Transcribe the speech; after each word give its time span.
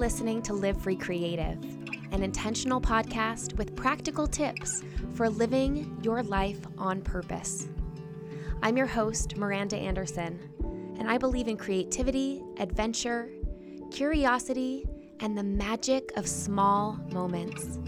Listening 0.00 0.40
to 0.40 0.54
Live 0.54 0.80
Free 0.80 0.96
Creative, 0.96 1.62
an 2.10 2.22
intentional 2.22 2.80
podcast 2.80 3.54
with 3.58 3.76
practical 3.76 4.26
tips 4.26 4.82
for 5.12 5.28
living 5.28 6.00
your 6.02 6.22
life 6.22 6.58
on 6.78 7.02
purpose. 7.02 7.68
I'm 8.62 8.78
your 8.78 8.86
host, 8.86 9.36
Miranda 9.36 9.76
Anderson, 9.76 10.40
and 10.98 11.10
I 11.10 11.18
believe 11.18 11.48
in 11.48 11.58
creativity, 11.58 12.42
adventure, 12.56 13.28
curiosity, 13.90 14.88
and 15.20 15.36
the 15.36 15.42
magic 15.42 16.10
of 16.16 16.26
small 16.26 16.98
moments. 17.12 17.78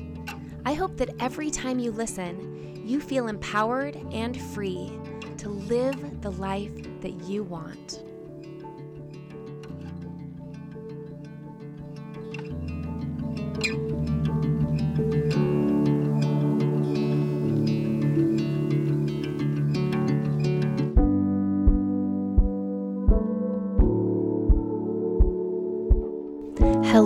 I 0.66 0.74
hope 0.74 0.98
that 0.98 1.14
every 1.18 1.50
time 1.50 1.78
you 1.78 1.92
listen, 1.92 2.82
you 2.86 3.00
feel 3.00 3.28
empowered 3.28 3.96
and 4.12 4.38
free 4.38 4.92
to 5.38 5.48
live 5.48 6.20
the 6.20 6.32
life 6.32 6.74
that 7.00 7.24
you 7.24 7.42
want. 7.42 8.01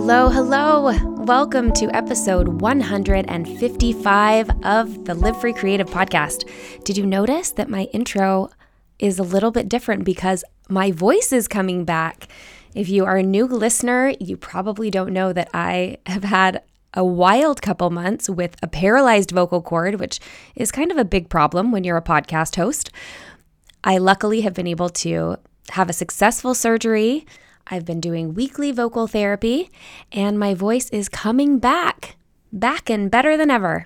Hello, 0.09 0.29
hello. 0.29 0.97
Welcome 1.25 1.73
to 1.73 1.93
episode 1.93 2.61
155 2.61 4.49
of 4.63 5.03
the 5.03 5.13
Live 5.13 5.41
Free 5.41 5.51
Creative 5.51 5.85
podcast. 5.85 6.49
Did 6.85 6.95
you 6.95 7.05
notice 7.05 7.51
that 7.51 7.69
my 7.69 7.89
intro 7.91 8.49
is 8.99 9.19
a 9.19 9.23
little 9.23 9.51
bit 9.51 9.67
different 9.67 10.05
because 10.05 10.45
my 10.69 10.93
voice 10.93 11.33
is 11.33 11.49
coming 11.49 11.83
back? 11.83 12.29
If 12.73 12.87
you 12.87 13.03
are 13.03 13.17
a 13.17 13.21
new 13.21 13.47
listener, 13.47 14.13
you 14.21 14.37
probably 14.37 14.89
don't 14.89 15.11
know 15.11 15.33
that 15.33 15.49
I 15.53 15.97
have 16.05 16.23
had 16.23 16.63
a 16.93 17.03
wild 17.03 17.61
couple 17.61 17.89
months 17.89 18.29
with 18.29 18.55
a 18.63 18.67
paralyzed 18.67 19.31
vocal 19.31 19.61
cord, 19.61 19.99
which 19.99 20.21
is 20.55 20.71
kind 20.71 20.89
of 20.89 20.97
a 20.97 21.03
big 21.03 21.27
problem 21.27 21.69
when 21.69 21.83
you're 21.83 21.97
a 21.97 22.01
podcast 22.01 22.55
host. 22.55 22.91
I 23.83 23.97
luckily 23.97 24.39
have 24.39 24.53
been 24.53 24.67
able 24.67 24.87
to 24.87 25.35
have 25.71 25.89
a 25.89 25.93
successful 25.93 26.55
surgery. 26.55 27.25
I've 27.69 27.85
been 27.85 27.99
doing 27.99 28.33
weekly 28.33 28.71
vocal 28.71 29.07
therapy, 29.07 29.69
and 30.11 30.39
my 30.39 30.53
voice 30.53 30.89
is 30.89 31.09
coming 31.09 31.59
back, 31.59 32.15
back 32.51 32.89
and 32.89 33.11
better 33.11 33.37
than 33.37 33.51
ever. 33.51 33.85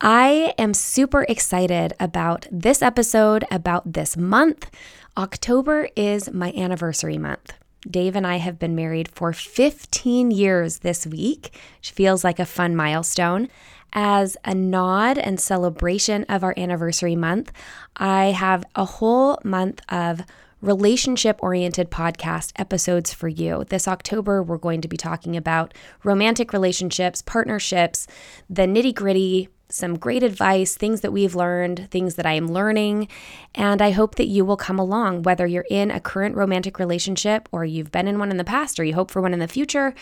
I 0.00 0.54
am 0.58 0.74
super 0.74 1.26
excited 1.28 1.92
about 1.98 2.46
this 2.52 2.82
episode, 2.82 3.44
about 3.50 3.92
this 3.94 4.16
month. 4.16 4.70
October 5.16 5.88
is 5.96 6.30
my 6.32 6.52
anniversary 6.52 7.18
month. 7.18 7.52
Dave 7.88 8.14
and 8.14 8.26
I 8.26 8.36
have 8.36 8.58
been 8.58 8.76
married 8.76 9.08
for 9.08 9.32
15 9.32 10.30
years 10.30 10.78
this 10.78 11.06
week, 11.06 11.56
which 11.80 11.90
feels 11.90 12.22
like 12.22 12.38
a 12.38 12.46
fun 12.46 12.76
milestone. 12.76 13.48
As 13.92 14.36
a 14.44 14.54
nod 14.54 15.18
and 15.18 15.40
celebration 15.40 16.24
of 16.28 16.44
our 16.44 16.54
anniversary 16.56 17.16
month, 17.16 17.50
I 17.96 18.26
have 18.26 18.64
a 18.74 18.84
whole 18.84 19.38
month 19.42 19.80
of 19.88 20.22
relationship 20.60 21.38
oriented 21.42 21.90
podcast 21.90 22.52
episodes 22.56 23.12
for 23.12 23.28
you. 23.28 23.64
This 23.68 23.86
October, 23.86 24.42
we're 24.42 24.58
going 24.58 24.80
to 24.80 24.88
be 24.88 24.96
talking 24.96 25.36
about 25.36 25.72
romantic 26.02 26.52
relationships, 26.52 27.22
partnerships, 27.22 28.06
the 28.50 28.62
nitty 28.62 28.94
gritty, 28.94 29.48
some 29.70 29.98
great 29.98 30.22
advice, 30.22 30.74
things 30.74 31.02
that 31.02 31.12
we've 31.12 31.34
learned, 31.34 31.88
things 31.90 32.14
that 32.14 32.26
I 32.26 32.32
am 32.32 32.48
learning. 32.48 33.08
And 33.54 33.82
I 33.82 33.90
hope 33.90 34.14
that 34.16 34.26
you 34.26 34.44
will 34.44 34.56
come 34.56 34.78
along, 34.78 35.22
whether 35.22 35.46
you're 35.46 35.66
in 35.70 35.90
a 35.90 36.00
current 36.00 36.34
romantic 36.34 36.78
relationship 36.78 37.48
or 37.52 37.64
you've 37.64 37.92
been 37.92 38.08
in 38.08 38.18
one 38.18 38.30
in 38.30 38.38
the 38.38 38.44
past 38.44 38.80
or 38.80 38.84
you 38.84 38.94
hope 38.94 39.10
for 39.10 39.20
one 39.20 39.34
in 39.34 39.40
the 39.40 39.48
future. 39.48 39.94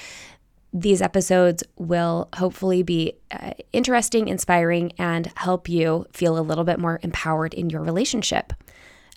These 0.73 1.03
episodes 1.03 1.65
will 1.77 2.29
hopefully 2.37 2.83
be 2.83 3.15
uh, 3.31 3.53
interesting, 3.73 4.29
inspiring, 4.29 4.93
and 4.99 5.33
help 5.37 5.69
you 5.69 6.07
feel 6.13 6.39
a 6.39 6.41
little 6.41 6.65
bit 6.65 6.79
more 6.79 7.01
empowered 7.03 7.55
in 7.55 7.71
your 7.71 7.83
relationship. 7.83 8.53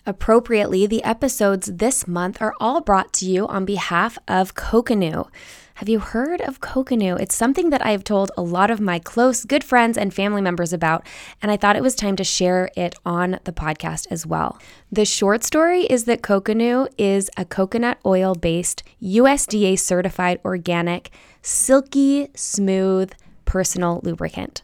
Appropriately, 0.06 0.86
the 0.86 1.04
episodes 1.04 1.66
this 1.66 2.08
month 2.08 2.40
are 2.40 2.54
all 2.58 2.80
brought 2.80 3.12
to 3.14 3.26
you 3.26 3.46
on 3.46 3.66
behalf 3.66 4.18
of 4.26 4.54
Kokonu. 4.54 5.28
Have 5.74 5.88
you 5.90 5.98
heard 5.98 6.40
of 6.40 6.60
Kokonu? 6.60 7.20
It's 7.20 7.34
something 7.34 7.68
that 7.70 7.84
I've 7.84 8.04
told 8.04 8.32
a 8.36 8.42
lot 8.42 8.70
of 8.70 8.80
my 8.80 8.98
close, 8.98 9.44
good 9.44 9.62
friends 9.62 9.98
and 9.98 10.12
family 10.12 10.40
members 10.40 10.72
about, 10.72 11.06
and 11.42 11.50
I 11.50 11.58
thought 11.58 11.76
it 11.76 11.82
was 11.82 11.94
time 11.94 12.16
to 12.16 12.24
share 12.24 12.70
it 12.76 12.94
on 13.04 13.40
the 13.44 13.52
podcast 13.52 14.06
as 14.10 14.26
well. 14.26 14.58
The 14.90 15.04
short 15.04 15.44
story 15.44 15.82
is 15.82 16.04
that 16.04 16.22
Kokonu 16.22 16.88
is 16.96 17.30
a 17.36 17.44
coconut 17.44 17.98
oil 18.04 18.34
based, 18.34 18.82
USDA 19.02 19.78
certified 19.78 20.40
organic, 20.44 21.10
silky, 21.42 22.28
smooth, 22.34 23.12
personal 23.44 24.00
lubricant. 24.02 24.62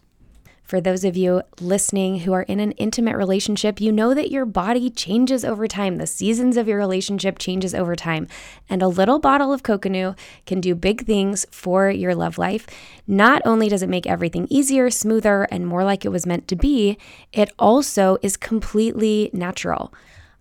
For 0.66 0.81
those 0.81 1.04
of 1.04 1.16
you 1.16 1.43
listening 1.60 2.21
who 2.21 2.32
are 2.32 2.43
in 2.43 2.59
an 2.59 2.72
intimate 2.72 3.16
relationship, 3.16 3.81
you 3.81 3.93
know 3.93 4.15
that 4.15 4.32
your 4.32 4.44
body 4.44 4.91
changes 4.91 5.44
over 5.44 5.69
time. 5.69 5.97
The 5.97 6.09
seasons 6.09 6.56
of 6.56 6.66
your 6.66 6.77
relationship 6.77 7.38
changes 7.38 7.72
over 7.72 7.94
time. 7.94 8.27
And 8.69 8.82
a 8.82 8.88
little 8.88 9.21
bottle 9.21 9.53
of 9.53 9.62
Kokonu 9.62 10.19
can 10.44 10.60
do 10.60 10.75
big 10.75 11.06
things 11.06 11.47
for 11.53 11.88
your 11.88 12.16
love 12.16 12.37
life. 12.37 12.66
Not 13.06 13.43
only 13.44 13.69
does 13.69 13.84
it 13.84 13.88
make 13.88 14.09
everything 14.09 14.49
easier, 14.50 14.91
smoother, 14.91 15.44
and 15.53 15.69
more 15.69 15.84
like 15.84 16.04
it 16.04 16.10
was 16.10 16.27
meant 16.27 16.49
to 16.49 16.56
be, 16.56 16.98
it 17.33 17.53
also 17.60 18.19
is 18.21 18.37
completely 18.37 19.31
natural. 19.33 19.94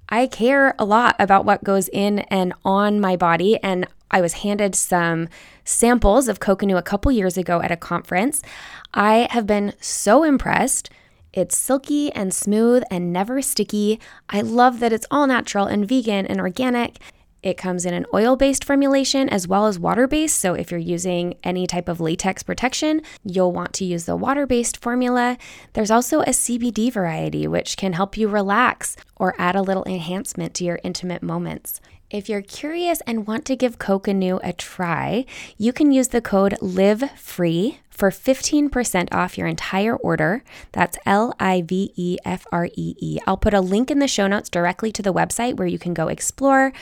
I 0.10 0.26
care 0.26 0.74
a 0.80 0.86
lot 0.86 1.16
about 1.20 1.46
what 1.46 1.64
goes 1.64 1.88
in 1.90 2.20
and 2.20 2.54
on 2.64 3.00
my 3.00 3.16
body, 3.16 3.62
and 3.62 3.88
I 4.10 4.22
was 4.22 4.34
handed 4.34 4.74
some 4.76 5.30
samples 5.66 6.30
of 6.30 6.40
Kokonu 6.40 6.78
a 6.78 6.82
couple 6.82 7.12
years 7.12 7.38
ago 7.38 7.62
at 7.62 7.72
a 7.72 7.76
conference. 7.76 8.42
I 8.94 9.28
have 9.32 9.46
been 9.46 9.74
so 9.82 10.24
impressed. 10.24 10.90
It's 11.34 11.58
silky 11.58 12.14
and 12.14 12.34
smooth 12.34 12.84
and 12.90 13.12
never 13.12 13.42
sticky. 13.42 14.00
I 14.30 14.40
love 14.40 14.80
that 14.80 14.94
it's 14.94 15.08
all 15.12 15.28
natural 15.28 15.66
and 15.66 15.86
vegan 15.86 16.26
and 16.26 16.40
organic. 16.40 17.00
It 17.46 17.58
comes 17.58 17.86
in 17.86 17.94
an 17.94 18.08
oil 18.12 18.36
based 18.36 18.64
formulation 18.64 19.30
as 19.30 19.48
well 19.48 19.68
as 19.68 19.78
water 19.78 20.08
based. 20.08 20.40
So, 20.40 20.56
if 20.56 20.72
you're 20.72 20.80
using 20.80 21.36
any 21.44 21.68
type 21.68 21.88
of 21.88 22.02
latex 22.02 22.42
protection, 22.42 23.04
you'll 23.24 23.52
want 23.52 23.72
to 23.74 23.86
use 23.86 24.06
the 24.06 24.16
water 24.16 24.48
based 24.48 24.78
formula. 24.78 25.38
There's 25.74 25.92
also 25.92 26.22
a 26.22 26.30
CBD 26.30 26.92
variety, 26.92 27.48
which 27.48 27.78
can 27.78 27.94
help 27.94 28.18
you 28.18 28.28
relax 28.28 28.98
or 29.18 29.36
add 29.38 29.56
a 29.56 29.62
little 29.62 29.84
enhancement 29.86 30.56
to 30.56 30.64
your 30.64 30.80
intimate 30.84 31.22
moments. 31.22 31.82
If 32.12 32.30
you're 32.30 32.44
curious 32.44 33.02
and 33.08 33.26
want 33.26 33.46
to 33.46 33.56
give 33.56 33.80
Kokonu 33.80 34.40
a 34.44 34.54
try, 34.54 35.26
you 35.58 35.74
can 35.74 35.92
use 35.92 36.10
the 36.10 36.22
code 36.22 36.56
LIVEFREE 36.62 37.80
for 37.90 38.12
15% 38.12 39.08
off 39.12 39.40
your 39.40 39.48
entire 39.48 39.96
order. 39.96 40.44
That's 40.72 41.00
L 41.08 41.34
I 41.40 41.64
V 41.64 41.94
E 41.96 42.18
F 42.24 42.46
R 42.52 42.68
E 42.68 42.96
E. 43.00 43.18
I'll 43.26 43.38
put 43.38 43.56
a 43.56 43.62
link 43.62 43.90
in 43.90 43.98
the 43.98 44.08
show 44.08 44.28
notes 44.28 44.50
directly 44.50 44.92
to 44.92 45.02
the 45.02 45.14
website 45.14 45.58
where 45.58 45.68
you 45.68 45.80
can 45.80 45.96
go 45.96 46.08
explore. 46.08 46.74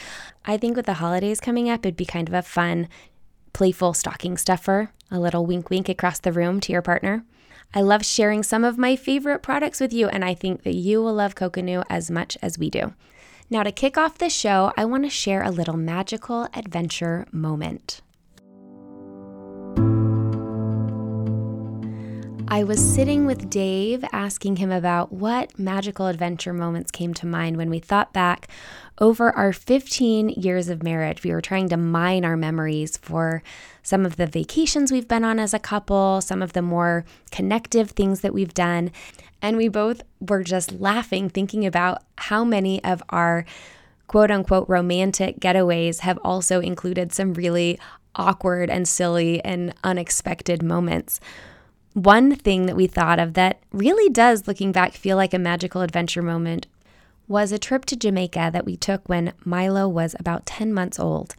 I 0.44 0.58
think 0.58 0.75
with 0.75 0.88
the 0.88 0.96
holidays 0.96 1.40
coming 1.40 1.69
up, 1.69 1.86
it'd 1.86 1.96
be 1.96 2.06
kind 2.06 2.28
of 2.28 2.34
a 2.34 2.42
fun, 2.42 2.90
playful 3.54 3.94
stocking 3.94 4.38
stuffer, 4.38 4.92
a 5.10 5.22
little 5.22 5.46
wink 5.46 5.69
wink 5.69 5.88
across 5.88 6.19
the 6.19 6.34
room 6.34 6.60
to 6.60 6.74
your 6.74 6.81
partner. 6.81 7.24
I 7.74 7.80
love 7.80 8.06
sharing 8.06 8.44
some 8.44 8.66
of 8.66 8.78
my 8.78 8.98
favorite 8.98 9.40
products 9.40 9.80
with 9.80 9.94
you, 9.94 10.10
and 10.10 10.26
I 10.26 10.34
think 10.34 10.64
that 10.64 10.76
you 10.76 11.02
will 11.02 11.14
love 11.14 11.36
Kokonu 11.36 11.86
as 11.90 12.12
much 12.12 12.38
as 12.42 12.60
we 12.60 12.69
do. 12.69 12.94
Now, 13.54 13.62
to 13.62 13.72
kick 13.72 14.00
off 14.00 14.18
the 14.18 14.32
show, 14.32 14.74
I 14.76 14.86
want 14.86 15.04
to 15.04 15.12
share 15.12 15.44
a 15.44 15.52
little 15.52 15.78
magical 15.78 16.48
adventure 16.56 17.28
moment. 17.32 18.02
I 22.48 22.64
was 22.64 22.84
sitting 22.84 23.28
with 23.28 23.52
Dave 23.52 24.04
asking 24.12 24.56
him 24.56 24.72
about 24.72 25.14
what 25.14 25.60
magical 25.60 26.08
adventure 26.08 26.52
moments 26.52 26.90
came 26.90 27.14
to 27.14 27.28
mind 27.28 27.58
when 27.58 27.70
we 27.70 27.78
thought 27.78 28.12
back 28.12 28.48
over 28.98 29.30
our 29.32 29.54
15 29.54 30.30
years 30.30 30.68
of 30.68 30.82
marriage. 30.82 31.24
We 31.24 31.32
were 31.32 31.42
trying 31.42 31.70
to 31.70 31.78
mine 31.78 32.26
our 32.26 32.38
memories 32.38 32.98
for 32.98 33.44
some 33.84 34.04
of 34.04 34.16
the 34.16 34.26
vacations 34.26 34.92
we've 34.92 35.08
been 35.08 35.24
on 35.24 35.38
as 35.38 35.54
a 35.54 35.60
couple, 35.60 36.22
some 36.22 36.42
of 36.42 36.54
the 36.54 36.64
more 36.64 37.06
connective 37.30 37.92
things 37.92 38.22
that 38.22 38.34
we've 38.34 38.54
done. 38.56 38.92
And 39.44 39.57
we 39.57 39.68
both 39.68 40.01
were 40.22 40.42
just 40.42 40.80
laughing, 40.80 41.30
thinking 41.30 41.66
about 41.66 42.01
how 42.18 42.45
many 42.45 42.81
of 42.86 43.04
our 43.10 43.45
quote 44.07 44.31
unquote 44.31 44.69
romantic 44.69 45.42
getaways 45.42 46.00
have 46.00 46.18
also 46.24 46.62
included 46.62 47.12
some 47.12 47.34
really 47.34 47.78
awkward 48.16 48.69
and 48.69 48.88
silly 48.88 49.44
and 49.44 49.74
unexpected 49.84 50.63
moments. 50.63 51.19
One 51.94 52.36
thing 52.36 52.68
that 52.68 52.78
we 52.78 52.88
thought 52.88 53.19
of 53.19 53.34
that 53.34 53.62
really 53.72 54.10
does, 54.10 54.48
looking 54.48 54.72
back, 54.72 54.94
feel 54.94 55.18
like 55.18 55.34
a 55.34 55.40
magical 55.40 55.81
adventure 55.81 56.22
moment 56.22 56.68
was 57.28 57.51
a 57.51 57.60
trip 57.60 57.84
to 57.86 57.98
Jamaica 57.98 58.50
that 58.54 58.66
we 58.66 58.78
took 58.78 59.07
when 59.10 59.34
Milo 59.44 59.90
was 59.90 60.16
about 60.19 60.45
10 60.45 60.74
months 60.74 61.00
old. 61.00 61.36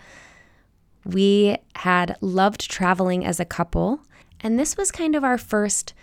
We 1.05 1.57
had 1.77 2.17
loved 2.21 2.71
traveling 2.71 3.25
as 3.25 3.41
a 3.41 3.45
couple, 3.45 4.01
and 4.41 4.59
this 4.59 4.77
was 4.77 4.91
kind 4.91 5.15
of 5.15 5.25
our 5.25 5.39
first 5.39 5.95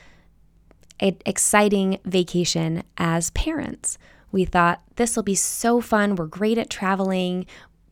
exciting 1.02 2.00
vacation 2.06 2.84
as 2.98 3.32
parents. 3.32 3.98
We 4.32 4.46
thought 4.46 4.82
this 4.96 5.16
will 5.16 5.24
be 5.24 5.36
so 5.36 5.82
fun. 5.82 6.16
We're 6.16 6.28
great 6.28 6.58
at 6.58 6.70
traveling. 6.70 7.46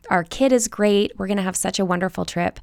Our 0.09 0.23
kid 0.23 0.51
is 0.53 0.67
great. 0.67 1.11
We're 1.17 1.27
going 1.27 1.38
to 1.38 1.44
have 1.44 1.56
such 1.56 1.79
a 1.79 1.85
wonderful 1.85 2.25
trip. 2.25 2.59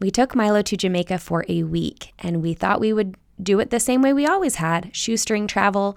We 0.00 0.10
took 0.10 0.34
Milo 0.34 0.62
to 0.62 0.76
Jamaica 0.76 1.18
for 1.18 1.44
a 1.48 1.62
week, 1.62 2.12
and 2.18 2.42
we 2.42 2.54
thought 2.54 2.80
we 2.80 2.92
would 2.92 3.16
do 3.42 3.60
it 3.60 3.70
the 3.70 3.80
same 3.80 4.02
way 4.02 4.12
we 4.12 4.26
always 4.26 4.56
had 4.56 4.94
shoestring 4.94 5.46
travel 5.46 5.96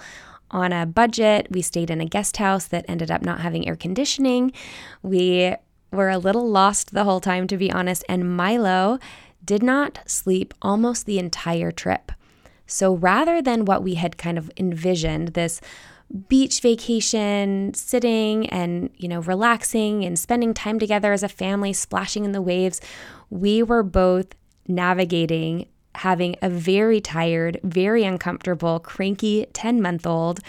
on 0.50 0.72
a 0.72 0.86
budget. 0.86 1.48
We 1.50 1.62
stayed 1.62 1.90
in 1.90 2.00
a 2.00 2.06
guest 2.06 2.38
house 2.38 2.66
that 2.68 2.86
ended 2.88 3.12
up 3.12 3.22
not 3.22 3.42
having 3.42 3.68
air 3.68 3.76
conditioning. 3.76 4.54
We 5.02 5.56
were 5.92 6.10
a 6.10 6.18
little 6.18 6.50
lost 6.50 6.94
the 6.94 7.04
whole 7.04 7.20
time, 7.20 7.48
to 7.48 7.58
be 7.58 7.72
honest, 7.72 8.04
and 8.08 8.36
Milo 8.36 9.00
did 9.44 9.64
not 9.64 10.00
sleep 10.06 10.54
almost 10.62 11.06
the 11.06 11.20
entire 11.20 11.72
trip. 11.72 12.12
So 12.68 12.94
rather 12.94 13.42
than 13.42 13.66
what 13.66 13.84
we 13.84 13.96
had 13.96 14.18
kind 14.18 14.38
of 14.38 14.52
envisioned, 14.58 15.30
this 15.30 15.60
beach 16.30 16.62
vacation, 16.62 17.74
sitting 17.74 18.48
and, 18.50 18.90
you 18.96 19.08
know, 19.08 19.22
relaxing 19.22 20.06
and 20.06 20.18
spending 20.18 20.54
time 20.54 20.80
together 20.80 21.12
as 21.12 21.24
a 21.24 21.30
family, 21.30 21.74
splashing 21.74 22.24
in 22.24 22.32
the 22.32 22.42
waves, 22.42 22.80
we 23.30 23.64
were 23.64 23.84
both 23.84 24.28
navigating 24.68 25.68
having 25.96 26.36
a 26.44 26.50
very 26.50 27.02
tired, 27.02 27.60
very 27.64 28.04
uncomfortable, 28.04 28.80
cranky 28.80 29.48
10 29.54 29.82
month 29.82 30.06
old 30.06 30.40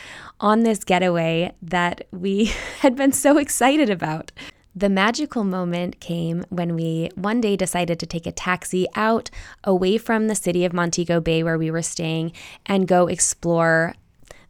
on 0.41 0.63
this 0.63 0.85
getaway 0.85 1.53
that 1.63 2.07
we 2.13 2.45
had 2.81 2.95
been 2.95 3.13
so 3.13 3.39
excited 3.39 3.89
about. 3.91 4.31
The 4.79 4.89
magical 4.89 5.43
moment 5.43 5.99
came 5.99 6.45
when 6.51 6.77
we 6.77 7.11
one 7.17 7.41
day 7.41 7.57
decided 7.57 7.99
to 7.99 8.07
take 8.07 8.29
a 8.29 8.31
taxi 8.31 8.87
out 8.95 9.29
away 9.65 9.99
from 9.99 10.29
the 10.29 10.37
city 10.37 10.65
of 10.65 10.73
Montego 10.73 11.21
Bay 11.21 11.43
where 11.43 11.59
we 11.59 11.69
were 11.69 11.83
staying 11.83 12.31
and 12.65 12.87
go 12.87 13.09
explore 13.09 13.97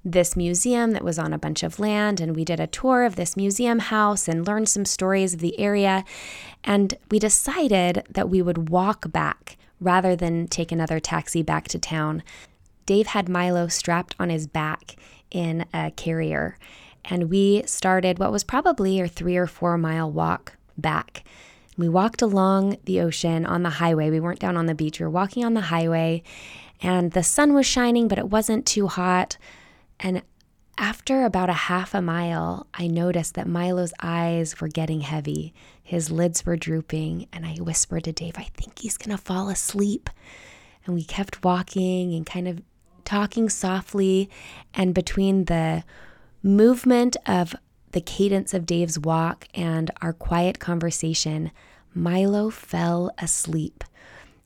this 0.05 0.37
museum 0.37 0.91
that 0.91 1.03
was 1.03 1.19
on 1.19 1.33
a 1.33 1.39
bunch 1.39 1.63
of 1.63 1.81
land. 1.81 2.21
And 2.21 2.37
we 2.37 2.45
did 2.45 2.61
a 2.61 2.67
tour 2.67 3.05
of 3.05 3.17
this 3.17 3.39
museum 3.39 3.79
house 3.79 4.29
and 4.29 4.47
learned 4.47 4.69
some 4.69 4.85
stories 4.85 5.33
of 5.33 5.41
the 5.41 5.59
area. 5.59 6.05
And 6.63 6.93
we 7.11 7.19
decided 7.19 8.07
that 8.11 8.29
we 8.29 8.43
would 8.43 8.69
walk 8.69 9.11
back 9.11 9.57
rather 9.81 10.15
than 10.15 10.47
take 10.47 10.71
another 10.71 11.01
taxi 11.01 11.43
back 11.43 11.69
to 11.69 11.79
town. 11.79 12.23
Dave 12.85 13.07
had 13.07 13.31
Milo 13.31 13.69
strapped 13.69 14.15
on 14.21 14.29
his 14.29 14.47
back 14.47 14.97
in 15.31 15.65
a 15.73 15.91
carrier, 15.93 16.59
and 17.09 17.31
we 17.31 17.63
started 17.67 18.19
what 18.19 18.33
was 18.33 18.45
probably 18.45 19.01
a 19.01 19.09
three 19.09 19.37
or 19.37 19.47
four 19.47 19.77
mile 19.79 20.11
walk 20.11 20.57
back. 20.77 21.25
We 21.77 21.89
walked 21.89 22.23
along 22.23 22.79
the 22.85 23.01
ocean 23.01 23.47
on 23.47 23.63
the 23.63 23.71
highway. 23.71 24.11
We 24.11 24.21
weren't 24.21 24.41
down 24.41 24.57
on 24.57 24.67
the 24.67 24.75
beach, 24.75 25.01
we 25.01 25.05
were 25.05 25.11
walking 25.11 25.45
on 25.45 25.55
the 25.55 25.63
highway, 25.63 26.23
and 26.83 27.13
the 27.13 27.23
sun 27.23 27.55
was 27.55 27.67
shining, 27.67 28.09
but 28.09 28.19
it 28.19 28.29
wasn't 28.31 28.67
too 28.67 28.87
hot. 28.89 29.39
And 30.01 30.23
after 30.77 31.25
about 31.25 31.51
a 31.51 31.55
half 31.55 31.95
a 31.95 32.01
mile, 32.01 32.67
I 32.73 32.87
noticed 32.87 33.35
that 33.35 33.49
Milo's 33.49 33.93
eyes 34.01 34.61
were 34.61 34.69
getting 34.69 35.01
heavy. 35.01 35.53
His 35.83 36.11
lids 36.11 36.47
were 36.47 36.57
drooping, 36.57 37.27
and 37.33 37.45
I 37.45 37.55
whispered 37.57 38.05
to 38.05 38.13
Dave, 38.13 38.35
I 38.37 38.49
think 38.55 38.79
he's 38.79 38.97
going 38.97 39.17
to 39.17 39.23
fall 39.23 39.49
asleep. 39.49 40.09
And 40.85 40.95
we 40.95 41.03
kept 41.03 41.45
walking 41.45 42.15
and 42.15 42.25
kind 42.25 42.47
of 42.47 42.63
talking 43.05 43.49
softly. 43.49 44.31
And 44.73 44.95
between 44.95 45.47
the 45.47 45.83
movement 46.43 47.17
of 47.27 47.55
the 47.93 48.01
cadence 48.01 48.55
of 48.55 48.67
Dave's 48.67 48.99
walk 48.99 49.47
and 49.55 49.91
our 50.03 50.13
quiet 50.13 50.59
conversation, 50.59 51.51
Milo 51.95 52.51
fell 52.51 53.11
asleep. 53.19 53.85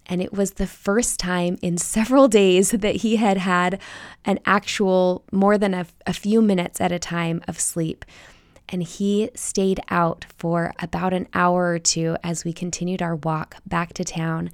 And 0.06 0.20
it 0.20 0.32
was 0.32 0.52
the 0.52 0.66
first 0.66 1.18
time 1.20 1.58
in 1.62 1.78
several 1.96 2.28
days 2.28 2.70
that 2.70 2.96
he 2.96 3.16
had 3.16 3.38
had 3.38 3.80
an 4.24 4.38
actual 4.46 5.24
more 5.32 5.58
than 5.58 5.74
a, 5.74 5.86
a, 6.06 6.12
few 6.12 6.42
minutes 6.42 6.80
at 6.80 6.92
a 6.92 6.98
time 6.98 7.42
of 7.48 7.60
sleep. 7.60 8.04
And 8.68 8.82
he 8.82 9.30
stayed 9.34 9.80
out 9.90 10.24
for 10.38 10.72
about 10.78 11.12
an 11.12 11.28
hour 11.34 11.72
or 11.72 11.78
two 11.78 12.16
as 12.24 12.44
we 12.44 12.52
continued 12.52 13.02
our 13.02 13.16
walk 13.16 13.56
back 13.66 13.92
to 13.94 14.04
town. 14.04 14.50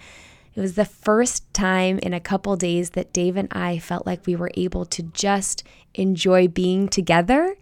It 0.55 0.61
was 0.61 0.75
the 0.75 0.85
first 0.85 1.52
time 1.55 2.00
in 2.00 2.12
a 2.12 2.20
couple 2.20 2.56
days 2.56 2.90
that 2.90 3.12
Dave 3.12 3.37
and 3.37 3.46
I 3.52 3.79
felt 3.79 4.06
like 4.06 4.26
we 4.26 4.35
were 4.35 4.50
able 4.55 4.85
to 4.87 5.05
just 5.05 5.62
enjoy 5.94 6.49
being 6.49 6.88
together. 6.88 7.56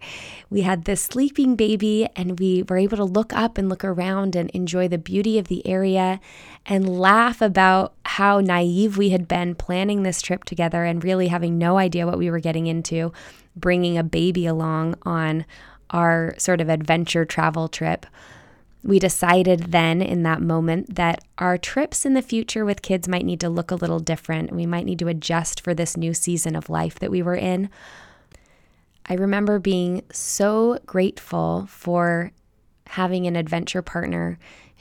We 0.49 0.61
had 0.61 0.85
this 0.85 1.01
sleeping 1.01 1.55
baby, 1.55 2.07
and 2.15 2.39
we 2.39 2.63
were 2.63 2.77
able 2.77 2.97
to 2.97 3.03
look 3.03 3.33
up 3.33 3.57
and 3.57 3.69
look 3.69 3.83
around 3.83 4.35
and 4.35 4.49
enjoy 4.51 4.87
the 4.87 4.97
beauty 4.97 5.37
of 5.37 5.47
the 5.47 5.65
area 5.67 6.19
and 6.65 6.99
laugh 6.99 7.41
about 7.41 7.93
how 8.05 8.39
naive 8.39 8.97
we 8.97 9.09
had 9.09 9.27
been 9.27 9.55
planning 9.55 10.03
this 10.03 10.21
trip 10.21 10.43
together 10.43 10.83
and 10.83 11.03
really 11.03 11.27
having 11.27 11.57
no 11.57 11.77
idea 11.77 12.05
what 12.05 12.17
we 12.17 12.29
were 12.29 12.39
getting 12.39 12.67
into, 12.67 13.11
bringing 13.55 13.97
a 13.97 14.03
baby 14.03 14.45
along 14.45 14.95
on 15.03 15.45
our 15.89 16.35
sort 16.37 16.61
of 16.61 16.69
adventure 16.69 17.25
travel 17.25 17.67
trip 17.67 18.05
we 18.87 18.99
decided 18.99 19.71
then 19.73 20.01
in 20.01 20.23
that 20.23 20.41
moment 20.41 20.95
that 20.95 21.23
our 21.37 21.57
trips 21.57 22.05
in 22.05 22.13
the 22.13 22.21
future 22.21 22.63
with 22.63 22.81
kids 22.81 23.07
might 23.07 23.25
need 23.25 23.41
to 23.41 23.49
look 23.49 23.69
a 23.69 23.75
little 23.75 23.99
different. 23.99 24.53
We 24.53 24.65
might 24.65 24.85
need 24.85 24.99
to 24.99 25.09
adjust 25.09 25.59
for 25.59 25.73
this 25.73 25.97
new 25.97 26.13
season 26.13 26.55
of 26.55 26.69
life 26.69 26.97
that 26.99 27.11
we 27.11 27.21
were 27.21 27.35
in. 27.35 27.69
I 29.09 29.13
remember 29.15 29.59
being 29.59 30.03
so 30.11 30.79
grateful 30.85 31.67
for 31.69 32.31
having 32.87 33.27
an 33.27 33.35
adventure 33.35 33.81
partner 33.81 34.37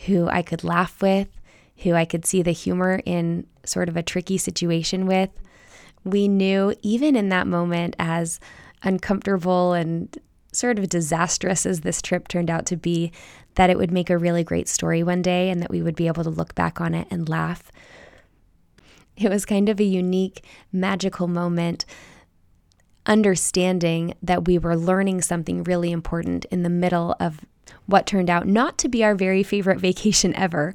who 0.07 0.29
I 0.29 0.43
could 0.43 0.65
laugh 0.65 1.01
with, 1.01 1.29
who 1.79 1.95
I 1.95 2.05
could 2.05 2.25
see 2.25 2.43
the 2.43 2.53
humor 2.53 3.01
in 3.05 3.47
sort 3.65 3.89
of 3.89 3.97
a 3.97 4.03
tricky 4.03 4.39
situation 4.39 5.07
with. 5.07 5.31
We 6.05 6.29
knew, 6.29 6.75
even 6.83 7.17
in 7.17 7.29
that 7.31 7.47
moment, 7.47 7.97
as 7.99 8.41
uncomfortable 8.83 9.73
and 9.73 10.17
sort 10.53 10.79
of 10.79 10.89
disastrous 10.89 11.67
as 11.67 11.81
this 11.81 12.01
trip 12.01 12.29
turned 12.29 12.51
out 12.51 12.67
to 12.67 12.77
be, 12.77 13.13
that 13.55 13.71
it 13.71 13.79
would 13.79 13.91
make 13.91 14.11
a 14.11 14.19
really 14.19 14.45
great 14.45 14.69
story 14.69 15.03
one 15.03 15.23
day 15.23 15.51
and 15.51 15.61
that 15.61 15.71
we 15.71 15.83
would 15.83 15.97
be 15.97 16.07
able 16.07 16.25
to 16.25 16.31
look 16.31 16.55
back 16.55 16.81
on 16.81 16.95
it 16.95 17.07
and 17.11 17.29
laugh. 17.29 17.71
It 19.17 19.31
was 19.31 19.45
kind 19.45 19.69
of 19.69 19.81
a 19.81 19.85
unique, 19.85 20.45
magical 20.73 21.27
moment, 21.27 21.85
understanding 23.07 24.15
that 24.23 24.47
we 24.47 24.59
were 24.59 24.77
learning 24.77 25.23
something 25.23 25.63
really 25.65 25.93
important 25.93 26.45
in 26.47 26.63
the 26.63 26.69
middle 26.69 27.15
of 27.21 27.41
what 27.87 28.07
turned 28.07 28.29
out 28.29 28.47
not 28.47 28.79
to 28.79 28.89
be 28.89 29.05
our 29.05 29.15
very 29.15 29.43
favorite 29.43 29.81
vacation 29.89 30.35
ever. 30.35 30.75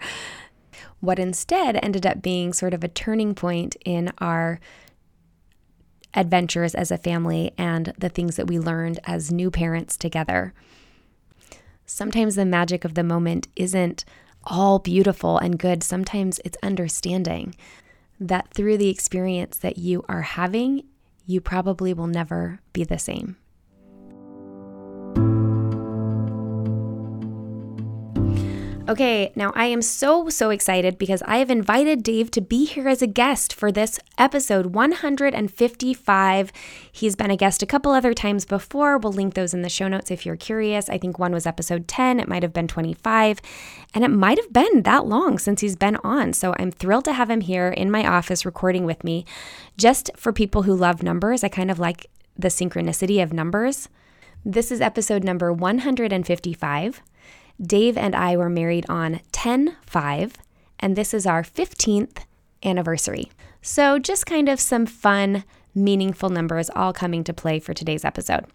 What 1.00 1.20
instead 1.20 1.80
ended 1.84 2.06
up 2.06 2.22
being 2.22 2.54
sort 2.54 2.74
of 2.74 2.84
a 2.84 2.88
turning 2.88 3.36
point 3.36 3.76
in 3.86 4.12
our 4.20 4.60
adventures 6.14 6.76
as 6.76 6.92
a 6.92 6.98
family 6.98 7.52
and 7.58 7.94
the 7.98 8.10
things 8.10 8.36
that 8.36 8.48
we 8.48 8.60
learned 8.60 9.00
as 9.06 9.32
new 9.32 9.50
parents 9.50 9.96
together 9.96 10.54
sometimes 11.92 12.36
the 12.36 12.46
magic 12.46 12.86
of 12.86 12.96
the 12.96 13.04
moment 13.04 13.48
isn't 13.56 14.06
all 14.44 14.80
beautiful 14.80 15.38
and 15.38 15.60
good. 15.60 15.84
Sometimes 15.84 16.40
it's 16.44 16.58
understanding 16.64 17.54
that 18.20 18.52
through 18.54 18.78
the 18.78 18.90
experience 18.90 19.58
that 19.58 19.78
you 19.78 20.04
are 20.08 20.22
having, 20.22 20.84
you 21.32 21.40
probably 21.42 21.94
will 21.94 22.08
never 22.08 22.60
be 22.74 22.84
the 22.84 23.00
same. 23.00 23.38
Okay, 28.92 29.32
now 29.38 29.54
I 29.56 29.68
am 29.68 29.82
so, 29.82 30.28
so 30.28 30.50
excited 30.50 30.98
because 30.98 31.22
I 31.22 31.38
have 31.38 31.50
invited 31.50 32.04
Dave 32.04 32.30
to 32.32 32.42
be 32.42 32.66
here 32.66 32.90
as 32.90 33.02
a 33.02 33.08
guest 33.08 33.54
for 33.54 33.72
this 33.72 33.98
episode 34.18 34.76
155. 34.76 36.52
He's 36.92 37.16
been 37.16 37.32
a 37.32 37.38
guest 37.38 37.64
a 37.64 37.66
couple 37.66 37.94
other 37.94 38.14
times 38.14 38.44
before. 38.44 38.98
We'll 38.98 39.14
link 39.14 39.34
those 39.34 39.54
in 39.54 39.62
the 39.62 39.70
show 39.70 39.88
notes 39.88 40.12
if 40.12 40.26
you're 40.26 40.36
curious. 40.36 40.90
I 40.90 40.98
think 40.98 41.18
one 41.18 41.32
was 41.32 41.46
episode 41.46 41.88
10, 41.88 42.20
it 42.20 42.28
might 42.28 42.44
have 42.44 42.52
been 42.52 42.68
25, 42.68 43.40
and 43.94 44.04
it 44.04 44.10
might 44.10 44.38
have 44.38 44.52
been 44.52 44.82
that 44.82 45.06
long 45.06 45.38
since 45.38 45.62
he's 45.62 45.78
been 45.78 45.96
on. 46.04 46.34
So 46.34 46.54
I'm 46.60 46.70
thrilled 46.70 47.06
to 47.06 47.14
have 47.14 47.30
him 47.30 47.40
here 47.40 47.70
in 47.70 47.92
my 47.92 48.06
office 48.06 48.46
recording 48.46 48.84
with 48.84 49.06
me. 49.06 49.24
Just 49.78 50.10
for 50.18 50.34
people 50.34 50.64
who 50.64 50.76
love 50.76 51.02
numbers, 51.02 51.46
I 51.46 51.48
kind 51.48 51.72
of 51.72 51.80
like 51.80 52.08
the 52.38 52.50
synchronicity 52.50 53.24
of 53.24 53.32
numbers. 53.32 53.88
This 54.44 54.70
is 54.70 54.82
episode 54.82 55.24
number 55.24 55.54
155. 55.54 57.02
Dave 57.62 57.98
and 57.98 58.16
I 58.16 58.36
were 58.38 58.50
married 58.50 58.86
on 58.90 59.22
10 59.32 59.78
5, 59.86 60.38
and 60.80 60.96
this 60.96 61.14
is 61.14 61.26
our 61.26 61.44
15th 61.44 62.24
anniversary. 62.64 63.32
So, 63.62 64.00
just 64.00 64.26
kind 64.26 64.50
of 64.50 64.60
some 64.60 64.86
fun, 64.86 65.44
meaningful 65.76 66.30
numbers 66.30 66.70
all 66.76 66.94
coming 66.94 67.24
to 67.24 67.34
play 67.34 67.60
for 67.60 67.74
today's 67.74 68.04
episode. 68.04 68.46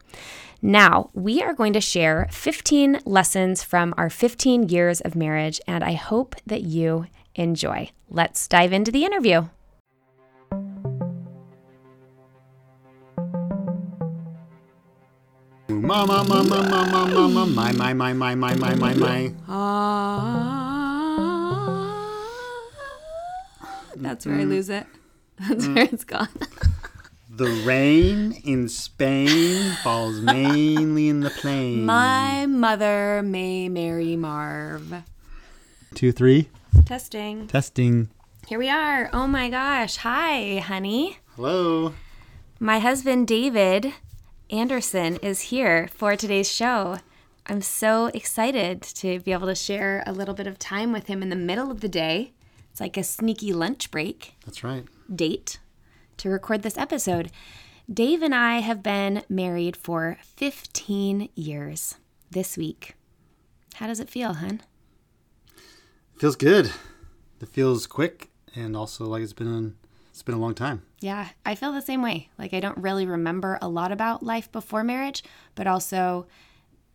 Now, 0.60 1.10
we 1.12 1.42
are 1.42 1.54
going 1.54 1.72
to 1.74 1.80
share 1.80 2.26
15 2.30 3.00
lessons 3.04 3.62
from 3.62 3.94
our 3.96 4.10
15 4.10 4.68
years 4.68 5.00
of 5.00 5.14
marriage, 5.14 5.60
and 5.68 5.84
I 5.84 5.92
hope 5.92 6.34
that 6.46 6.62
you 6.62 7.06
enjoy. 7.36 7.90
Let's 8.08 8.48
dive 8.48 8.72
into 8.72 8.90
the 8.90 9.04
interview. 9.04 9.48
Mama, 15.86 16.24
mama, 16.24 16.68
mama, 16.68 17.06
mama, 17.06 17.46
my, 17.46 17.70
my, 17.70 17.94
my, 17.94 18.12
my, 18.12 18.34
my, 18.34 18.54
my, 18.56 18.74
my, 18.74 18.94
my. 18.94 19.32
Ah. 19.48 19.76
That's 23.94 24.26
where 24.26 24.34
I 24.34 24.38
mm-hmm. 24.40 24.50
lose 24.50 24.68
it. 24.68 24.84
That's 25.38 25.68
mm. 25.68 25.76
where 25.76 25.84
it's 25.84 26.02
gone. 26.02 26.26
The 27.30 27.46
rain 27.64 28.32
in 28.44 28.68
Spain 28.68 29.76
falls 29.84 30.20
mainly 30.20 31.08
in 31.08 31.20
the 31.20 31.30
plain. 31.30 31.86
My 31.86 32.46
mother 32.46 33.22
may 33.22 33.68
marry 33.68 34.16
Marv. 34.16 35.04
Two, 35.94 36.10
three. 36.10 36.48
Testing. 36.84 37.46
Testing. 37.46 38.08
Here 38.48 38.58
we 38.58 38.68
are. 38.68 39.08
Oh 39.12 39.28
my 39.28 39.48
gosh. 39.50 39.98
Hi, 39.98 40.58
honey. 40.58 41.18
Hello. 41.36 41.94
My 42.58 42.80
husband, 42.80 43.28
David 43.28 43.92
Anderson, 44.50 45.16
is 45.16 45.40
here 45.42 45.88
for 45.92 46.14
today's 46.14 46.50
show. 46.50 46.98
I'm 47.46 47.62
so 47.62 48.06
excited 48.14 48.80
to 48.82 49.18
be 49.20 49.32
able 49.32 49.48
to 49.48 49.54
share 49.54 50.04
a 50.06 50.12
little 50.12 50.34
bit 50.34 50.46
of 50.46 50.58
time 50.58 50.92
with 50.92 51.08
him 51.08 51.22
in 51.22 51.30
the 51.30 51.36
middle 51.36 51.70
of 51.70 51.80
the 51.80 51.88
day. 51.88 52.32
It's 52.70 52.80
like 52.80 52.96
a 52.96 53.02
sneaky 53.02 53.52
lunch 53.52 53.90
break 53.90 54.34
That's 54.44 54.62
right. 54.62 54.84
date 55.12 55.58
to 56.18 56.28
record 56.28 56.62
this 56.62 56.78
episode. 56.78 57.30
Dave 57.92 58.22
and 58.22 58.34
I 58.34 58.58
have 58.60 58.82
been 58.82 59.22
married 59.28 59.76
for 59.76 60.18
15 60.22 61.28
years 61.34 61.96
this 62.30 62.56
week. 62.56 62.94
How 63.74 63.86
does 63.86 64.00
it 64.00 64.10
feel, 64.10 64.34
hun? 64.34 64.62
Feels 66.18 66.36
good. 66.36 66.70
It 67.40 67.48
feels 67.48 67.86
quick 67.86 68.30
and 68.54 68.76
also 68.76 69.06
like 69.06 69.22
it's 69.22 69.32
been 69.32 69.76
it's 70.16 70.22
been 70.22 70.34
a 70.34 70.38
long 70.38 70.54
time. 70.54 70.80
Yeah, 71.00 71.28
I 71.44 71.54
feel 71.54 71.74
the 71.74 71.82
same 71.82 72.00
way. 72.00 72.30
Like 72.38 72.54
I 72.54 72.60
don't 72.60 72.78
really 72.78 73.04
remember 73.04 73.58
a 73.60 73.68
lot 73.68 73.92
about 73.92 74.22
life 74.22 74.50
before 74.50 74.82
marriage, 74.82 75.22
but 75.54 75.66
also 75.66 76.26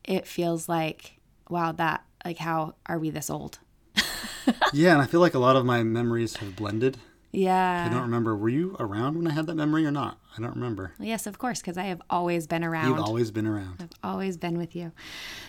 it 0.04 0.26
feels 0.26 0.68
like 0.68 1.20
wow, 1.48 1.72
that 1.74 2.04
like 2.26 2.40
how 2.40 2.74
are 2.88 2.98
we 2.98 3.12
this 3.12 3.30
old? 3.30 3.60
yeah, 4.74 4.94
and 4.94 5.04
I 5.04 5.06
feel 5.06 5.20
like 5.20 5.36
a 5.36 5.40
lot 5.40 5.56
of 5.56 5.66
my 5.66 5.84
memories 5.84 6.38
have 6.38 6.56
blended. 6.56 6.98
Yeah. 7.32 7.86
I 7.88 7.94
don't 7.94 8.02
remember. 8.02 8.36
Were 8.36 8.50
you 8.50 8.76
around 8.80 9.18
when 9.18 9.28
I 9.28 9.34
had 9.34 9.46
that 9.46 9.56
memory 9.56 9.86
or 9.86 9.92
not? 9.92 10.18
I 10.36 10.42
don't 10.42 10.56
remember. 10.56 10.94
Yes, 11.00 11.28
of 11.28 11.38
course, 11.38 11.62
because 11.62 11.78
I 11.78 11.84
have 11.84 12.02
always 12.10 12.48
been 12.48 12.64
around. 12.64 12.90
You've 12.90 13.06
always 13.06 13.30
been 13.30 13.46
around. 13.46 13.82
I've 13.82 13.94
always 14.04 14.36
been 14.36 14.58
with 14.58 14.76
you. 14.76 14.94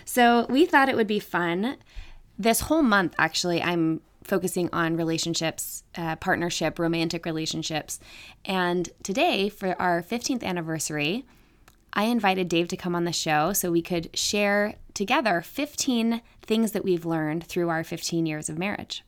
So 0.04 0.44
we 0.50 0.66
thought 0.66 0.90
it 0.90 0.96
would 0.96 1.06
be 1.06 1.20
fun. 1.20 1.78
This 2.38 2.60
whole 2.60 2.82
month, 2.82 3.14
actually, 3.16 3.62
I'm 3.62 4.02
focusing 4.24 4.68
on 4.72 4.96
relationships, 4.96 5.84
uh, 5.96 6.16
partnership, 6.16 6.78
romantic 6.78 7.26
relationships. 7.26 8.00
And 8.44 8.88
today, 9.02 9.48
for 9.48 9.80
our 9.80 10.02
15th 10.02 10.42
anniversary, 10.42 11.24
I 11.92 12.04
invited 12.04 12.48
Dave 12.48 12.68
to 12.68 12.76
come 12.76 12.94
on 12.94 13.04
the 13.04 13.12
show 13.12 13.52
so 13.52 13.70
we 13.70 13.82
could 13.82 14.16
share 14.16 14.76
together 14.94 15.42
15 15.42 16.22
things 16.42 16.72
that 16.72 16.84
we've 16.84 17.04
learned 17.04 17.44
through 17.44 17.68
our 17.68 17.84
15 17.84 18.26
years 18.26 18.48
of 18.48 18.58
marriage. 18.58 19.04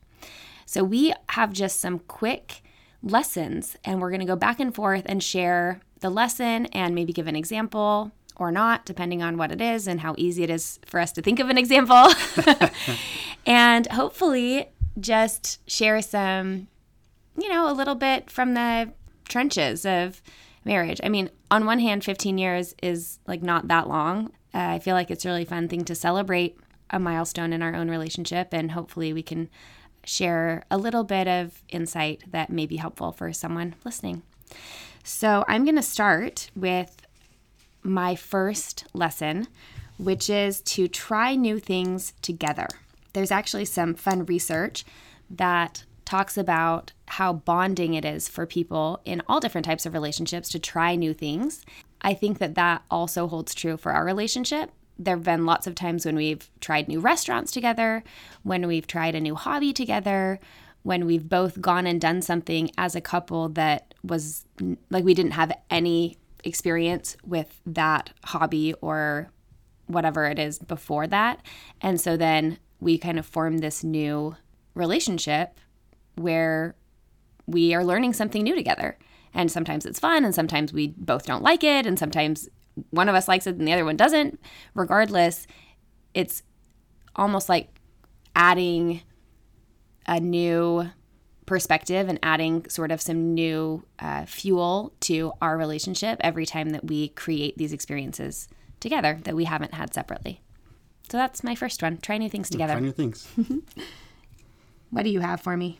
So 0.65 0.83
we 0.83 1.13
have 1.29 1.53
just 1.53 1.79
some 1.79 1.99
quick 1.99 2.63
lessons, 3.01 3.77
and 3.83 4.01
we're 4.01 4.09
going 4.09 4.19
to 4.19 4.25
go 4.25 4.35
back 4.35 4.59
and 4.59 4.73
forth 4.73 5.03
and 5.05 5.21
share 5.21 5.81
the 5.99 6.09
lesson 6.09 6.65
and 6.67 6.95
maybe 6.95 7.13
give 7.13 7.27
an 7.27 7.35
example 7.35 8.11
or 8.35 8.51
not, 8.51 8.85
depending 8.85 9.23
on 9.23 9.37
what 9.37 9.51
it 9.51 9.61
is 9.61 9.87
and 9.87 10.01
how 10.01 10.13
easy 10.17 10.43
it 10.43 10.49
is 10.49 10.79
for 10.85 10.99
us 10.99 11.11
to 11.13 11.21
think 11.21 11.39
of 11.39 11.49
an 11.49 11.57
example. 11.57 12.09
and 13.45 13.87
hopefully, 13.87 14.69
just 14.99 15.69
share 15.69 16.01
some, 16.01 16.67
you 17.37 17.49
know, 17.49 17.71
a 17.71 17.73
little 17.73 17.95
bit 17.95 18.29
from 18.29 18.53
the 18.53 18.91
trenches 19.27 19.85
of 19.85 20.21
marriage. 20.63 20.99
I 21.03 21.09
mean, 21.09 21.29
on 21.51 21.65
one 21.65 21.79
hand, 21.79 22.03
15 22.03 22.37
years 22.37 22.75
is 22.81 23.19
like 23.27 23.41
not 23.41 23.67
that 23.67 23.87
long. 23.87 24.31
Uh, 24.53 24.59
I 24.59 24.79
feel 24.79 24.95
like 24.95 25.11
it's 25.11 25.25
a 25.25 25.29
really 25.29 25.45
fun 25.45 25.67
thing 25.67 25.85
to 25.85 25.95
celebrate 25.95 26.57
a 26.89 26.99
milestone 26.99 27.51
in 27.51 27.61
our 27.61 27.75
own 27.75 27.89
relationship, 27.89 28.53
and 28.53 28.71
hopefully, 28.71 29.11
we 29.11 29.23
can 29.23 29.49
share 30.03 30.63
a 30.69 30.77
little 30.77 31.03
bit 31.03 31.27
of 31.27 31.63
insight 31.69 32.23
that 32.31 32.49
may 32.49 32.65
be 32.65 32.77
helpful 32.77 33.11
for 33.11 33.33
someone 33.33 33.75
listening. 33.83 34.21
So, 35.03 35.43
I'm 35.47 35.65
going 35.65 35.75
to 35.75 35.81
start 35.81 36.51
with 36.55 37.05
my 37.83 38.15
first 38.15 38.85
lesson, 38.93 39.47
which 39.97 40.29
is 40.29 40.61
to 40.61 40.87
try 40.87 41.35
new 41.35 41.59
things 41.59 42.13
together. 42.21 42.67
There's 43.15 43.31
actually 43.31 43.63
some 43.63 43.93
fun 43.93 44.25
research 44.25 44.83
that 45.29 45.85
talks 46.03 46.37
about 46.37 46.91
how 47.07 47.31
bonding 47.31 47.93
it 47.93 48.03
is 48.03 48.27
for 48.27 48.45
people 48.45 48.99
in 49.05 49.21
all 49.27 49.39
different 49.39 49.63
types 49.63 49.85
of 49.85 49.93
relationships 49.93 50.49
to 50.49 50.59
try 50.59 50.97
new 50.97 51.13
things. 51.13 51.65
I 52.01 52.13
think 52.13 52.39
that 52.39 52.55
that 52.55 52.83
also 52.91 53.27
holds 53.27 53.55
true 53.55 53.77
for 53.77 53.93
our 53.93 54.03
relationship. 54.03 54.69
There 54.99 55.15
have 55.15 55.23
been 55.23 55.45
lots 55.45 55.65
of 55.65 55.75
times 55.75 56.05
when 56.05 56.17
we've 56.17 56.51
tried 56.59 56.89
new 56.89 56.99
restaurants 56.99 57.53
together, 57.53 58.03
when 58.43 58.67
we've 58.67 58.85
tried 58.85 59.15
a 59.15 59.21
new 59.21 59.35
hobby 59.35 59.71
together, 59.71 60.41
when 60.83 61.05
we've 61.05 61.29
both 61.29 61.61
gone 61.61 61.87
and 61.87 62.01
done 62.01 62.21
something 62.21 62.69
as 62.77 62.95
a 62.95 63.01
couple 63.01 63.47
that 63.49 63.93
was 64.03 64.43
like 64.89 65.05
we 65.05 65.13
didn't 65.13 65.31
have 65.31 65.57
any 65.69 66.17
experience 66.43 67.15
with 67.25 67.61
that 67.65 68.11
hobby 68.25 68.73
or 68.81 69.31
whatever 69.87 70.25
it 70.25 70.37
is 70.37 70.59
before 70.59 71.07
that. 71.07 71.41
And 71.81 72.01
so 72.01 72.17
then 72.17 72.57
we 72.79 72.97
kind 72.97 73.19
of 73.19 73.25
form 73.25 73.59
this 73.59 73.83
new 73.83 74.35
relationship 74.73 75.59
where 76.15 76.75
we 77.47 77.73
are 77.73 77.83
learning 77.83 78.13
something 78.13 78.43
new 78.43 78.55
together. 78.55 78.97
And 79.33 79.51
sometimes 79.51 79.85
it's 79.85 79.99
fun, 79.99 80.23
and 80.23 80.33
sometimes 80.33 80.71
we 80.71 80.93
both 80.97 81.25
don't 81.25 81.43
like 81.43 81.63
it, 81.63 81.85
and 81.85 81.99
sometimes 81.99 82.47
one 82.89 83.09
of 83.09 83.15
us 83.15 83.27
likes 83.27 83.47
it 83.47 83.55
and 83.55 83.67
the 83.67 83.73
other 83.73 83.85
one 83.85 83.97
doesn't. 83.97 84.39
Regardless, 84.73 85.47
it's 86.13 86.43
almost 87.15 87.49
like 87.49 87.69
adding 88.35 89.01
a 90.07 90.19
new 90.19 90.89
perspective 91.45 92.09
and 92.09 92.19
adding 92.23 92.67
sort 92.69 92.91
of 92.91 93.01
some 93.01 93.33
new 93.33 93.85
uh, 93.99 94.25
fuel 94.25 94.93
to 94.99 95.31
our 95.41 95.57
relationship 95.57 96.17
every 96.21 96.45
time 96.45 96.71
that 96.71 96.85
we 96.85 97.09
create 97.09 97.57
these 97.57 97.73
experiences 97.73 98.47
together 98.79 99.19
that 99.23 99.35
we 99.35 99.45
haven't 99.45 99.73
had 99.73 99.93
separately. 99.93 100.41
So 101.09 101.17
that's 101.17 101.43
my 101.43 101.55
first 101.55 101.81
one. 101.81 101.97
Try 101.97 102.17
new 102.17 102.29
things 102.29 102.49
together. 102.49 102.73
Try 102.73 102.81
new 102.81 102.91
things. 102.91 103.27
What 104.95 105.03
do 105.03 105.09
you 105.09 105.19
have 105.19 105.41
for 105.41 105.57
me? 105.57 105.79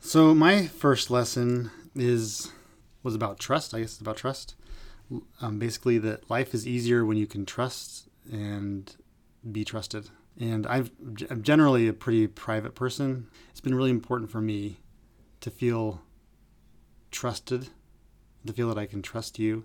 So 0.00 0.34
my 0.34 0.66
first 0.66 1.10
lesson 1.10 1.70
is 1.94 2.52
was 3.02 3.14
about 3.14 3.38
trust. 3.38 3.72
I 3.72 3.80
guess 3.80 3.92
it's 3.92 4.00
about 4.00 4.18
trust. 4.18 4.54
Um, 5.40 5.58
basically, 5.58 5.96
that 5.98 6.28
life 6.28 6.52
is 6.52 6.66
easier 6.66 7.06
when 7.06 7.16
you 7.16 7.26
can 7.26 7.46
trust 7.46 8.08
and 8.30 8.94
be 9.50 9.64
trusted. 9.64 10.10
And 10.38 10.66
I've, 10.66 10.90
I'm 11.30 11.42
generally 11.42 11.88
a 11.88 11.94
pretty 11.94 12.26
private 12.26 12.74
person. 12.74 13.28
It's 13.50 13.62
been 13.62 13.74
really 13.74 13.90
important 13.90 14.30
for 14.30 14.42
me 14.42 14.76
to 15.40 15.50
feel 15.50 16.02
trusted, 17.10 17.70
to 18.46 18.52
feel 18.52 18.68
that 18.68 18.78
I 18.78 18.84
can 18.84 19.00
trust 19.00 19.38
you, 19.38 19.64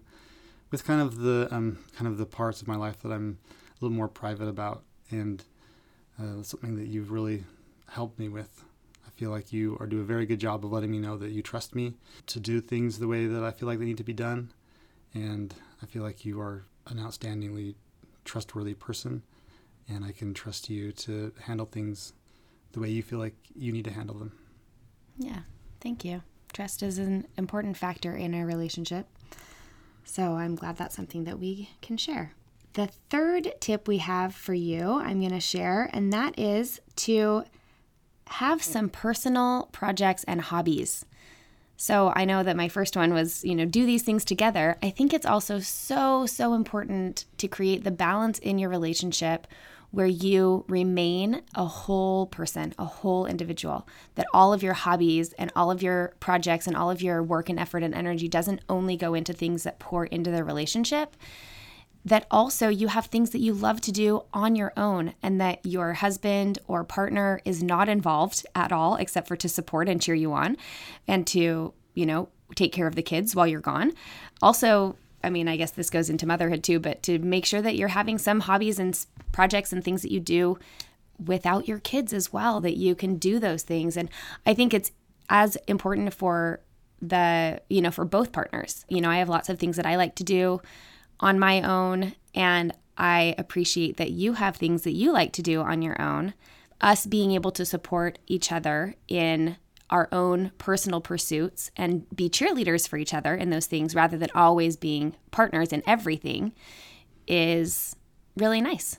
with 0.72 0.86
kind 0.86 1.02
of 1.02 1.18
the 1.18 1.50
um, 1.52 1.80
kind 1.98 2.08
of 2.08 2.18
the 2.18 2.26
parts 2.26 2.62
of 2.62 2.68
my 2.70 2.78
life 2.78 3.02
that 3.02 3.12
I'm 3.12 3.40
a 3.84 3.86
little 3.86 3.98
more 3.98 4.08
private 4.08 4.48
about, 4.48 4.84
and 5.12 5.44
uh, 6.18 6.42
something 6.42 6.76
that 6.78 6.88
you've 6.88 7.12
really 7.12 7.44
helped 7.90 8.18
me 8.18 8.30
with. 8.30 8.64
I 9.06 9.10
feel 9.12 9.30
like 9.30 9.52
you 9.52 9.76
are 9.80 9.88
do 9.88 10.00
a 10.00 10.06
very 10.06 10.26
good 10.26 10.40
job 10.40 10.64
of 10.64 10.72
letting 10.72 10.90
me 10.90 11.00
know 11.00 11.18
that 11.18 11.32
you 11.32 11.42
trust 11.42 11.76
me 11.76 11.96
to 12.28 12.40
do 12.40 12.62
things 12.62 12.98
the 12.98 13.08
way 13.08 13.28
that 13.28 13.44
I 13.44 13.52
feel 13.52 13.68
like 13.68 13.80
they 13.80 13.86
need 13.86 13.98
to 13.98 14.04
be 14.04 14.14
done, 14.14 14.54
and 15.14 15.54
I 15.82 15.86
feel 15.86 16.02
like 16.02 16.24
you 16.24 16.40
are 16.40 16.64
an 16.88 16.98
outstandingly 16.98 17.76
trustworthy 18.24 18.74
person, 18.74 19.22
and 19.90 20.06
I 20.06 20.14
can 20.14 20.34
trust 20.34 20.70
you 20.70 20.94
to 20.94 21.34
handle 21.42 21.66
things 21.66 22.14
the 22.72 22.80
way 22.80 22.90
you 22.90 23.04
feel 23.04 23.20
like 23.20 23.36
you 23.54 23.74
need 23.74 23.86
to 23.86 23.92
handle 23.92 24.16
them. 24.16 24.32
Yeah, 25.18 25.42
thank 25.82 26.06
you. 26.06 26.24
Trust 26.54 26.82
is 26.82 26.98
an 27.00 27.28
important 27.38 27.76
factor 27.76 28.16
in 28.16 28.34
a 28.34 28.46
relationship. 28.46 29.08
So 30.06 30.36
I'm 30.36 30.56
glad 30.56 30.78
that's 30.78 30.96
something 30.96 31.26
that 31.26 31.40
we 31.40 31.70
can 31.82 31.98
share. 31.98 32.34
The 32.74 32.88
third 33.10 33.54
tip 33.60 33.88
we 33.88 34.00
have 34.00 34.34
for 34.34 34.54
you, 34.54 34.94
I'm 34.94 35.20
going 35.20 35.32
to 35.32 35.40
share, 35.40 35.90
and 35.94 36.12
that 36.12 36.40
is 36.40 36.82
to 36.98 37.44
have 38.28 38.64
some 38.64 38.90
personal 38.90 39.70
projects 39.72 40.24
and 40.24 40.42
hobbies. 40.42 41.06
So 41.78 42.12
I 42.16 42.26
know 42.26 42.42
that 42.42 42.56
my 42.56 42.70
first 42.70 42.96
one 42.96 43.14
was, 43.14 43.44
you 43.44 43.54
know, 43.54 43.66
do 43.66 43.86
these 43.86 44.04
things 44.04 44.26
together. 44.26 44.78
I 44.82 44.90
think 44.90 45.14
it's 45.14 45.26
also 45.26 45.60
so, 45.60 46.26
so 46.26 46.54
important 46.54 47.26
to 47.38 47.48
create 47.48 47.84
the 47.84 47.92
balance 47.92 48.40
in 48.40 48.58
your 48.58 48.70
relationship 48.70 49.46
where 49.92 50.08
you 50.08 50.66
remain 50.68 51.44
a 51.54 51.66
whole 51.66 52.26
person, 52.26 52.74
a 52.80 52.86
whole 52.86 53.28
individual, 53.28 53.88
that 54.16 54.26
all 54.34 54.52
of 54.52 54.64
your 54.64 54.74
hobbies 54.74 55.34
and 55.34 55.52
all 55.56 55.70
of 55.70 55.84
your 55.84 56.16
projects 56.20 56.66
and 56.66 56.76
all 56.76 56.90
of 56.90 57.04
your 57.04 57.22
work 57.22 57.50
and 57.50 57.60
effort 57.60 57.84
and 57.84 57.94
energy 57.94 58.28
doesn't 58.28 58.62
only 58.68 58.98
go 58.98 59.14
into 59.14 59.34
things 59.34 59.62
that 59.62 59.78
pour 59.78 60.06
into 60.06 60.32
the 60.32 60.44
relationship, 60.44 61.16
that 62.06 62.28
also 62.30 62.68
you 62.68 62.90
have 62.90 63.06
things 63.06 63.30
that 63.30 63.40
you 63.40 63.54
love 63.54 63.80
to 63.82 63.92
do 63.92 64.24
on 64.34 64.56
your 64.56 64.74
own 64.76 65.14
and 65.24 65.40
that 65.40 65.66
your 65.66 65.94
husband 65.94 66.60
or 66.68 66.84
partner 66.84 67.40
is 67.46 67.64
not 67.64 67.88
involved 67.88 68.46
at 68.56 68.72
all 68.72 68.96
except 68.96 69.28
for 69.28 69.36
to 69.38 69.48
support 69.48 69.88
and 69.88 70.02
cheer 70.02 70.16
you 70.16 70.34
on 70.34 70.58
and 71.08 71.26
to, 71.28 71.74
you 71.94 72.06
know, 72.06 72.28
take 72.56 72.74
care 72.74 72.88
of 72.88 72.96
the 72.96 73.02
kids 73.02 73.36
while 73.36 73.48
you're 73.48 73.62
gone. 73.62 73.94
Also, 74.42 74.96
I 75.24 75.30
mean, 75.30 75.48
I 75.48 75.56
guess 75.56 75.72
this 75.72 75.90
goes 75.90 76.10
into 76.10 76.28
motherhood 76.28 76.64
too, 76.64 76.80
but 76.80 77.02
to 77.04 77.20
make 77.20 77.46
sure 77.46 77.62
that 77.62 77.76
you're 77.76 77.88
having 77.88 78.18
some 78.18 78.42
hobbies 78.42 78.80
and 78.80 79.00
projects 79.32 79.72
and 79.72 79.84
things 79.84 80.02
that 80.02 80.12
you 80.12 80.20
do 80.20 80.60
without 81.26 81.68
your 81.68 81.80
kids 81.80 82.12
as 82.12 82.34
well, 82.34 82.60
that 82.60 82.76
you 82.76 82.96
can 82.96 83.16
do 83.16 83.40
those 83.40 83.64
things. 83.64 83.96
And 83.96 84.10
I 84.46 84.54
think 84.54 84.74
it's 84.74 84.92
as 85.30 85.56
important 85.68 86.14
for 86.14 86.60
the, 87.02 87.62
you 87.70 87.82
know, 87.82 87.92
for 87.92 88.04
both 88.04 88.34
partners. 88.34 88.86
You 88.90 89.00
know, 89.00 89.10
I 89.10 89.18
have 89.18 89.30
lots 89.30 89.48
of 89.48 89.58
things 89.58 89.78
that 89.78 89.86
I 89.86 89.96
like 89.96 90.16
to 90.16 90.24
do 90.24 90.62
on 91.20 91.40
my 91.40 91.62
own, 91.62 92.14
and 92.36 92.74
I 92.98 93.36
appreciate 93.38 93.98
that 93.98 94.12
you 94.12 94.34
have 94.34 94.56
things 94.56 94.84
that 94.84 94.94
you 94.94 95.12
like 95.12 95.34
to 95.34 95.42
do 95.42 95.62
on 95.62 95.82
your 95.82 96.00
own. 96.02 96.34
Us 96.82 97.06
being 97.06 97.32
able 97.32 97.52
to 97.52 97.66
support 97.66 98.20
each 98.28 98.52
other 98.52 98.96
in 99.08 99.58
our 99.90 100.10
own 100.12 100.52
personal 100.58 101.02
pursuits 101.02 101.72
and 101.78 102.10
be 102.16 102.30
cheerleaders 102.30 102.88
for 102.88 102.98
each 102.98 103.14
other 103.14 103.36
in 103.36 103.52
those 103.52 103.68
things 103.68 103.94
rather 103.94 104.18
than 104.18 104.30
always 104.34 104.76
being 104.76 105.16
partners 105.32 105.72
in 105.72 105.84
everything 105.86 106.52
is 107.28 107.96
really 108.36 108.60
nice. 108.60 108.98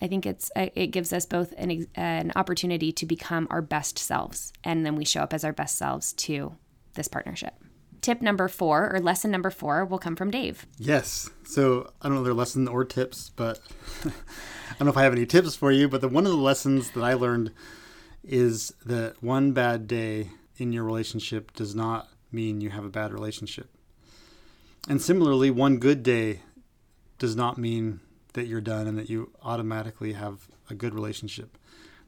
I 0.00 0.08
think 0.08 0.26
it's 0.26 0.50
uh, 0.56 0.66
it 0.74 0.88
gives 0.88 1.12
us 1.12 1.26
both 1.26 1.54
an 1.56 1.86
an 1.94 2.32
opportunity 2.34 2.90
to 2.90 3.06
become 3.06 3.46
our 3.50 3.62
best 3.62 4.00
selves 4.00 4.52
and 4.64 4.84
then 4.84 4.96
we 4.96 5.04
show 5.04 5.20
up 5.20 5.32
as 5.32 5.44
our 5.44 5.52
best 5.52 5.78
selves 5.78 6.12
to 6.14 6.56
this 6.94 7.06
partnership. 7.06 7.54
Tip 8.02 8.20
number 8.20 8.48
4 8.48 8.92
or 8.92 9.00
lesson 9.00 9.30
number 9.30 9.48
4 9.48 9.84
will 9.84 9.98
come 9.98 10.16
from 10.16 10.30
Dave. 10.30 10.66
Yes. 10.76 11.30
So, 11.44 11.92
I 12.02 12.08
don't 12.08 12.16
know 12.16 12.24
they're 12.24 12.34
lessons 12.34 12.68
or 12.68 12.84
tips, 12.84 13.30
but 13.30 13.60
I 14.04 14.10
don't 14.78 14.86
know 14.86 14.90
if 14.90 14.96
I 14.96 15.04
have 15.04 15.12
any 15.12 15.24
tips 15.24 15.54
for 15.54 15.70
you, 15.70 15.88
but 15.88 16.00
the 16.00 16.08
one 16.08 16.26
of 16.26 16.32
the 16.32 16.38
lessons 16.38 16.90
that 16.90 17.02
I 17.04 17.14
learned 17.14 17.52
is 18.24 18.74
that 18.84 19.22
one 19.22 19.52
bad 19.52 19.86
day 19.86 20.30
in 20.56 20.72
your 20.72 20.84
relationship 20.84 21.52
does 21.54 21.74
not 21.74 22.08
mean 22.32 22.60
you 22.60 22.70
have 22.70 22.84
a 22.84 22.90
bad 22.90 23.12
relationship. 23.12 23.68
And 24.88 25.00
similarly, 25.00 25.50
one 25.50 25.78
good 25.78 26.02
day 26.02 26.40
does 27.18 27.36
not 27.36 27.56
mean 27.56 28.00
that 28.32 28.46
you're 28.46 28.60
done 28.60 28.88
and 28.88 28.98
that 28.98 29.08
you 29.08 29.30
automatically 29.42 30.14
have 30.14 30.48
a 30.68 30.74
good 30.74 30.94
relationship. 30.94 31.56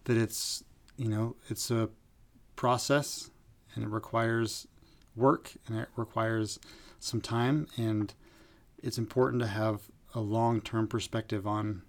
That 0.05 0.17
it's, 0.17 0.65
you 0.97 1.09
know, 1.09 1.37
it's 1.49 1.71
a 1.71 1.89
process 2.57 3.31
and 3.75 3.85
it 3.85 3.91
requires 3.91 4.67
work 5.16 5.52
and 5.66 5.78
it 5.78 5.88
requires 5.97 6.59
some 6.99 7.21
time 7.21 7.66
and 7.76 8.14
it's 8.83 8.99
important 8.99 9.40
to 9.42 9.49
have 9.49 9.83
a 10.14 10.21
long-term 10.21 10.87
perspective 10.87 11.47
on 11.47 11.83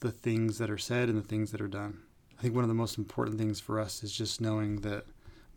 the 0.00 0.10
things 0.10 0.58
that 0.58 0.70
are 0.70 0.78
said 0.78 1.08
and 1.08 1.18
the 1.18 1.26
things 1.26 1.50
that 1.50 1.60
are 1.60 1.68
done. 1.68 1.98
I 2.38 2.42
think 2.42 2.54
one 2.54 2.64
of 2.64 2.68
the 2.68 2.74
most 2.74 2.98
important 2.98 3.38
things 3.38 3.60
for 3.60 3.80
us 3.80 4.02
is 4.02 4.12
just 4.12 4.40
knowing 4.40 4.80
that 4.82 5.06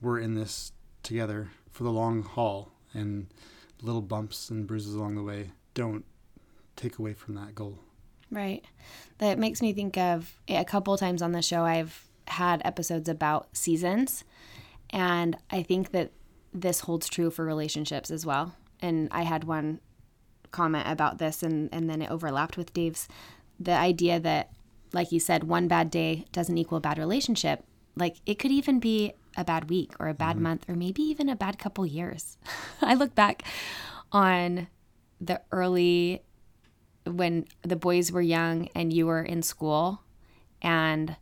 we're 0.02 0.20
in 0.20 0.36
this 0.36 0.72
together 1.04 1.50
for 1.72 1.84
the 1.84 1.92
long 1.92 2.24
haul 2.24 2.72
and 2.94 3.28
little 3.82 4.02
bumps 4.02 4.50
and 4.50 4.66
bruises 4.66 4.96
along 4.96 5.16
the 5.16 5.24
way 5.24 5.52
don't 5.74 6.06
take 6.76 6.98
away 6.98 7.14
from 7.14 7.36
that 7.36 7.54
goal. 7.54 7.80
Right. 8.32 8.64
That 9.20 9.38
makes 9.38 9.62
me 9.62 9.74
think 9.74 9.98
of 9.98 10.40
eh, 10.48 10.60
a 10.60 10.66
couple 10.66 10.98
times 10.98 11.22
on 11.22 11.32
the 11.32 11.42
show 11.42 11.64
I've 11.64 12.08
had 12.28 12.62
episodes 12.66 13.08
about 13.08 13.56
seasons 13.56 14.24
and 14.90 15.38
I 15.50 15.64
think 15.64 15.92
that 15.92 16.12
this 16.62 16.82
holds 16.82 17.08
true 17.08 17.30
for 17.30 17.46
relationships 17.46 18.12
as 18.12 18.26
well. 18.26 18.56
And 18.80 19.10
I 19.12 19.24
had 19.24 19.44
one 19.44 19.80
comment 20.52 20.88
about 20.88 21.18
this 21.18 21.44
and 21.44 21.70
and 21.74 21.90
then 21.90 22.02
it 22.02 22.10
overlapped 22.10 22.58
with 22.58 22.74
Dave's 22.74 23.08
the 23.60 23.74
idea 23.74 24.20
that 24.20 24.52
like 24.94 25.12
you 25.12 25.20
said, 25.20 25.44
one 25.44 25.68
bad 25.68 25.92
day 25.92 26.26
doesn't 26.32 26.58
equal 26.58 26.78
a 26.78 26.82
bad 26.82 26.98
relationship. 26.98 27.64
Like 27.96 28.18
it 28.26 28.40
could 28.40 28.52
even 28.52 28.80
be 28.80 29.14
a 29.36 29.44
bad 29.44 29.70
week 29.70 29.94
or 30.00 30.08
a 30.08 30.14
bad 30.14 30.36
mm-hmm. 30.36 30.44
month 30.44 30.70
or 30.70 30.76
maybe 30.76 31.02
even 31.04 31.30
a 31.30 31.36
bad 31.36 31.60
couple 31.60 31.86
years. 31.86 32.38
I 32.82 32.94
look 32.94 33.14
back 33.14 33.44
on 34.12 34.68
the 35.20 35.42
early 35.52 36.24
when 37.06 37.46
the 37.62 37.76
boys 37.76 38.12
were 38.12 38.22
young 38.22 38.70
and 38.76 38.94
you 38.94 39.06
were 39.06 39.22
in 39.22 39.42
school 39.42 40.02
and 40.62 41.16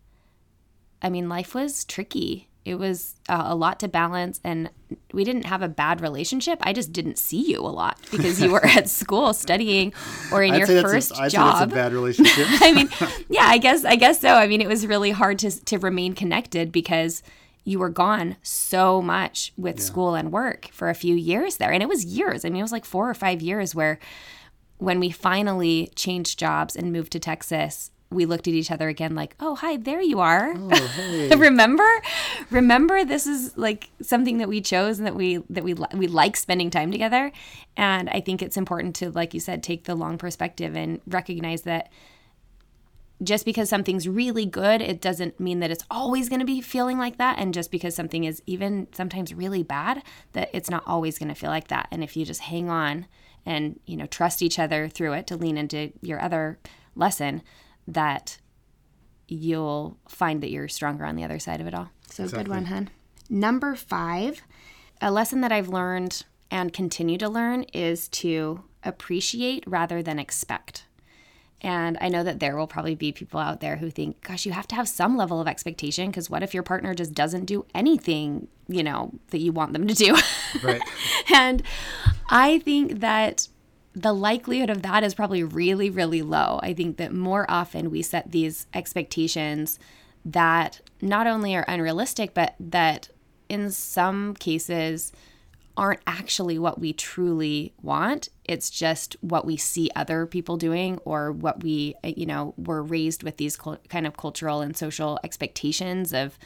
I 1.02 1.10
mean 1.10 1.30
life 1.30 1.54
was 1.56 1.86
tricky 1.86 2.50
it 2.66 2.76
was 2.76 3.14
uh, 3.30 3.44
a 3.46 3.56
lot 3.56 3.80
to 3.80 3.88
balance 3.88 4.42
and 4.44 4.72
we 5.14 5.24
didn't 5.24 5.46
have 5.46 5.62
a 5.62 5.68
bad 5.68 6.02
relationship. 6.02 6.58
I 6.62 6.74
just 6.74 6.92
didn't 6.92 7.20
see 7.20 7.52
you 7.52 7.60
a 7.60 7.70
lot 7.70 8.00
because 8.12 8.42
you 8.42 8.52
were 8.52 8.66
at 8.66 8.90
school 8.90 9.34
studying 9.34 9.94
or 10.32 10.44
in 10.44 10.54
I'd 10.54 10.68
your 10.68 10.82
first 10.82 11.14
a, 11.18 11.30
job. 11.30 11.72
bad 11.72 11.94
relationship. 12.00 12.48
I 12.62 12.74
mean 12.74 12.90
yeah 13.30 13.46
i 13.46 13.60
guess 13.60 13.86
i 13.86 13.96
guess 13.96 14.20
so. 14.20 14.30
I 14.30 14.48
mean 14.48 14.62
it 14.62 14.68
was 14.68 14.88
really 14.88 15.12
hard 15.12 15.38
to 15.40 15.64
to 15.66 15.78
remain 15.78 16.14
connected 16.14 16.72
because 16.72 17.22
you 17.64 17.78
were 17.80 17.90
gone 17.90 18.38
so 18.42 19.02
much 19.02 19.54
with 19.58 19.78
yeah. 19.78 19.84
school 19.84 20.16
and 20.16 20.32
work 20.32 20.70
for 20.72 20.90
a 20.90 20.96
few 20.96 21.16
years 21.16 21.58
there 21.58 21.72
and 21.72 21.84
it 21.84 21.90
was 21.90 22.04
years. 22.04 22.44
I 22.44 22.50
mean 22.50 22.60
it 22.60 22.64
was 22.64 22.72
like 22.72 22.86
4 22.86 23.10
or 23.10 23.14
5 23.14 23.42
years 23.42 23.76
where 23.76 24.00
when 24.78 25.00
we 25.00 25.12
finally 25.12 25.92
changed 25.96 26.40
jobs 26.40 26.76
and 26.76 26.92
moved 26.92 27.12
to 27.14 27.20
Texas, 27.20 27.92
we 28.16 28.26
looked 28.26 28.48
at 28.48 28.54
each 28.54 28.72
other 28.72 28.88
again 28.88 29.14
like 29.14 29.36
oh 29.40 29.56
hi 29.56 29.78
there 29.78 30.02
you 30.02 30.20
are. 30.20 30.54
Oh, 30.56 30.70
hey. 30.96 31.36
remember? 31.36 31.88
Remember 32.50 33.06
this 33.06 33.28
is 33.28 33.56
like 33.58 33.90
something 34.02 34.40
that 34.40 34.50
we 34.50 34.62
chose 34.62 34.98
and 34.98 35.06
that 35.06 35.16
we 35.16 35.38
that 35.50 35.64
we 35.64 35.74
we 35.94 36.08
like 36.08 36.38
spending 36.38 36.70
time 36.70 36.92
together. 36.92 37.32
And 37.78 38.10
i 38.10 38.22
think 38.22 38.42
it's 38.42 38.58
important 38.58 38.96
to 38.96 39.12
like 39.12 39.34
you 39.34 39.40
said 39.40 39.62
take 39.62 39.84
the 39.84 39.96
long 39.96 40.18
perspective 40.18 40.76
and 40.76 41.02
recognize 41.06 41.64
that 41.64 41.92
just 43.24 43.46
because 43.46 43.70
something's 43.70 44.08
really 44.08 44.46
good 44.46 44.82
it 44.82 45.00
doesn't 45.00 45.40
mean 45.40 45.60
that 45.60 45.72
it's 45.72 45.86
always 45.90 46.28
going 46.28 46.40
to 46.40 46.46
be 46.46 46.62
feeling 46.62 46.98
like 46.98 47.18
that. 47.18 47.38
And 47.38 47.54
just 47.54 47.72
because 47.72 47.96
something 47.96 48.24
is 48.24 48.42
even 48.46 48.88
sometimes 48.94 49.34
really 49.34 49.64
bad 49.64 50.04
that 50.34 50.50
it's 50.54 50.70
not 50.70 50.84
always 50.86 51.18
going 51.18 51.30
to 51.30 51.36
feel 51.36 51.50
like 51.50 51.68
that. 51.70 51.88
And 51.92 52.04
if 52.04 52.18
you 52.18 52.26
just 52.26 52.42
hang 52.42 52.70
on 52.70 53.08
and 53.46 53.80
you 53.86 53.96
know 53.96 54.06
trust 54.08 54.42
each 54.42 54.60
other 54.60 54.90
through 54.90 55.14
it 55.14 55.28
to 55.28 55.38
lean 55.38 55.58
into 55.58 55.92
your 56.02 56.22
other 56.22 56.60
lesson 56.96 57.42
that 57.88 58.38
you'll 59.28 59.98
find 60.08 60.42
that 60.42 60.52
you're 60.52 60.68
stronger 60.68 61.06
on 61.06 61.16
the 61.16 61.24
other 61.24 61.40
side 61.40 61.62
of 61.62 61.68
it 61.68 61.74
all. 61.74 61.90
So 62.10 62.24
exactly. 62.24 62.44
good 62.44 62.50
one, 62.50 62.66
hun. 62.66 62.90
Number 63.30 63.76
five, 63.76 64.42
a 65.02 65.12
lesson 65.12 65.42
that 65.42 65.52
I've 65.52 65.70
learned 65.70 66.24
and 66.52 66.72
continue 66.72 67.18
to 67.18 67.30
learn 67.30 67.64
is 67.74 68.08
to 68.10 68.64
appreciate 68.84 69.64
rather 69.66 70.04
than 70.04 70.20
expect. 70.20 70.86
And 71.62 71.98
I 72.00 72.10
know 72.10 72.24
that 72.24 72.40
there 72.40 72.56
will 72.56 72.68
probably 72.68 72.94
be 72.94 73.12
people 73.12 73.40
out 73.40 73.60
there 73.60 73.78
who 73.78 73.90
think, 73.90 74.22
gosh, 74.22 74.46
you 74.46 74.52
have 74.52 74.68
to 74.68 74.76
have 74.76 74.88
some 74.88 75.18
level 75.18 75.42
of 75.42 75.48
expectation 75.48 76.12
because 76.12 76.30
what 76.30 76.44
if 76.44 76.54
your 76.54 76.62
partner 76.62 76.94
just 76.94 77.14
doesn't 77.14 77.46
do 77.46 77.66
anything, 77.74 78.48
you 78.68 78.84
know, 78.84 79.14
that 79.32 79.40
you 79.40 79.52
want 79.52 79.74
them 79.74 79.88
to 79.88 79.96
do? 79.96 80.16
Right. 80.62 80.82
and 81.34 81.64
I 82.30 82.60
think 82.60 83.00
that 83.00 83.48
the 83.96 84.14
likelihood 84.14 84.70
of 84.70 84.82
that 84.82 85.04
is 85.04 85.16
probably 85.16 85.44
really, 85.44 85.90
really 85.90 86.22
low. 86.22 86.60
I 86.62 86.74
think 86.74 86.98
that 86.98 87.14
more 87.14 87.46
often 87.50 87.90
we 87.90 88.02
set 88.02 88.32
these 88.32 88.68
expectations 88.74 89.80
that 90.26 90.82
not 91.02 91.28
only 91.28 91.56
are 91.56 91.66
unrealistic, 91.68 92.34
but 92.34 92.56
that 92.60 93.10
in 93.48 93.72
some 93.72 94.34
cases 94.36 95.14
aren't 95.78 96.02
actually 96.08 96.58
what 96.58 96.80
we 96.80 96.94
truly 96.94 97.74
want. 97.82 98.30
It's 98.44 98.70
just 98.70 99.16
what 99.22 99.46
we 99.46 99.58
see 99.58 99.90
other 99.96 100.26
people 100.26 100.58
doing 100.58 101.00
or 101.06 101.32
what 101.32 101.64
we, 101.64 101.96
uh, 102.04 102.12
you 102.16 102.26
know, 102.26 102.54
were 102.58 102.82
raised 102.82 103.24
with 103.24 103.38
these 103.38 103.58
kind 103.58 104.08
of 104.08 104.18
cultural 104.18 104.62
and 104.62 104.76
social 104.76 105.20
expectations 105.24 106.14
of 106.14 106.38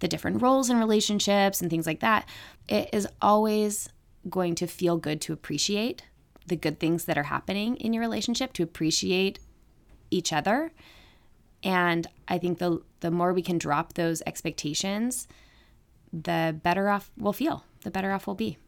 the 0.00 0.08
different 0.08 0.42
roles 0.42 0.68
in 0.68 0.78
relationships 0.78 1.60
and 1.60 1.70
things 1.70 1.86
like 1.86 2.00
that. 2.00 2.28
It 2.68 2.90
is 2.92 3.06
always 3.20 3.88
going 4.28 4.54
to 4.56 4.66
feel 4.66 4.96
good 4.96 5.20
to 5.22 5.32
appreciate 5.32 6.02
the 6.46 6.56
good 6.56 6.78
things 6.80 7.04
that 7.06 7.18
are 7.18 7.24
happening 7.24 7.76
in 7.76 7.92
your 7.92 8.02
relationship, 8.02 8.52
to 8.54 8.62
appreciate 8.62 9.38
each 10.10 10.32
other 10.32 10.72
And 11.62 12.06
I 12.28 12.38
think 12.38 12.58
the 12.58 12.82
the 13.00 13.10
more 13.10 13.32
we 13.32 13.42
can 13.42 13.58
drop 13.58 13.94
those 13.94 14.22
expectations, 14.26 15.28
the 16.12 16.58
better 16.62 16.88
off 16.88 17.10
we'll 17.16 17.32
feel, 17.32 17.64
the 17.82 17.90
better 17.90 18.12
off 18.12 18.26
we'll 18.26 18.36
be. 18.36 18.58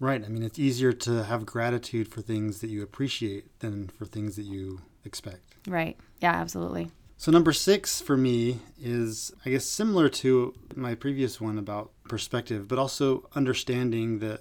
Right. 0.00 0.24
I 0.24 0.28
mean, 0.28 0.42
it's 0.42 0.58
easier 0.58 0.92
to 0.94 1.24
have 1.24 1.44
gratitude 1.46 2.08
for 2.08 2.22
things 2.22 2.60
that 2.60 2.70
you 2.70 2.82
appreciate 2.82 3.58
than 3.60 3.88
for 3.88 4.06
things 4.06 4.36
that 4.36 4.44
you 4.44 4.80
expect. 5.04 5.54
Right. 5.68 5.96
Yeah, 6.20 6.32
absolutely. 6.32 6.90
So, 7.18 7.30
number 7.30 7.52
six 7.52 8.00
for 8.00 8.16
me 8.16 8.60
is, 8.80 9.30
I 9.44 9.50
guess, 9.50 9.66
similar 9.66 10.08
to 10.08 10.54
my 10.74 10.94
previous 10.94 11.38
one 11.40 11.58
about 11.58 11.92
perspective, 12.08 12.66
but 12.66 12.78
also 12.78 13.28
understanding 13.34 14.20
that 14.20 14.40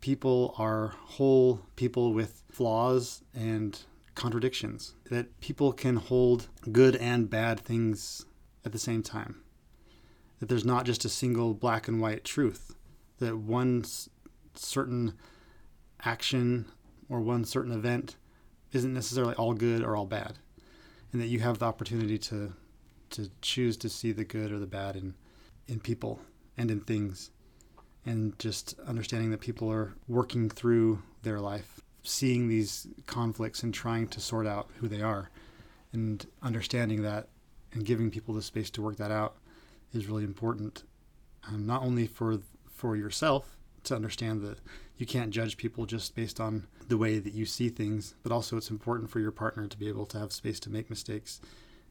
people 0.00 0.54
are 0.58 0.94
whole 1.04 1.60
people 1.76 2.12
with 2.12 2.42
flaws 2.50 3.22
and 3.34 3.80
contradictions, 4.14 4.94
that 5.10 5.40
people 5.40 5.72
can 5.72 5.96
hold 5.96 6.48
good 6.72 6.96
and 6.96 7.30
bad 7.30 7.60
things 7.60 8.24
at 8.64 8.72
the 8.72 8.78
same 8.78 9.02
time, 9.02 9.42
that 10.40 10.48
there's 10.48 10.64
not 10.64 10.84
just 10.84 11.04
a 11.04 11.08
single 11.08 11.54
black 11.54 11.88
and 11.88 12.00
white 12.00 12.24
truth, 12.24 12.74
that 13.18 13.36
one 13.36 13.84
certain 14.54 15.14
action 16.04 16.66
or 17.08 17.20
one 17.20 17.44
certain 17.44 17.72
event 17.72 18.16
isn't 18.72 18.92
necessarily 18.92 19.34
all 19.34 19.54
good 19.54 19.82
or 19.82 19.96
all 19.96 20.06
bad. 20.06 20.38
And 21.12 21.22
that 21.22 21.28
you 21.28 21.40
have 21.40 21.58
the 21.58 21.66
opportunity 21.66 22.18
to 22.18 22.52
to 23.10 23.30
choose 23.40 23.78
to 23.78 23.88
see 23.88 24.12
the 24.12 24.24
good 24.24 24.52
or 24.52 24.58
the 24.58 24.66
bad 24.66 24.94
in 24.94 25.14
in 25.66 25.80
people 25.80 26.20
and 26.56 26.70
in 26.70 26.80
things 26.80 27.30
and 28.06 28.38
just 28.38 28.78
understanding 28.86 29.30
that 29.30 29.40
people 29.40 29.70
are 29.70 29.94
working 30.06 30.48
through 30.48 31.02
their 31.22 31.40
life 31.40 31.80
seeing 32.02 32.48
these 32.48 32.86
conflicts 33.06 33.62
and 33.62 33.74
trying 33.74 34.06
to 34.08 34.20
sort 34.20 34.46
out 34.46 34.68
who 34.78 34.88
they 34.88 35.02
are 35.02 35.30
and 35.92 36.26
understanding 36.42 37.02
that 37.02 37.28
and 37.72 37.84
giving 37.84 38.10
people 38.10 38.34
the 38.34 38.42
space 38.42 38.70
to 38.70 38.80
work 38.80 38.96
that 38.96 39.10
out 39.10 39.36
is 39.92 40.06
really 40.06 40.24
important 40.24 40.84
um, 41.46 41.66
not 41.66 41.82
only 41.82 42.06
for 42.06 42.38
for 42.70 42.96
yourself 42.96 43.56
to 43.84 43.94
understand 43.94 44.42
that 44.42 44.58
you 44.96 45.06
can't 45.06 45.30
judge 45.30 45.56
people 45.56 45.86
just 45.86 46.14
based 46.14 46.40
on 46.40 46.66
the 46.88 46.98
way 46.98 47.18
that 47.18 47.32
you 47.32 47.46
see 47.46 47.68
things, 47.68 48.14
but 48.22 48.32
also 48.32 48.56
it's 48.56 48.70
important 48.70 49.10
for 49.10 49.20
your 49.20 49.30
partner 49.30 49.66
to 49.66 49.78
be 49.78 49.88
able 49.88 50.06
to 50.06 50.18
have 50.18 50.32
space 50.32 50.58
to 50.60 50.70
make 50.70 50.90
mistakes 50.90 51.40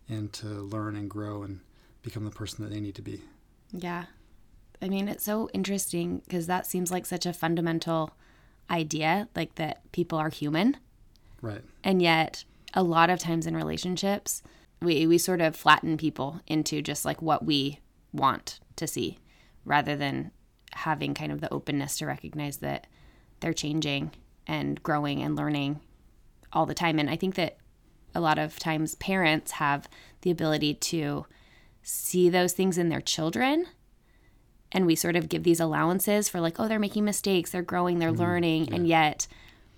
and 0.10 0.34
to 0.34 0.48
learn 0.48 0.96
and 0.96 1.10
grow 1.10 1.44
and 1.44 1.62
become 2.02 2.26
the 2.26 2.32
person 2.32 2.64
that 2.64 2.70
they 2.70 2.80
need 2.80 2.96
to 2.96 3.02
be. 3.02 3.22
Yeah. 3.72 4.06
I 4.82 4.90
mean, 4.90 5.08
it's 5.08 5.24
so 5.24 5.50
interesting 5.54 6.22
because 6.26 6.48
that 6.48 6.66
seems 6.66 6.92
like 6.92 7.06
such 7.06 7.26
a 7.26 7.34
fundamental 7.34 8.16
idea, 8.70 9.28
like 9.36 9.56
that 9.56 9.92
people 9.92 10.20
are 10.20 10.30
human. 10.30 10.78
Right. 11.42 11.64
And 11.84 12.02
yet, 12.02 12.44
a 12.74 12.84
lot 12.84 13.10
of 13.10 13.20
times 13.20 13.48
in 13.48 13.56
relationships, 13.56 14.44
we, 14.82 15.08
we 15.08 15.18
sort 15.18 15.42
of 15.42 15.56
flatten 15.56 15.98
people 15.98 16.42
into 16.48 16.82
just 16.82 17.06
like 17.06 17.22
what 17.22 17.46
we 17.46 17.80
want 18.14 18.60
to 18.76 18.88
see 18.88 19.18
rather 19.66 19.96
than 19.96 20.32
having 20.74 21.14
kind 21.14 21.32
of 21.32 21.42
the 21.42 21.52
openness 21.52 21.98
to 21.98 22.06
recognize 22.06 22.58
that 22.58 22.88
they're 23.40 23.54
changing 23.54 24.12
and 24.46 24.82
growing 24.84 25.22
and 25.22 25.36
learning 25.36 25.80
all 26.54 26.66
the 26.66 26.74
time. 26.74 27.00
And 27.00 27.10
I 27.10 27.16
think 27.16 27.36
that 27.36 27.58
a 28.14 28.22
lot 28.22 28.38
of 28.38 28.60
times 28.60 28.96
parents 28.96 29.52
have 29.52 29.90
the 30.22 30.32
ability 30.32 30.74
to 30.76 31.26
see 31.82 32.30
those 32.30 32.54
things 32.54 32.78
in 32.78 32.90
their 32.90 33.02
children. 33.02 33.66
And 34.72 34.86
we 34.86 34.96
sort 34.96 35.16
of 35.16 35.30
give 35.30 35.44
these 35.44 35.60
allowances 35.60 36.28
for, 36.28 36.42
like, 36.42 36.60
oh, 36.60 36.68
they're 36.68 36.80
making 36.80 37.06
mistakes, 37.06 37.52
they're 37.52 37.62
growing, 37.62 38.00
they're 38.00 38.12
mm-hmm. 38.12 38.20
learning. 38.22 38.66
Yeah. 38.66 38.76
And 38.76 38.88
yet, 38.88 39.28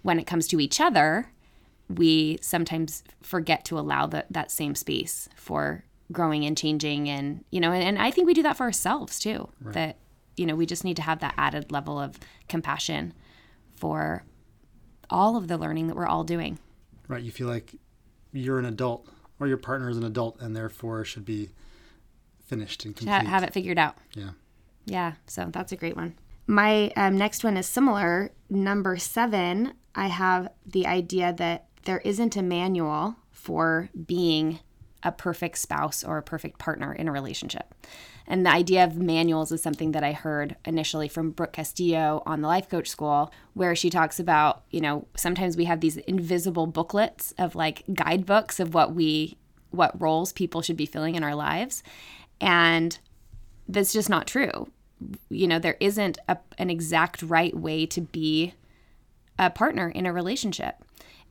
when 0.01 0.19
it 0.19 0.25
comes 0.25 0.47
to 0.47 0.59
each 0.59 0.81
other, 0.81 1.31
we 1.87 2.39
sometimes 2.41 3.03
forget 3.21 3.65
to 3.65 3.77
allow 3.77 4.07
the, 4.07 4.25
that 4.29 4.51
same 4.51 4.75
space 4.75 5.29
for 5.35 5.83
growing 6.11 6.45
and 6.45 6.57
changing. 6.57 7.09
And, 7.09 7.43
you 7.51 7.59
know, 7.59 7.71
and, 7.71 7.83
and 7.83 7.99
I 7.99 8.11
think 8.11 8.25
we 8.27 8.33
do 8.33 8.43
that 8.43 8.57
for 8.57 8.63
ourselves 8.63 9.19
too. 9.19 9.49
Right. 9.61 9.73
That, 9.73 9.97
you 10.37 10.45
know, 10.45 10.55
we 10.55 10.65
just 10.65 10.83
need 10.83 10.95
to 10.97 11.01
have 11.01 11.19
that 11.19 11.33
added 11.37 11.71
level 11.71 11.99
of 11.99 12.19
compassion 12.47 13.13
for 13.75 14.23
all 15.09 15.35
of 15.35 15.47
the 15.47 15.57
learning 15.57 15.87
that 15.87 15.95
we're 15.95 16.07
all 16.07 16.23
doing. 16.23 16.59
Right. 17.07 17.23
You 17.23 17.31
feel 17.31 17.47
like 17.47 17.75
you're 18.31 18.59
an 18.59 18.65
adult 18.65 19.07
or 19.39 19.47
your 19.47 19.57
partner 19.57 19.89
is 19.89 19.97
an 19.97 20.03
adult 20.03 20.39
and 20.41 20.55
therefore 20.55 21.03
should 21.05 21.25
be 21.25 21.49
finished 22.45 22.85
and 22.85 22.95
complete. 22.95 23.27
Have 23.27 23.43
it 23.43 23.53
figured 23.53 23.77
out. 23.77 23.97
Yeah. 24.15 24.31
Yeah. 24.89 25.13
So 25.27 25.49
that's 25.51 25.71
a 25.71 25.75
great 25.75 25.95
one. 25.95 26.15
My 26.47 26.91
um, 26.95 27.15
next 27.15 27.43
one 27.43 27.57
is 27.57 27.67
similar. 27.67 28.31
Number 28.49 28.97
seven, 28.97 29.73
I 29.93 30.07
have 30.07 30.49
the 30.65 30.87
idea 30.87 31.33
that 31.33 31.67
there 31.83 31.99
isn't 31.99 32.35
a 32.35 32.41
manual 32.41 33.15
for 33.31 33.89
being 34.05 34.59
a 35.03 35.11
perfect 35.11 35.57
spouse 35.57 36.03
or 36.03 36.17
a 36.17 36.23
perfect 36.23 36.57
partner 36.57 36.93
in 36.93 37.07
a 37.07 37.11
relationship. 37.11 37.73
And 38.27 38.45
the 38.45 38.51
idea 38.51 38.83
of 38.83 38.97
manuals 38.97 39.51
is 39.51 39.61
something 39.61 39.91
that 39.93 40.03
I 40.03 40.11
heard 40.11 40.55
initially 40.65 41.07
from 41.07 41.31
Brooke 41.31 41.53
Castillo 41.53 42.21
on 42.25 42.41
the 42.41 42.47
Life 42.47 42.69
Coach 42.69 42.87
School, 42.87 43.31
where 43.53 43.75
she 43.75 43.89
talks 43.89 44.19
about, 44.19 44.63
you 44.69 44.81
know, 44.81 45.07
sometimes 45.15 45.57
we 45.57 45.65
have 45.65 45.79
these 45.79 45.97
invisible 45.97 46.67
booklets 46.67 47.33
of 47.37 47.55
like 47.55 47.83
guidebooks 47.93 48.59
of 48.59 48.73
what 48.73 48.93
we, 48.93 49.37
what 49.71 49.99
roles 49.99 50.31
people 50.33 50.61
should 50.61 50.77
be 50.77 50.85
filling 50.85 51.15
in 51.15 51.23
our 51.23 51.33
lives. 51.33 51.81
And 52.41 52.99
that's 53.67 53.93
just 53.93 54.09
not 54.09 54.27
true. 54.27 54.67
You 55.29 55.47
know, 55.47 55.59
there 55.59 55.77
isn't 55.79 56.17
a, 56.27 56.37
an 56.57 56.69
exact 56.69 57.21
right 57.21 57.55
way 57.55 57.85
to 57.87 58.01
be 58.01 58.53
a 59.37 59.49
partner 59.49 59.89
in 59.89 60.05
a 60.05 60.13
relationship. 60.13 60.83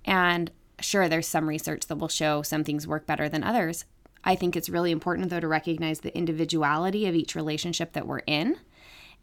And 0.04 0.50
sure, 0.80 1.08
there's 1.08 1.26
some 1.26 1.48
research 1.48 1.86
that 1.86 1.96
will 1.96 2.08
show 2.08 2.42
some 2.42 2.64
things 2.64 2.86
work 2.86 3.06
better 3.06 3.28
than 3.28 3.44
others. 3.44 3.84
I 4.24 4.34
think 4.34 4.56
it's 4.56 4.68
really 4.68 4.90
important, 4.90 5.30
though, 5.30 5.40
to 5.40 5.48
recognize 5.48 6.00
the 6.00 6.16
individuality 6.16 7.06
of 7.06 7.14
each 7.14 7.34
relationship 7.34 7.92
that 7.92 8.06
we're 8.06 8.22
in 8.26 8.56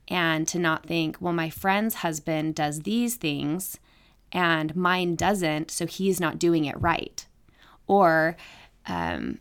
and 0.08 0.47
to 0.47 0.60
not 0.60 0.86
think, 0.86 1.17
well, 1.19 1.34
my 1.34 1.49
friend's 1.49 1.95
husband 1.95 2.55
does 2.55 2.81
these 2.81 3.15
things 3.15 3.79
and 4.31 4.75
mine 4.75 5.15
doesn't, 5.15 5.71
so 5.71 5.86
he's 5.86 6.19
not 6.19 6.39
doing 6.39 6.65
it 6.65 6.79
right. 6.79 7.25
Or, 7.88 8.38
um, 8.88 9.39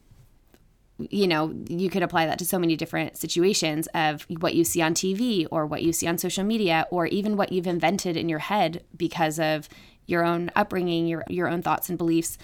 you 0.98 1.26
know, 1.26 1.52
you 1.68 1.90
could 1.90 2.02
apply 2.02 2.26
that 2.26 2.38
to 2.38 2.44
so 2.44 2.58
many 2.58 2.76
different 2.76 3.16
situations 3.16 3.88
of 3.94 4.26
what 4.38 4.54
you 4.54 4.64
see 4.64 4.80
on 4.80 4.94
TV 4.94 5.46
or 5.50 5.66
what 5.66 5.82
you 5.82 5.92
see 5.92 6.06
on 6.06 6.18
social 6.18 6.44
media 6.44 6.86
or 6.90 7.06
even 7.06 7.36
what 7.36 7.50
you've 7.50 7.66
invented 7.66 8.16
in 8.16 8.28
your 8.28 8.38
head 8.38 8.84
because 8.96 9.40
of 9.40 9.68
your 10.06 10.24
own 10.24 10.50
upbringing, 10.54 11.06
your 11.06 11.24
your 11.28 11.48
own 11.48 11.62
thoughts 11.62 11.88
and 11.88 11.98
beliefs 11.98 12.38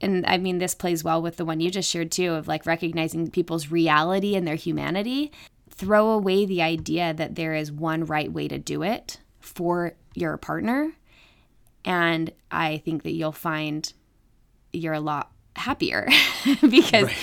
and 0.00 0.26
I 0.26 0.38
mean, 0.38 0.58
this 0.58 0.74
plays 0.74 1.02
well 1.02 1.22
with 1.22 1.36
the 1.36 1.44
one 1.44 1.60
you 1.60 1.70
just 1.70 1.90
shared 1.90 2.12
too 2.12 2.34
of 2.34 2.48
like 2.48 2.66
recognizing 2.66 3.30
people's 3.30 3.70
reality 3.70 4.34
and 4.34 4.46
their 4.46 4.56
humanity. 4.56 5.32
Throw 5.70 6.10
away 6.10 6.46
the 6.46 6.62
idea 6.62 7.14
that 7.14 7.34
there 7.34 7.54
is 7.54 7.72
one 7.72 8.04
right 8.04 8.30
way 8.30 8.48
to 8.48 8.58
do 8.58 8.82
it 8.82 9.20
for 9.40 9.94
your 10.14 10.36
partner. 10.36 10.92
And 11.84 12.32
I 12.50 12.78
think 12.78 13.04
that 13.04 13.12
you'll 13.12 13.32
find 13.32 13.90
you're 14.72 14.94
a 14.94 15.00
lot 15.00 15.30
happier 15.56 16.08
because 16.60 17.04
right. 17.04 17.16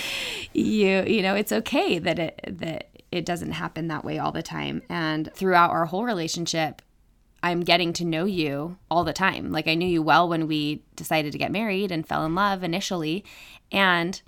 you, 0.52 1.04
you 1.04 1.22
know, 1.22 1.34
it's 1.34 1.52
okay 1.52 1.98
that 1.98 2.18
it, 2.18 2.40
that 2.46 2.90
it 3.10 3.24
doesn't 3.24 3.52
happen 3.52 3.88
that 3.88 4.04
way 4.04 4.18
all 4.18 4.32
the 4.32 4.42
time. 4.42 4.82
And 4.88 5.32
throughout 5.34 5.70
our 5.70 5.86
whole 5.86 6.04
relationship, 6.04 6.82
I'm 7.42 7.60
getting 7.60 7.92
to 7.94 8.04
know 8.04 8.24
you 8.24 8.78
all 8.90 9.04
the 9.04 9.12
time. 9.12 9.52
Like 9.52 9.68
I 9.68 9.74
knew 9.74 9.86
you 9.86 10.02
well 10.02 10.28
when 10.28 10.46
we 10.46 10.82
decided 10.96 11.32
to 11.32 11.38
get 11.38 11.52
married 11.52 11.92
and 11.92 12.06
fell 12.06 12.24
in 12.24 12.34
love 12.34 12.64
initially. 12.64 13.24
And 13.70 14.20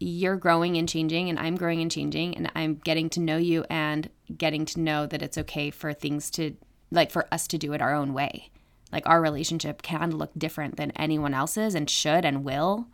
you're 0.00 0.36
growing 0.36 0.76
and 0.76 0.88
changing, 0.88 1.28
and 1.28 1.38
I'm 1.38 1.56
growing 1.56 1.80
and 1.80 1.90
changing, 1.90 2.36
and 2.36 2.50
I'm 2.54 2.76
getting 2.76 3.10
to 3.10 3.20
know 3.20 3.36
you 3.36 3.64
and 3.68 4.08
getting 4.36 4.64
to 4.66 4.80
know 4.80 5.06
that 5.06 5.22
it's 5.22 5.38
okay 5.38 5.70
for 5.70 5.92
things 5.92 6.30
to, 6.32 6.56
like, 6.90 7.10
for 7.10 7.26
us 7.32 7.48
to 7.48 7.58
do 7.58 7.72
it 7.72 7.82
our 7.82 7.94
own 7.94 8.12
way. 8.12 8.50
Like, 8.92 9.08
our 9.08 9.20
relationship 9.20 9.82
can 9.82 10.12
look 10.12 10.30
different 10.38 10.76
than 10.76 10.92
anyone 10.92 11.34
else's 11.34 11.74
and 11.74 11.90
should 11.90 12.24
and 12.24 12.44
will. 12.44 12.86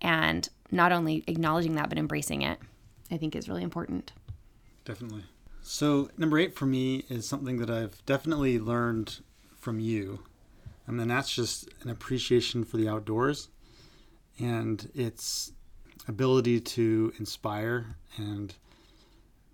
And 0.00 0.48
not 0.70 0.92
only 0.92 1.24
acknowledging 1.26 1.74
that, 1.74 1.88
but 1.88 1.98
embracing 1.98 2.42
it, 2.42 2.58
I 3.10 3.16
think 3.16 3.34
is 3.34 3.48
really 3.48 3.62
important. 3.62 4.12
Definitely. 4.84 5.24
So, 5.62 6.10
number 6.16 6.38
eight 6.38 6.54
for 6.54 6.66
me 6.66 7.04
is 7.08 7.26
something 7.28 7.58
that 7.58 7.68
I've 7.68 8.04
definitely 8.06 8.58
learned 8.58 9.20
from 9.58 9.80
you. 9.80 10.20
And 10.86 10.98
then 10.98 11.08
that's 11.08 11.34
just 11.34 11.68
an 11.82 11.90
appreciation 11.90 12.64
for 12.64 12.78
the 12.78 12.88
outdoors 12.88 13.48
and 14.38 14.90
its 14.94 15.52
ability 16.06 16.60
to 16.60 17.12
inspire 17.18 17.96
and 18.16 18.54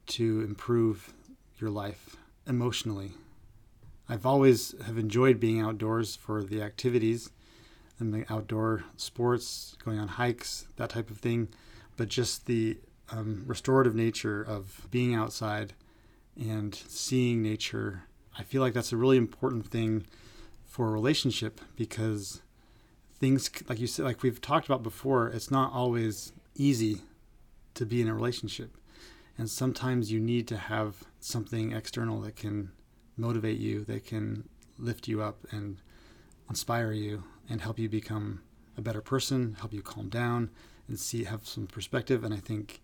to 0.07 0.43
improve 0.43 1.13
your 1.59 1.71
life 1.71 2.17
emotionally. 2.47 3.13
I've 4.09 4.27
always 4.27 4.75
have 4.87 4.99
enjoyed 4.99 5.41
being 5.41 5.61
outdoors 5.61 6.15
for 6.15 6.45
the 6.45 6.63
activities 6.63 7.31
and 7.99 8.13
the 8.13 8.25
outdoor 8.33 8.85
sports, 8.97 9.77
going 9.85 9.99
on 9.99 10.09
hikes, 10.09 10.67
that 10.77 10.91
type 10.91 11.11
of 11.11 11.19
thing. 11.19 11.49
But 11.97 12.09
just 12.09 12.47
the 12.47 12.79
um, 13.11 13.45
restorative 13.47 13.95
nature 13.95 14.43
of 14.43 14.89
being 14.91 15.15
outside 15.15 15.75
and 16.37 16.75
seeing 16.75 17.43
nature. 17.43 18.05
I 18.37 18.43
feel 18.43 18.63
like 18.63 18.73
that's 18.73 18.93
a 18.93 18.97
really 18.97 19.17
important 19.17 19.67
thing 19.67 20.07
for 20.65 20.89
a 20.89 20.93
relationship 20.93 21.61
because 21.77 22.43
things 23.21 23.49
like 23.69 23.79
you 23.79 23.87
said 23.87 24.05
like 24.05 24.23
we've 24.23 24.41
talked 24.41 24.67
about 24.67 24.83
before, 24.83 25.29
it's 25.29 25.51
not 25.51 25.73
always 25.73 26.33
easy 26.57 27.03
to 27.75 27.87
be 27.87 28.03
in 28.03 28.09
a 28.09 28.15
relationship. 28.15 28.77
And 29.39 29.51
sometimes 29.51 30.13
you 30.13 30.21
need 30.21 30.47
to 30.49 30.57
have 30.57 31.05
something 31.21 31.73
external 31.73 32.21
that 32.23 32.37
can 32.37 32.71
motivate 33.17 33.59
you, 33.59 33.85
that 33.85 34.07
can 34.07 34.49
lift 34.79 35.09
you 35.09 35.23
up 35.23 35.39
and 35.51 35.79
inspire 36.49 36.93
you 36.93 37.25
and 37.49 37.61
help 37.61 37.79
you 37.79 37.89
become 37.89 38.41
a 38.77 38.83
better 38.83 39.01
person, 39.01 39.57
help 39.61 39.73
you 39.73 39.83
calm 39.83 40.09
down 40.09 40.51
and 40.89 40.99
see 40.99 41.25
have 41.25 41.47
some 41.47 41.67
perspective. 41.67 42.25
And 42.25 42.35
I 42.35 42.39
think 42.39 42.81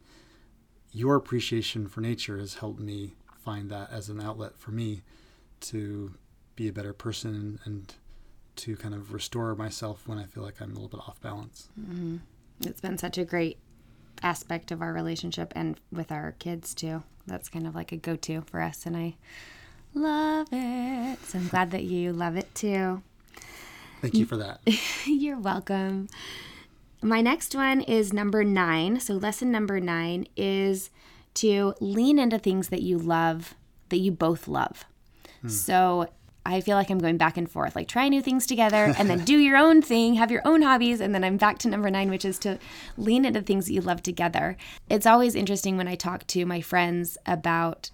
your 0.93 1.17
appreciation 1.17 1.89
for 1.89 2.01
nature 2.01 2.39
has 2.39 2.55
helped 2.55 2.81
me 2.81 3.15
find 3.45 3.71
that 3.71 3.91
as 3.91 4.09
an 4.09 4.21
outlet 4.21 4.59
for 4.59 4.71
me 4.71 5.03
to 5.61 6.15
be 6.57 6.69
a 6.69 6.73
better 6.73 6.93
person 6.93 7.59
and 7.65 7.95
to 8.57 8.77
kind 8.77 8.95
of 8.95 9.13
restore 9.13 9.55
myself 9.55 10.07
when 10.07 10.19
I 10.19 10.25
feel 10.25 10.43
like 10.43 10.61
I'm 10.61 10.71
a 10.71 10.75
little 10.75 10.89
bit 10.89 11.01
off 11.01 11.21
balance. 11.21 11.69
Mm-hmm. 11.81 12.17
It's 12.67 12.81
been 12.81 12.99
such 12.99 13.17
a 13.17 13.25
great 13.25 13.59
aspect 14.23 14.71
of 14.71 14.83
our 14.83 14.93
relationship 14.93 15.53
and 15.57 15.81
with 15.91 16.13
our 16.13 16.33
kids 16.39 16.75
too. 16.75 17.03
That's 17.27 17.49
kind 17.49 17.67
of 17.67 17.75
like 17.75 17.93
a 17.93 17.97
go 17.97 18.17
to 18.17 18.43
for 18.43 18.61
us, 18.61 18.85
and 18.85 18.97
I 18.97 19.17
love 19.95 20.49
it. 20.53 21.19
So 21.25 21.39
I'm 21.39 21.49
glad 21.49 21.71
that 21.71 21.85
you 21.85 22.13
love 22.13 22.37
it 22.37 22.55
too. 22.55 23.03
Thank 24.01 24.15
you 24.15 24.27
for 24.27 24.37
that. 24.39 24.61
You're 25.07 25.39
welcome. 25.39 26.09
My 27.03 27.21
next 27.21 27.55
one 27.55 27.81
is 27.81 28.13
number 28.13 28.45
nine. 28.45 29.01
So, 29.01 29.15
lesson 29.15 29.51
number 29.51 29.81
nine 29.81 30.27
is 30.37 30.91
to 31.35 31.75
lean 31.81 32.19
into 32.19 32.39
things 32.39 32.69
that 32.69 32.83
you 32.83 32.99
love, 32.99 33.55
that 33.89 33.99
you 33.99 34.13
both 34.13 34.49
love. 34.49 34.85
Hmm. 35.43 35.49
So, 35.49 36.09
I 36.45 36.61
feel 36.61 36.77
like 36.77 36.91
I'm 36.91 36.99
going 36.99 37.19
back 37.19 37.37
and 37.37 37.51
forth, 37.51 37.77
like 37.77 37.87
try 37.87 38.09
new 38.09 38.23
things 38.23 38.47
together 38.47 38.95
and 38.99 39.11
then 39.11 39.25
do 39.25 39.37
your 39.37 39.57
own 39.57 39.83
thing, 39.83 40.15
have 40.15 40.31
your 40.31 40.43
own 40.45 40.63
hobbies. 40.63 41.01
And 41.01 41.15
then 41.15 41.23
I'm 41.23 41.37
back 41.37 41.59
to 41.59 41.69
number 41.69 41.91
nine, 41.91 42.11
which 42.11 42.25
is 42.25 42.39
to 42.41 42.59
lean 42.97 43.25
into 43.25 43.43
things 43.43 43.67
that 43.67 43.75
you 43.75 43.83
love 43.83 44.03
together. 44.03 44.57
It's 44.89 45.07
always 45.07 45.35
interesting 45.35 45.77
when 45.77 45.89
I 45.89 45.95
talk 45.95 46.27
to 46.29 46.47
my 46.47 46.61
friends 46.61 47.19
about 47.27 47.91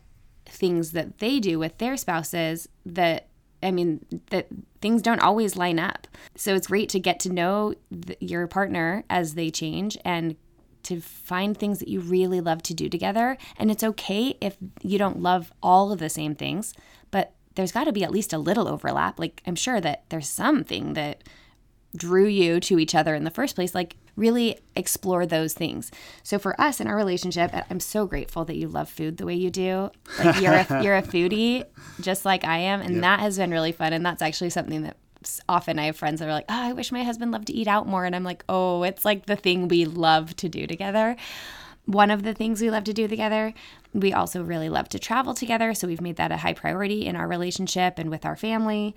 things 0.47 0.92
that 0.92 1.19
they 1.19 1.40
do 1.40 1.59
with 1.59 1.79
their 1.79 1.97
spouses 1.97 2.69
that 2.85 3.27
I 3.62 3.71
mean, 3.71 4.05
that 4.31 4.49
things 4.81 5.03
don't 5.03 5.21
always 5.21 5.57
line 5.57 5.79
up. 5.79 6.07
So 6.35 6.55
it's 6.55 6.66
great 6.66 6.88
to 6.90 7.01
get 7.01 7.21
to 7.21 7.33
know 7.33 7.75
th- 7.90 8.19
your 8.21 8.47
partner 8.47 9.05
as 9.09 9.35
they 9.35 9.51
change 9.51 9.97
and 10.05 10.37
to 10.85 11.01
find 11.01 11.57
things 11.57 11.81
that 11.81 11.88
you 11.88 12.01
really 12.01 12.40
love 12.40 12.62
to 12.62 12.75
do 12.75 12.88
together. 12.88 13.37
And 13.59 13.71
it's 13.71 13.83
okay 13.83 14.37
if 14.40 14.57
you 14.83 14.99
don't 14.99 15.21
love 15.21 15.53
all 15.62 15.90
of 15.90 15.99
the 15.99 16.09
same 16.09 16.35
things, 16.37 16.75
but 17.11 17.33
there's 17.57 17.73
got 17.73 17.85
to 17.85 17.92
be 17.92 18.05
at 18.05 18.12
least 18.12 18.33
a 18.33 18.38
little 18.38 18.69
overlap. 18.69 19.19
Like, 19.19 19.42
I'm 19.47 19.57
sure 19.57 19.81
that 19.81 20.05
there's 20.11 20.29
something 20.29 20.92
that 20.92 21.25
drew 21.97 22.27
you 22.27 22.61
to 22.61 22.79
each 22.79 22.95
other 22.95 23.14
in 23.14 23.25
the 23.25 23.31
first 23.31 23.57
place. 23.57 23.75
Like, 23.75 23.97
really 24.16 24.59
explore 24.74 25.26
those 25.26 25.55
things. 25.55 25.90
So 26.22 26.38
for 26.38 26.59
us 26.61 26.81
in 26.81 26.87
our 26.87 26.96
relationship, 26.96 27.50
I'm 27.70 27.81
so 27.81 28.07
grateful 28.07 28.44
that 28.46 28.57
you 28.57 28.68
love 28.68 28.88
food 28.88 29.18
the 29.18 29.26
way 29.26 29.35
you 29.35 29.50
do. 29.50 29.90
Like 30.18 30.40
you're 30.40 30.55
a, 30.55 30.66
you're 30.83 30.96
a 30.96 31.02
foodie 31.02 31.64
just 32.00 32.24
like 32.24 32.44
I 32.44 32.59
am, 32.59 32.81
and 32.81 32.94
yep. 32.94 33.02
that 33.02 33.20
has 33.20 33.37
been 33.37 33.50
really 33.50 33.72
fun. 33.72 33.92
And 33.92 34.05
that's 34.05 34.22
actually 34.22 34.50
something 34.50 34.83
that 34.83 34.96
often 35.48 35.79
I 35.79 35.87
have 35.87 35.96
friends 35.96 36.20
that 36.20 36.29
are 36.29 36.33
like, 36.33 36.46
"Oh, 36.48 36.55
I 36.55 36.72
wish 36.72 36.92
my 36.92 37.02
husband 37.02 37.33
loved 37.33 37.48
to 37.48 37.52
eat 37.52 37.68
out 37.68 37.87
more," 37.87 38.05
and 38.05 38.16
I'm 38.16 38.24
like, 38.24 38.44
"Oh, 38.48 38.83
it's 38.83 39.05
like 39.05 39.26
the 39.26 39.37
thing 39.37 39.68
we 39.68 39.85
love 39.85 40.35
to 40.37 40.48
do 40.48 40.66
together." 40.66 41.16
One 41.85 42.11
of 42.11 42.24
the 42.24 42.35
things 42.35 42.61
we 42.61 42.70
love 42.70 42.83
to 42.85 42.92
do 42.92 43.07
together. 43.07 43.55
We 43.92 44.12
also 44.12 44.42
really 44.42 44.68
love 44.68 44.88
to 44.90 44.98
travel 44.98 45.35
together, 45.35 45.72
so 45.72 45.87
we've 45.87 46.00
made 46.00 46.16
that 46.16 46.33
a 46.33 46.38
high 46.38 46.52
priority 46.52 47.07
in 47.07 47.14
our 47.14 47.29
relationship 47.29 47.98
and 47.98 48.11
with 48.11 48.26
our 48.26 48.35
family. 48.35 48.94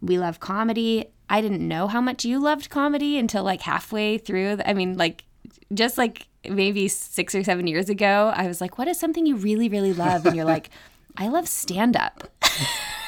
We 0.00 0.18
love 0.18 0.40
comedy. 0.40 1.06
I 1.28 1.40
didn't 1.40 1.66
know 1.66 1.86
how 1.86 2.00
much 2.00 2.24
you 2.24 2.38
loved 2.38 2.70
comedy 2.70 3.18
until 3.18 3.44
like 3.44 3.62
halfway 3.62 4.18
through. 4.18 4.58
I 4.64 4.72
mean, 4.72 4.96
like 4.96 5.24
just 5.72 5.98
like 5.98 6.26
maybe 6.48 6.88
six 6.88 7.34
or 7.34 7.44
seven 7.44 7.66
years 7.66 7.88
ago, 7.88 8.32
I 8.34 8.46
was 8.46 8.60
like, 8.60 8.78
what 8.78 8.88
is 8.88 8.98
something 8.98 9.26
you 9.26 9.36
really, 9.36 9.68
really 9.68 9.92
love? 9.92 10.26
And 10.26 10.34
you're 10.34 10.44
like, 10.44 10.70
I 11.16 11.28
love 11.28 11.48
stand 11.48 11.96
up. 11.96 12.24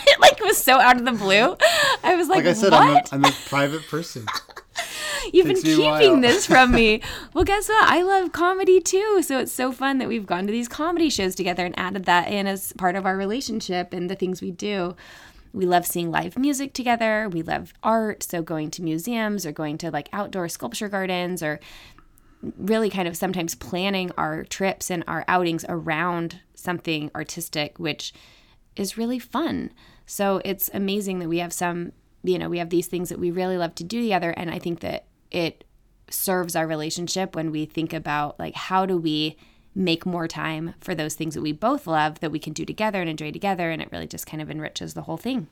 it 0.07 0.21
like 0.21 0.41
was 0.41 0.59
so 0.59 0.79
out 0.79 0.99
of 0.99 1.05
the 1.05 1.13
blue. 1.13 1.57
I 2.03 2.15
was 2.15 2.29
like, 2.29 2.45
like 2.45 2.47
I 2.47 2.53
said, 2.53 2.73
I'm 2.73 2.97
a, 2.97 3.03
I'm 3.13 3.25
a 3.25 3.33
private 3.47 3.87
person. 3.89 4.27
You've 5.33 5.47
been 5.47 5.63
keeping 5.63 6.21
this 6.21 6.47
from 6.47 6.73
me. 6.73 7.01
Well, 7.35 7.45
guess 7.45 7.69
what? 7.69 7.89
I 7.89 8.03
love 8.03 8.33
comedy 8.33 8.79
too. 8.79 9.23
So 9.23 9.39
it's 9.39 9.53
so 9.53 9.73
fun 9.73 9.99
that 9.99 10.09
we've 10.09 10.27
gone 10.27 10.47
to 10.47 10.53
these 10.53 10.69
comedy 10.69 11.09
shows 11.09 11.35
together 11.35 11.65
and 11.65 11.79
added 11.79 12.05
that 12.05 12.31
in 12.31 12.47
as 12.47 12.75
part 12.75 12.95
of 12.95 13.07
our 13.07 13.17
relationship 13.17 13.95
and 13.95 14.11
the 14.11 14.15
things 14.15 14.43
we 14.43 14.51
do. 14.51 14.95
We 15.53 15.67
love 15.67 15.87
seeing 15.87 16.11
live 16.11 16.39
music 16.39 16.73
together. 16.73 17.29
We 17.29 17.43
love 17.43 17.75
art. 17.83 18.23
So 18.23 18.43
going 18.43 18.71
to 18.73 18.83
museums 18.83 19.45
or 19.45 19.53
going 19.53 19.79
to 19.79 19.91
like 19.91 20.09
outdoor 20.13 20.49
sculpture 20.49 20.89
gardens 20.89 21.43
or 21.43 21.61
really 22.59 22.91
kind 22.91 23.07
of 23.07 23.17
sometimes 23.17 23.55
planning 23.55 24.11
our 24.17 24.45
trips 24.45 24.91
and 24.91 25.05
our 25.07 25.25
outings 25.29 25.65
around 25.69 26.41
something 26.55 27.11
artistic, 27.15 27.79
which 27.79 28.13
is 28.77 28.97
really 28.97 29.19
fun. 29.19 29.71
So 30.07 30.41
it's 30.45 30.71
amazing 30.75 31.19
that 31.21 31.29
we 31.29 31.39
have 31.39 31.53
some, 31.53 31.93
you 32.23 32.39
know, 32.39 32.49
we 32.49 32.59
have 32.59 32.71
these 32.71 32.87
things 32.87 33.11
that 33.11 33.19
we 33.19 33.31
really 33.31 33.59
love 33.59 33.75
to 33.77 33.85
do 33.85 34.01
together. 34.01 34.31
And 34.31 34.51
I 34.51 34.59
think 34.59 34.81
that 34.81 35.05
it 35.31 35.65
serves 36.11 36.57
our 36.57 36.67
relationship 36.67 37.37
when 37.37 37.51
we 37.51 37.65
think 37.65 37.93
about 37.93 38.39
like, 38.39 38.55
how 38.55 38.87
do 38.87 38.97
we 38.97 39.37
make 39.75 40.05
more 40.05 40.29
time 40.29 40.75
for 40.81 40.95
those 40.95 41.15
things 41.15 41.35
that 41.35 41.43
we 41.43 41.53
both 41.53 41.87
love 41.87 42.21
that 42.21 42.31
we 42.31 42.39
can 42.39 42.53
do 42.53 42.65
together 42.65 43.01
and 43.01 43.09
enjoy 43.09 43.31
together. 43.31 43.71
And 43.71 43.81
it 43.81 43.89
really 43.91 44.07
just 44.07 44.27
kind 44.27 44.43
of 44.43 44.51
enriches 44.51 44.95
the 44.95 45.03
whole 45.03 45.17
thing. 45.17 45.49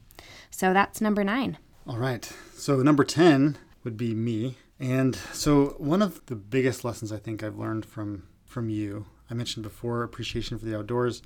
So 0.50 0.72
that's 0.72 1.00
number 1.00 1.24
nine. 1.24 1.58
All 1.86 1.96
right. 1.96 2.30
So 2.54 2.76
number 2.82 3.04
10 3.04 3.56
would 3.84 3.96
be 3.96 4.14
me. 4.14 4.56
And 4.78 5.16
so 5.32 5.74
one 5.78 6.02
of 6.02 6.24
the 6.26 6.36
biggest 6.36 6.84
lessons 6.84 7.12
I 7.12 7.18
think 7.18 7.42
I've 7.42 7.58
learned 7.58 7.84
from 7.84 8.24
from 8.44 8.68
you, 8.68 9.06
I 9.30 9.34
mentioned 9.34 9.62
before 9.62 10.02
appreciation 10.02 10.58
for 10.58 10.64
the 10.64 10.76
outdoors. 10.76 11.22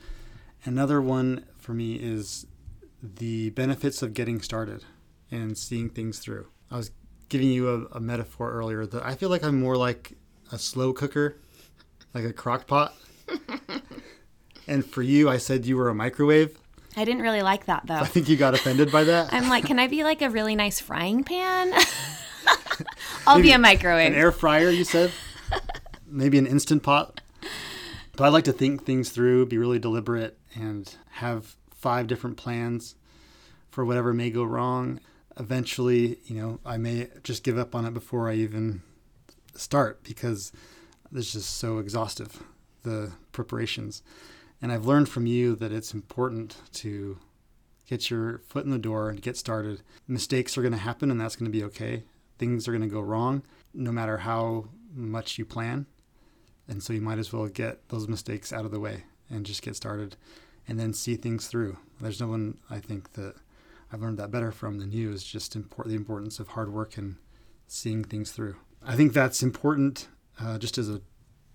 Another 0.64 1.00
one 1.00 1.46
for 1.56 1.72
me 1.72 1.94
is 1.94 2.46
the 3.02 3.50
benefits 3.50 4.02
of 4.02 4.12
getting 4.12 4.42
started 4.42 4.84
and 5.30 5.56
seeing 5.56 5.88
things 5.88 6.18
through. 6.18 6.48
I 6.70 6.76
was 6.76 6.90
giving 7.30 7.48
you 7.48 7.68
a, 7.68 7.96
a 7.96 8.00
metaphor 8.00 8.52
earlier 8.52 8.84
that 8.86 9.04
I 9.04 9.14
feel 9.14 9.30
like 9.30 9.42
I'm 9.42 9.58
more 9.58 9.76
like 9.76 10.18
a 10.52 10.58
slow 10.58 10.92
cooker 10.92 11.36
like 12.14 12.24
a 12.24 12.32
crock 12.32 12.66
pot. 12.66 12.94
and 14.66 14.84
for 14.84 15.02
you, 15.02 15.28
I 15.28 15.36
said 15.38 15.66
you 15.66 15.76
were 15.76 15.88
a 15.88 15.94
microwave. 15.94 16.56
I 16.96 17.04
didn't 17.04 17.22
really 17.22 17.42
like 17.42 17.66
that 17.66 17.86
though. 17.86 17.94
I 17.94 18.06
think 18.06 18.28
you 18.28 18.36
got 18.36 18.54
offended 18.54 18.92
by 18.92 19.04
that. 19.04 19.32
I'm 19.32 19.48
like, 19.48 19.66
can 19.66 19.78
I 19.78 19.88
be 19.88 20.04
like 20.04 20.22
a 20.22 20.30
really 20.30 20.54
nice 20.54 20.78
frying 20.80 21.24
pan? 21.24 21.72
I'll 23.26 23.36
Maybe 23.36 23.48
be 23.48 23.52
a 23.52 23.58
microwave. 23.58 24.12
An 24.12 24.18
air 24.18 24.30
fryer, 24.32 24.70
you 24.70 24.84
said? 24.84 25.10
Maybe 26.06 26.38
an 26.38 26.46
instant 26.46 26.82
pot. 26.82 27.20
But 28.16 28.24
I 28.24 28.28
like 28.28 28.44
to 28.44 28.52
think 28.52 28.84
things 28.84 29.10
through, 29.10 29.46
be 29.46 29.58
really 29.58 29.80
deliberate, 29.80 30.38
and 30.54 30.94
have 31.12 31.56
five 31.74 32.06
different 32.06 32.36
plans 32.36 32.94
for 33.70 33.84
whatever 33.84 34.12
may 34.12 34.30
go 34.30 34.44
wrong. 34.44 35.00
Eventually, 35.36 36.18
you 36.26 36.40
know, 36.40 36.60
I 36.64 36.76
may 36.76 37.08
just 37.24 37.42
give 37.42 37.58
up 37.58 37.74
on 37.74 37.84
it 37.84 37.92
before 37.94 38.30
I 38.30 38.34
even 38.34 38.82
start 39.54 40.04
because 40.04 40.52
it's 41.12 41.32
just 41.32 41.56
so 41.56 41.78
exhaustive, 41.78 42.42
the 42.82 43.12
preparations. 43.32 44.02
And 44.62 44.72
I've 44.72 44.86
learned 44.86 45.08
from 45.08 45.26
you 45.26 45.56
that 45.56 45.72
it's 45.72 45.92
important 45.92 46.56
to 46.74 47.18
get 47.86 48.10
your 48.10 48.38
foot 48.38 48.64
in 48.64 48.70
the 48.70 48.78
door 48.78 49.10
and 49.10 49.20
get 49.20 49.36
started. 49.36 49.82
Mistakes 50.08 50.56
are 50.56 50.62
going 50.62 50.72
to 50.72 50.78
happen, 50.78 51.10
and 51.10 51.20
that's 51.20 51.36
going 51.36 51.50
to 51.50 51.58
be 51.58 51.64
okay. 51.64 52.04
Things 52.38 52.66
are 52.66 52.72
going 52.72 52.82
to 52.82 52.88
go 52.88 53.00
wrong, 53.00 53.42
no 53.72 53.92
matter 53.92 54.18
how 54.18 54.68
much 54.94 55.38
you 55.38 55.44
plan. 55.44 55.86
And 56.66 56.82
so 56.82 56.92
you 56.92 57.00
might 57.00 57.18
as 57.18 57.32
well 57.32 57.46
get 57.46 57.88
those 57.88 58.08
mistakes 58.08 58.52
out 58.52 58.64
of 58.64 58.70
the 58.70 58.80
way 58.80 59.04
and 59.28 59.44
just 59.44 59.62
get 59.62 59.76
started 59.76 60.16
and 60.66 60.80
then 60.80 60.94
see 60.94 61.16
things 61.16 61.46
through. 61.46 61.76
There's 62.00 62.20
no 62.20 62.28
one 62.28 62.58
I 62.70 62.78
think 62.78 63.12
that 63.12 63.34
I've 63.92 64.00
learned 64.00 64.18
that 64.18 64.30
better 64.30 64.50
from 64.50 64.78
than 64.78 64.90
you 64.90 65.12
is 65.12 65.24
just 65.24 65.54
import, 65.54 65.88
the 65.88 65.94
importance 65.94 66.38
of 66.40 66.48
hard 66.48 66.72
work 66.72 66.96
and 66.96 67.16
seeing 67.66 68.02
things 68.02 68.32
through. 68.32 68.56
I 68.82 68.96
think 68.96 69.12
that's 69.12 69.42
important 69.42 70.08
uh, 70.40 70.58
just 70.58 70.78
as 70.78 70.88
a 70.88 71.00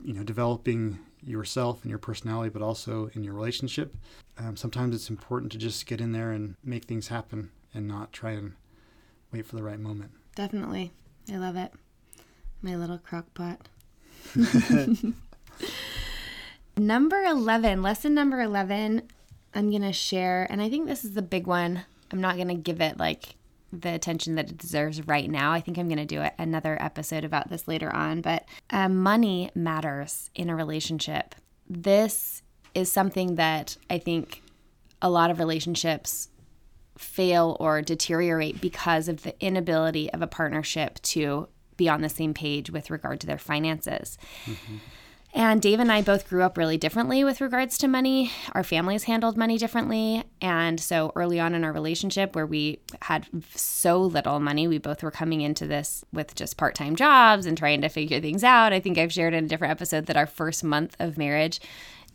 you 0.03 0.13
know 0.13 0.23
developing 0.23 0.99
yourself 1.23 1.81
and 1.83 1.89
your 1.89 1.99
personality, 1.99 2.49
but 2.49 2.61
also 2.61 3.09
in 3.13 3.23
your 3.23 3.33
relationship. 3.33 3.95
Um, 4.37 4.55
sometimes 4.55 4.95
it's 4.95 5.09
important 5.09 5.51
to 5.51 5.57
just 5.57 5.85
get 5.85 5.99
in 5.99 6.11
there 6.11 6.31
and 6.31 6.55
make 6.63 6.85
things 6.85 7.09
happen 7.09 7.51
and 7.73 7.87
not 7.87 8.13
try 8.13 8.31
and 8.31 8.53
wait 9.31 9.45
for 9.45 9.55
the 9.55 9.63
right 9.63 9.79
moment. 9.79 10.11
Definitely, 10.35 10.91
I 11.31 11.37
love 11.37 11.55
it. 11.55 11.73
My 12.61 12.75
little 12.75 12.97
crock 12.97 13.33
pot. 13.33 13.67
number 16.77 17.23
11, 17.23 17.81
lesson 17.81 18.13
number 18.13 18.41
11, 18.41 19.03
I'm 19.53 19.69
going 19.69 19.81
to 19.81 19.93
share, 19.93 20.47
and 20.49 20.61
I 20.61 20.69
think 20.69 20.87
this 20.87 21.03
is 21.03 21.13
the 21.13 21.21
big 21.21 21.47
one. 21.47 21.81
I'm 22.11 22.21
not 22.21 22.35
going 22.35 22.47
to 22.49 22.55
give 22.55 22.81
it 22.81 22.97
like 22.97 23.35
the 23.71 23.93
attention 23.93 24.35
that 24.35 24.49
it 24.49 24.57
deserves 24.57 25.05
right 25.07 25.29
now. 25.29 25.51
I 25.51 25.61
think 25.61 25.77
I'm 25.77 25.87
going 25.87 25.97
to 25.97 26.05
do 26.05 26.25
another 26.37 26.81
episode 26.81 27.23
about 27.23 27.49
this 27.49 27.67
later 27.67 27.93
on, 27.93 28.21
but 28.21 28.45
uh, 28.69 28.89
money 28.89 29.51
matters 29.55 30.29
in 30.35 30.49
a 30.49 30.55
relationship. 30.55 31.35
This 31.69 32.41
is 32.73 32.91
something 32.91 33.35
that 33.35 33.77
I 33.89 33.99
think 33.99 34.41
a 35.01 35.09
lot 35.09 35.31
of 35.31 35.39
relationships 35.39 36.29
fail 36.97 37.55
or 37.59 37.81
deteriorate 37.81 38.59
because 38.59 39.07
of 39.07 39.23
the 39.23 39.39
inability 39.43 40.11
of 40.11 40.21
a 40.21 40.27
partnership 40.27 40.99
to 41.01 41.47
be 41.77 41.87
on 41.87 42.01
the 42.01 42.09
same 42.09 42.33
page 42.33 42.69
with 42.69 42.89
regard 42.89 43.21
to 43.21 43.27
their 43.27 43.37
finances. 43.37 44.17
Mm-hmm. 44.45 44.77
And 45.33 45.61
Dave 45.61 45.79
and 45.79 45.91
I 45.91 46.01
both 46.01 46.27
grew 46.27 46.41
up 46.41 46.57
really 46.57 46.77
differently 46.77 47.23
with 47.23 47.39
regards 47.39 47.77
to 47.77 47.87
money. 47.87 48.31
Our 48.53 48.63
families 48.63 49.03
handled 49.03 49.37
money 49.37 49.59
differently. 49.59 50.23
And 50.41 50.79
so 50.79 51.11
early 51.15 51.39
on 51.39 51.53
in 51.53 51.63
our 51.63 51.71
relationship, 51.71 52.35
where 52.35 52.47
we 52.47 52.79
had 53.03 53.27
so 53.53 54.01
little 54.01 54.39
money, 54.39 54.67
we 54.67 54.79
both 54.79 55.03
were 55.03 55.11
coming 55.11 55.41
into 55.41 55.67
this 55.67 56.03
with 56.11 56.33
just 56.33 56.57
part 56.57 56.73
time 56.73 56.95
jobs 56.95 57.45
and 57.45 57.57
trying 57.57 57.81
to 57.81 57.89
figure 57.89 58.19
things 58.19 58.43
out. 58.43 58.73
I 58.73 58.79
think 58.79 58.97
I've 58.97 59.13
shared 59.13 59.35
in 59.35 59.45
a 59.45 59.47
different 59.47 59.71
episode 59.71 60.07
that 60.07 60.17
our 60.17 60.25
first 60.25 60.63
month 60.63 60.95
of 60.99 61.17
marriage, 61.17 61.61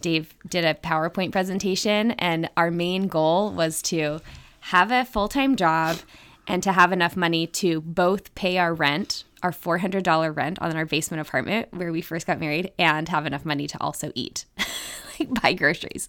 Dave 0.01 0.35
did 0.49 0.65
a 0.65 0.75
PowerPoint 0.75 1.31
presentation, 1.31 2.11
and 2.13 2.51
our 2.57 2.71
main 2.71 3.07
goal 3.07 3.53
was 3.53 3.81
to 3.83 4.21
have 4.61 4.91
a 4.91 5.05
full 5.05 5.29
time 5.29 5.55
job 5.55 5.99
and 6.47 6.63
to 6.63 6.73
have 6.73 6.93
enough 6.93 7.17
money 7.17 7.47
to 7.47 7.81
both 7.81 8.35
pay 8.35 8.59
our 8.59 8.75
rent, 8.75 9.25
our 9.45 9.53
$400 9.53 10.35
rent 10.35 10.59
on 10.63 10.75
our 10.75 10.87
basement 10.87 11.21
apartment 11.21 11.69
where 11.73 11.93
we 11.93 12.01
first 12.01 12.27
got 12.27 12.41
married, 12.41 12.73
and 12.79 13.09
have 13.11 13.27
enough 13.27 13.45
money 13.45 13.67
to 13.67 13.79
also 13.79 14.11
eat, 14.15 14.47
like 15.21 15.43
buy 15.43 15.53
groceries. 15.53 16.09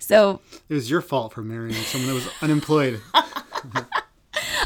So 0.00 0.40
it 0.68 0.74
was 0.74 0.90
your 0.90 1.00
fault 1.00 1.32
for 1.32 1.42
marrying 1.42 1.74
someone 1.74 2.08
that 2.08 2.14
was 2.14 2.28
unemployed. 2.42 3.00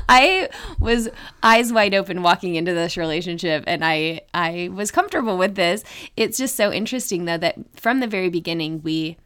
I 0.08 0.48
was 0.80 1.10
eyes 1.42 1.72
wide 1.72 1.92
open 1.92 2.22
walking 2.22 2.54
into 2.54 2.72
this 2.72 2.96
relationship 2.96 3.64
and 3.66 3.84
I 3.84 4.22
I 4.32 4.70
was 4.72 4.90
comfortable 4.90 5.36
with 5.36 5.56
this. 5.56 5.84
It's 6.16 6.38
just 6.38 6.56
so 6.56 6.72
interesting 6.72 7.26
though 7.26 7.38
that 7.38 7.56
from 7.74 8.00
the 8.00 8.06
very 8.06 8.30
beginning 8.30 8.82
we 8.82 9.18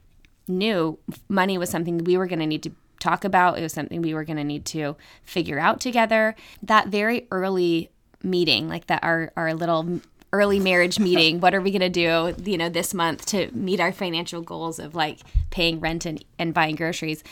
knew 0.48 0.98
money 1.29 1.59
was 1.59 1.70
something 1.70 1.98
we 1.98 2.16
were 2.16 2.26
going 2.26 2.40
to 2.40 2.46
need 2.46 2.64
to 2.64 2.72
talk 2.98 3.24
about. 3.24 3.59
It 3.59 3.62
was 3.62 3.72
something 3.72 4.03
we 4.03 4.14
were 4.14 4.24
going 4.24 4.38
to 4.38 4.44
need 4.44 4.64
to 4.66 4.96
figure 5.22 5.61
out 5.61 5.81
together. 5.81 6.35
That 6.62 6.88
very 6.88 7.29
early 7.31 7.90
meeting, 8.22 8.68
like 8.68 8.87
that 8.87 9.02
our 9.02 9.33
our 9.37 9.54
little 9.54 10.00
early 10.33 10.59
marriage 10.59 10.98
meeting, 11.00 11.40
what 11.40 11.54
are 11.54 11.61
we 11.61 11.70
going 11.70 11.80
to 11.80 11.88
do, 11.88 12.35
you 12.50 12.59
know, 12.59 12.68
this 12.68 12.94
month 12.94 13.26
to 13.26 13.50
meet 13.52 13.80
our 13.80 13.92
financial 13.92 14.42
goals 14.42 14.78
of 14.78 14.94
like 14.94 15.20
paying 15.50 15.80
rent 15.80 16.06
and, 16.06 16.24
and 16.38 16.54
buying 16.54 16.76
groceries. 16.76 17.22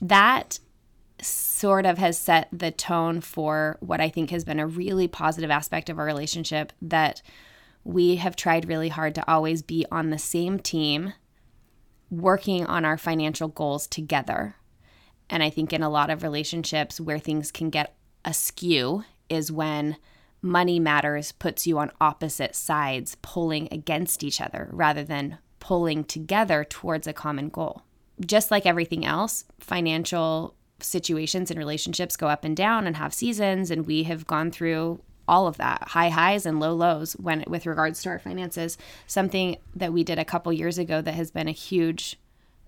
That 0.00 0.58
sort 1.20 1.86
of 1.86 1.98
has 1.98 2.18
set 2.18 2.48
the 2.52 2.70
tone 2.70 3.20
for 3.20 3.78
what 3.80 4.00
I 4.00 4.08
think 4.08 4.30
has 4.30 4.44
been 4.44 4.60
a 4.60 4.66
really 4.66 5.08
positive 5.08 5.50
aspect 5.50 5.88
of 5.88 5.98
our 5.98 6.04
relationship 6.04 6.72
that 6.82 7.22
we 7.84 8.16
have 8.16 8.36
tried 8.36 8.68
really 8.68 8.88
hard 8.88 9.14
to 9.14 9.30
always 9.30 9.62
be 9.62 9.86
on 9.90 10.10
the 10.10 10.18
same 10.18 10.58
team 10.58 11.14
working 12.10 12.66
on 12.66 12.84
our 12.84 12.98
financial 12.98 13.48
goals 13.48 13.86
together. 13.86 14.56
And 15.30 15.42
I 15.42 15.50
think 15.50 15.72
in 15.72 15.82
a 15.82 15.88
lot 15.88 16.10
of 16.10 16.22
relationships 16.22 17.00
where 17.00 17.18
things 17.18 17.50
can 17.50 17.70
get 17.70 17.96
askew 18.24 19.04
is 19.28 19.50
when 19.50 19.96
money 20.46 20.80
matters 20.80 21.32
puts 21.32 21.66
you 21.66 21.78
on 21.78 21.92
opposite 22.00 22.54
sides, 22.54 23.16
pulling 23.22 23.68
against 23.70 24.22
each 24.22 24.40
other 24.40 24.68
rather 24.72 25.04
than 25.04 25.38
pulling 25.60 26.04
together 26.04 26.64
towards 26.64 27.06
a 27.06 27.12
common 27.12 27.48
goal. 27.48 27.82
Just 28.20 28.50
like 28.50 28.64
everything 28.64 29.04
else, 29.04 29.44
financial 29.58 30.54
situations 30.80 31.50
and 31.50 31.58
relationships 31.58 32.16
go 32.16 32.28
up 32.28 32.44
and 32.44 32.56
down 32.56 32.86
and 32.86 32.96
have 32.96 33.12
seasons, 33.12 33.70
and 33.70 33.86
we 33.86 34.04
have 34.04 34.26
gone 34.26 34.50
through 34.50 35.00
all 35.28 35.46
of 35.46 35.56
that 35.56 35.82
high 35.88 36.08
highs 36.08 36.46
and 36.46 36.60
low 36.60 36.72
lows 36.72 37.14
when 37.14 37.42
with 37.48 37.66
regards 37.66 38.00
to 38.00 38.08
our 38.08 38.18
finances 38.18 38.78
something 39.08 39.56
that 39.74 39.92
we 39.92 40.04
did 40.04 40.20
a 40.20 40.24
couple 40.24 40.52
years 40.52 40.78
ago 40.78 41.00
that 41.00 41.14
has 41.14 41.32
been 41.32 41.48
a 41.48 41.52
huge 41.52 42.16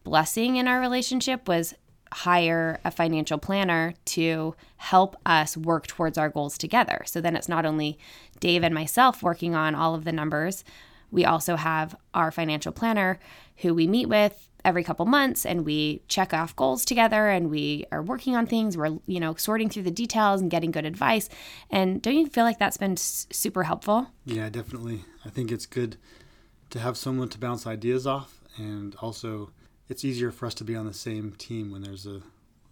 blessing 0.03 0.57
in 0.57 0.67
our 0.67 0.81
relationship 0.81 1.47
was 1.47 1.75
hire 2.12 2.81
a 2.85 2.90
financial 2.90 3.38
planner 3.38 3.94
to 4.05 4.55
help 4.77 5.16
us 5.27 5.57
work 5.57 5.87
towards 5.87 6.18
our 6.18 6.29
goals 6.29 6.59
together. 6.59 7.03
So 7.07 7.21
then 7.21 7.37
it's 7.37 7.49
not 7.49 7.66
only 7.66 7.99
Dave 8.40 8.62
and 8.62 8.75
myself 8.75 9.23
working 9.23 9.55
on 9.55 9.75
all 9.75 9.94
of 9.94 10.05
the 10.05 10.12
numbers, 10.12 10.64
we 11.11 11.25
also 11.25 11.57
have 11.57 11.97
our 12.14 12.31
financial 12.31 12.73
planner 12.73 13.18
who 13.59 13.75
we 13.75 13.87
meet 13.87 14.09
with 14.09 14.49
every 14.64 14.83
couple 14.83 15.07
months 15.07 15.47
and 15.47 15.64
we 15.64 16.03
check 16.09 16.35
off 16.35 16.55
goals 16.55 16.85
together 16.85 17.29
and 17.29 17.51
we 17.51 17.85
are 17.92 18.03
working 18.03 18.37
on 18.37 18.47
things. 18.47 18.77
We're 18.77 18.99
you 19.07 19.21
know 19.21 19.35
sorting 19.37 19.68
through 19.68 19.85
the 19.85 19.90
details 19.90 20.40
and 20.40 20.51
getting 20.51 20.71
good 20.71 20.85
advice. 20.85 21.29
And 21.71 22.03
don't 22.03 22.16
you 22.16 22.27
feel 22.27 22.44
like 22.44 22.59
that's 22.59 22.77
been 22.77 22.97
super 22.97 23.64
helpful? 23.64 24.09
Yeah 24.25 24.49
definitely. 24.49 25.05
I 25.25 25.31
think 25.31 25.51
it's 25.51 25.66
good 25.66 25.97
to 26.71 26.81
have 26.81 26.97
someone 26.97 27.29
to 27.31 27.38
bounce 27.38 27.66
ideas 27.66 28.07
off 28.07 28.40
and 28.57 28.94
also 28.97 29.51
it's 29.88 30.05
easier 30.05 30.31
for 30.31 30.46
us 30.46 30.55
to 30.55 30.64
be 30.64 30.77
on 30.77 30.87
the 30.87 30.94
same 30.94 31.33
team 31.33 31.70
when 31.70 31.83
there's 31.83 32.07
a 32.07 32.22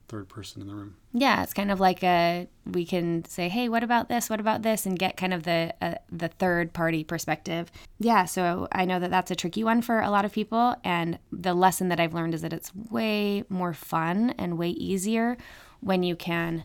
third 0.09 0.29
person 0.29 0.63
in 0.63 0.69
the 0.69 0.75
room. 0.75 0.97
Yeah, 1.13 1.43
it's 1.43 1.53
kind 1.53 1.71
of 1.71 1.81
like 1.81 2.03
a 2.03 2.49
we 2.65 2.85
can 2.85 3.25
say, 3.25 3.49
"Hey, 3.49 3.69
what 3.69 3.83
about 3.83 4.09
this? 4.09 4.31
What 4.31 4.41
about 4.41 4.63
this?" 4.63 4.87
and 4.87 4.99
get 4.99 5.17
kind 5.17 5.35
of 5.35 5.43
the 5.43 5.75
uh, 5.81 5.95
the 6.11 6.29
third 6.29 6.73
party 6.73 7.05
perspective. 7.05 7.71
Yeah, 7.99 8.25
so 8.25 8.69
I 8.73 8.85
know 8.85 9.01
that 9.01 9.11
that's 9.11 9.31
a 9.31 9.37
tricky 9.37 9.65
one 9.65 9.83
for 9.83 10.01
a 10.01 10.11
lot 10.11 10.25
of 10.25 10.33
people 10.33 10.77
and 10.85 11.19
the 11.33 11.55
lesson 11.55 11.89
that 11.89 12.01
I've 12.01 12.15
learned 12.15 12.35
is 12.35 12.43
that 12.43 12.53
it's 12.53 12.75
way 12.75 13.45
more 13.49 13.73
fun 13.73 14.31
and 14.39 14.59
way 14.59 14.71
easier 14.71 15.37
when 15.81 16.03
you 16.03 16.17
can 16.17 16.65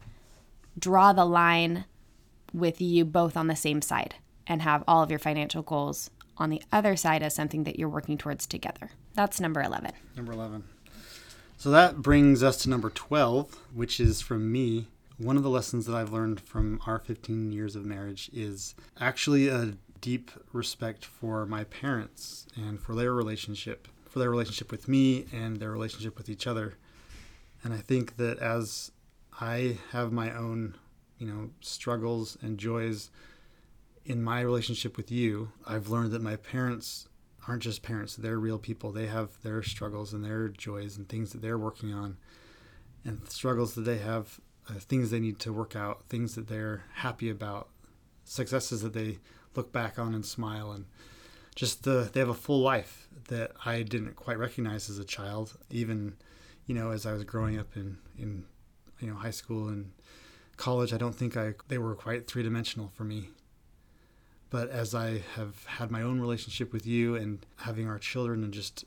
draw 0.77 1.13
the 1.13 1.25
line 1.25 1.85
with 2.53 2.81
you 2.81 3.05
both 3.05 3.37
on 3.37 3.47
the 3.47 3.55
same 3.55 3.81
side 3.81 4.15
and 4.47 4.61
have 4.61 4.83
all 4.87 5.01
of 5.03 5.09
your 5.09 5.19
financial 5.19 5.61
goals 5.61 6.09
on 6.37 6.49
the 6.49 6.61
other 6.71 6.95
side 6.95 7.21
as 7.23 7.35
something 7.35 7.63
that 7.63 7.77
you're 7.77 7.89
working 7.89 8.17
towards 8.17 8.45
together. 8.47 8.91
That's 9.13 9.39
number 9.39 9.61
11. 9.61 9.91
Number 10.15 10.31
11. 10.33 10.63
So 11.57 11.69
that 11.69 11.97
brings 11.97 12.41
us 12.41 12.57
to 12.63 12.69
number 12.69 12.89
12, 12.89 13.55
which 13.73 13.99
is 13.99 14.21
from 14.21 14.51
me. 14.51 14.87
One 15.17 15.37
of 15.37 15.43
the 15.43 15.49
lessons 15.49 15.85
that 15.85 15.95
I've 15.95 16.11
learned 16.11 16.41
from 16.41 16.81
our 16.87 16.97
15 16.97 17.51
years 17.51 17.75
of 17.75 17.85
marriage 17.85 18.29
is 18.33 18.73
actually 18.99 19.47
a 19.47 19.75
deep 19.99 20.31
respect 20.51 21.05
for 21.05 21.45
my 21.45 21.63
parents 21.65 22.47
and 22.55 22.79
for 22.79 22.95
their 22.95 23.13
relationship, 23.13 23.87
for 24.09 24.19
their 24.19 24.31
relationship 24.31 24.71
with 24.71 24.87
me 24.87 25.25
and 25.31 25.57
their 25.57 25.71
relationship 25.71 26.17
with 26.17 26.27
each 26.27 26.47
other. 26.47 26.73
And 27.63 27.73
I 27.73 27.77
think 27.77 28.17
that 28.17 28.39
as 28.39 28.91
I 29.39 29.77
have 29.91 30.11
my 30.11 30.35
own, 30.35 30.75
you 31.19 31.27
know, 31.27 31.51
struggles 31.61 32.37
and 32.41 32.57
joys 32.57 33.11
in 34.03 34.23
my 34.23 34.41
relationship 34.41 34.97
with 34.97 35.11
you, 35.11 35.51
I've 35.67 35.89
learned 35.89 36.11
that 36.13 36.23
my 36.23 36.35
parents 36.37 37.07
aren't 37.47 37.63
just 37.63 37.81
parents, 37.81 38.15
they're 38.15 38.39
real 38.39 38.59
people. 38.59 38.91
They 38.91 39.07
have 39.07 39.41
their 39.41 39.63
struggles 39.63 40.13
and 40.13 40.23
their 40.23 40.47
joys 40.47 40.97
and 40.97 41.09
things 41.09 41.31
that 41.31 41.41
they're 41.41 41.57
working 41.57 41.93
on, 41.93 42.17
and 43.03 43.27
struggles 43.29 43.73
that 43.75 43.81
they 43.81 43.97
have, 43.97 44.39
uh, 44.69 44.75
things 44.75 45.09
they 45.09 45.19
need 45.19 45.39
to 45.39 45.53
work 45.53 45.75
out, 45.75 46.03
things 46.09 46.35
that 46.35 46.47
they're 46.47 46.83
happy 46.95 47.29
about, 47.29 47.69
successes 48.23 48.81
that 48.81 48.93
they 48.93 49.17
look 49.55 49.71
back 49.71 49.99
on 49.99 50.13
and 50.13 50.25
smile 50.25 50.71
and 50.71 50.85
just 51.55 51.83
the 51.83 52.09
they 52.13 52.19
have 52.19 52.29
a 52.29 52.33
full 52.33 52.61
life 52.61 53.07
that 53.27 53.51
I 53.65 53.83
didn't 53.83 54.15
quite 54.15 54.37
recognize 54.37 54.89
as 54.89 54.99
a 54.99 55.03
child 55.03 55.57
even 55.69 56.15
you 56.65 56.75
know 56.75 56.91
as 56.91 57.05
I 57.05 57.13
was 57.13 57.23
growing 57.23 57.59
up 57.59 57.75
in 57.75 57.97
in 58.17 58.45
you 58.99 59.07
know 59.07 59.15
high 59.15 59.31
school 59.31 59.67
and 59.67 59.91
college 60.57 60.93
I 60.93 60.97
don't 60.97 61.15
think 61.15 61.35
I 61.35 61.53
they 61.67 61.77
were 61.77 61.95
quite 61.95 62.27
three-dimensional 62.27 62.91
for 62.95 63.03
me 63.03 63.29
but 64.51 64.69
as 64.69 64.93
I 64.93 65.23
have 65.35 65.65
had 65.65 65.89
my 65.89 66.03
own 66.03 66.19
relationship 66.19 66.71
with 66.73 66.85
you 66.85 67.15
and 67.15 67.43
having 67.55 67.87
our 67.87 67.97
children 67.97 68.43
and 68.43 68.53
just 68.53 68.85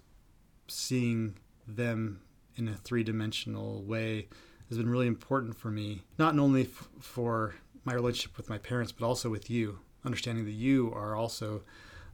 seeing 0.69 1.39
them 1.67 2.21
in 2.57 2.69
a 2.69 2.75
three 2.75 3.03
dimensional 3.03 3.83
way 3.83 4.29
has 4.69 4.79
been 4.79 4.89
really 4.89 5.07
important 5.07 5.57
for 5.57 5.71
me, 5.71 6.03
not 6.19 6.39
only 6.39 6.65
f- 6.65 6.89
for 7.01 7.55
my 7.85 7.95
relationship 7.95 8.37
with 8.37 8.51
my 8.51 8.59
parents, 8.59 8.93
but 8.93 9.07
also 9.07 9.31
with 9.31 9.51
you, 9.51 9.79
understanding 10.05 10.45
that 10.45 10.53
you 10.53 10.93
are 10.95 11.17
also 11.17 11.63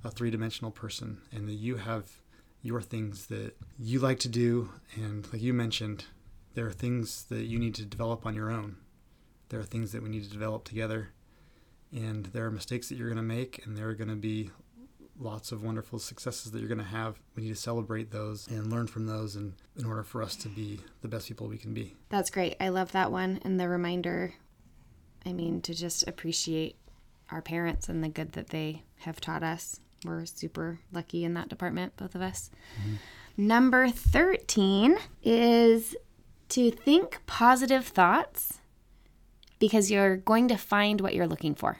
a 0.05 0.11
three 0.11 0.31
dimensional 0.31 0.71
person 0.71 1.21
and 1.33 1.49
that 1.49 1.55
you 1.55 1.77
have 1.77 2.05
your 2.63 2.81
things 2.81 3.27
that 3.27 3.57
you 3.79 3.99
like 3.99 4.21
to 4.21 4.29
do. 4.29 4.71
And 4.95 5.31
like 5.33 5.43
you 5.43 5.53
mentioned, 5.53 6.05
there 6.55 6.67
are 6.67 6.73
things 6.73 7.25
that 7.25 7.47
you 7.47 7.59
need 7.59 7.75
to 7.77 7.85
develop 7.85 8.27
on 8.27 8.35
your 8.37 8.51
own. 8.51 8.77
There 9.49 9.59
are 9.59 9.65
things 9.65 9.91
that 9.91 10.03
we 10.03 10.09
need 10.09 10.23
to 10.23 10.31
develop 10.31 10.65
together 10.65 11.09
and 11.93 12.27
there 12.27 12.47
are 12.47 12.51
mistakes 12.51 12.89
that 12.89 12.97
you're 12.97 13.09
going 13.09 13.17
to 13.17 13.23
make 13.23 13.65
and 13.67 13.77
there 13.77 13.89
are 13.89 13.95
going 13.95 14.09
to 14.11 14.17
be 14.17 14.51
lots 15.19 15.53
of 15.53 15.63
wonderful 15.63 15.99
successes 15.99 16.51
that 16.51 16.61
you're 16.61 16.69
going 16.69 16.79
to 16.79 16.85
have. 16.85 17.21
We 17.37 17.43
need 17.43 17.51
to 17.51 17.55
celebrate 17.55 18.11
those 18.11 18.49
and 18.49 18.73
learn 18.73 18.87
from 18.87 19.07
those 19.07 19.37
and 19.37 19.55
in 19.77 19.85
order 19.85 20.03
for 20.03 20.23
us 20.23 20.35
to 20.37 20.49
be 20.49 20.81
the 21.03 21.09
best 21.09 21.29
people 21.29 21.47
we 21.47 21.59
can 21.59 21.75
be. 21.75 21.95
That's 22.09 22.31
great. 22.31 22.57
I 22.61 22.71
love 22.71 22.93
that 22.93 23.13
one. 23.13 23.41
And 23.45 23.61
the 23.61 23.69
reminder 23.69 24.35
i 25.27 25.35
mean 25.35 25.61
to 25.61 25.75
just 25.75 26.09
appreciate 26.09 26.77
our 27.31 27.43
parents 27.43 27.91
and 27.91 28.03
the 28.03 28.09
good 28.09 28.33
that 28.33 28.49
they 28.49 28.83
have 29.01 29.21
taught 29.21 29.43
us. 29.43 29.81
We're 30.05 30.25
super 30.25 30.81
lucky 30.93 31.25
in 31.25 31.35
that 31.35 31.49
department 31.49 31.97
both 31.97 32.15
of 32.15 32.23
us. 32.23 32.51
Mm-hmm. 32.81 33.47
number 33.47 33.89
13 33.91 34.97
is 35.23 35.95
to 36.49 36.71
think 36.71 37.21
positive 37.27 37.87
thoughts 37.87 38.61
because 39.59 39.91
you're 39.91 40.17
going 40.17 40.49
to 40.49 40.57
find 40.57 41.01
what 41.01 41.15
you're 41.15 41.29
looking 41.29 41.55
for. 41.55 41.79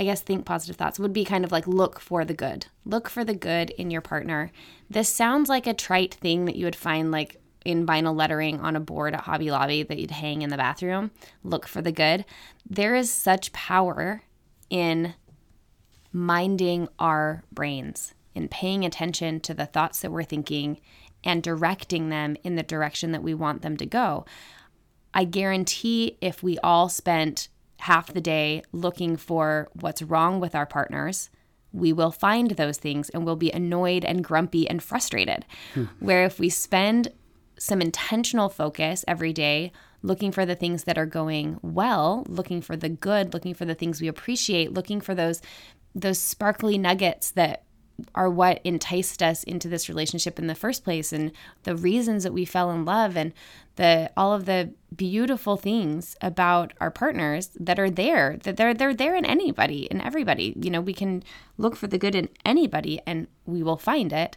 I 0.00 0.04
guess 0.04 0.22
think 0.22 0.46
positive 0.46 0.76
thoughts 0.76 0.98
would 0.98 1.12
be 1.12 1.26
kind 1.26 1.44
of 1.44 1.52
like 1.52 1.66
look 1.66 2.00
for 2.00 2.24
the 2.24 2.32
good. 2.32 2.68
Look 2.86 3.10
for 3.10 3.22
the 3.22 3.34
good 3.34 3.68
in 3.68 3.90
your 3.90 4.00
partner. 4.00 4.50
This 4.88 5.10
sounds 5.10 5.50
like 5.50 5.66
a 5.66 5.74
trite 5.74 6.14
thing 6.14 6.46
that 6.46 6.56
you 6.56 6.64
would 6.64 6.74
find 6.74 7.10
like 7.10 7.36
in 7.66 7.84
vinyl 7.84 8.16
lettering 8.16 8.60
on 8.60 8.76
a 8.76 8.80
board 8.80 9.12
at 9.12 9.20
Hobby 9.20 9.50
Lobby 9.50 9.82
that 9.82 9.98
you'd 9.98 10.10
hang 10.10 10.40
in 10.40 10.48
the 10.48 10.56
bathroom. 10.56 11.10
Look 11.44 11.68
for 11.68 11.82
the 11.82 11.92
good. 11.92 12.24
There 12.64 12.94
is 12.94 13.12
such 13.12 13.52
power 13.52 14.22
in 14.70 15.12
minding 16.14 16.88
our 16.98 17.44
brains 17.52 18.14
in 18.34 18.48
paying 18.48 18.86
attention 18.86 19.38
to 19.40 19.52
the 19.52 19.66
thoughts 19.66 20.00
that 20.00 20.10
we're 20.10 20.22
thinking 20.24 20.80
and 21.24 21.42
directing 21.42 22.08
them 22.08 22.38
in 22.42 22.56
the 22.56 22.62
direction 22.62 23.12
that 23.12 23.22
we 23.22 23.34
want 23.34 23.60
them 23.60 23.76
to 23.76 23.84
go. 23.84 24.24
I 25.12 25.24
guarantee 25.24 26.16
if 26.22 26.42
we 26.42 26.58
all 26.60 26.88
spent 26.88 27.50
half 27.80 28.12
the 28.12 28.20
day 28.20 28.62
looking 28.72 29.16
for 29.16 29.68
what's 29.72 30.02
wrong 30.02 30.40
with 30.40 30.54
our 30.54 30.66
partners, 30.66 31.30
we 31.72 31.92
will 31.92 32.10
find 32.10 32.52
those 32.52 32.78
things 32.78 33.10
and 33.10 33.24
we'll 33.24 33.36
be 33.36 33.50
annoyed 33.50 34.04
and 34.04 34.24
grumpy 34.24 34.68
and 34.68 34.82
frustrated. 34.82 35.44
Hmm. 35.74 35.84
Where 36.00 36.24
if 36.24 36.38
we 36.38 36.48
spend 36.48 37.12
some 37.58 37.80
intentional 37.80 38.48
focus 38.48 39.04
every 39.06 39.32
day 39.32 39.72
looking 40.02 40.32
for 40.32 40.46
the 40.46 40.54
things 40.54 40.84
that 40.84 40.98
are 40.98 41.06
going 41.06 41.58
well, 41.62 42.24
looking 42.26 42.62
for 42.62 42.76
the 42.76 42.88
good, 42.88 43.34
looking 43.34 43.54
for 43.54 43.64
the 43.66 43.74
things 43.74 44.00
we 44.00 44.08
appreciate, 44.08 44.72
looking 44.72 45.00
for 45.00 45.14
those 45.14 45.42
those 45.94 46.18
sparkly 46.18 46.78
nuggets 46.78 47.32
that 47.32 47.64
are 48.14 48.30
what 48.30 48.60
enticed 48.64 49.22
us 49.22 49.42
into 49.44 49.68
this 49.68 49.88
relationship 49.88 50.38
in 50.38 50.46
the 50.46 50.54
first 50.54 50.84
place 50.84 51.12
and 51.12 51.32
the 51.62 51.76
reasons 51.76 52.22
that 52.22 52.32
we 52.32 52.44
fell 52.44 52.70
in 52.70 52.84
love 52.84 53.16
and 53.16 53.32
the 53.76 54.10
all 54.16 54.32
of 54.32 54.44
the 54.44 54.72
beautiful 54.94 55.56
things 55.56 56.16
about 56.20 56.72
our 56.80 56.90
partners 56.90 57.50
that 57.58 57.78
are 57.78 57.90
there 57.90 58.36
that 58.42 58.56
they're 58.56 58.74
they're 58.74 58.94
there 58.94 59.16
in 59.16 59.24
anybody 59.24 59.90
and 59.90 60.02
everybody. 60.02 60.54
You 60.60 60.70
know 60.70 60.80
we 60.80 60.94
can 60.94 61.22
look 61.58 61.76
for 61.76 61.86
the 61.86 61.98
good 61.98 62.14
in 62.14 62.28
anybody 62.44 63.00
and 63.06 63.26
we 63.46 63.62
will 63.62 63.76
find 63.76 64.12
it. 64.12 64.36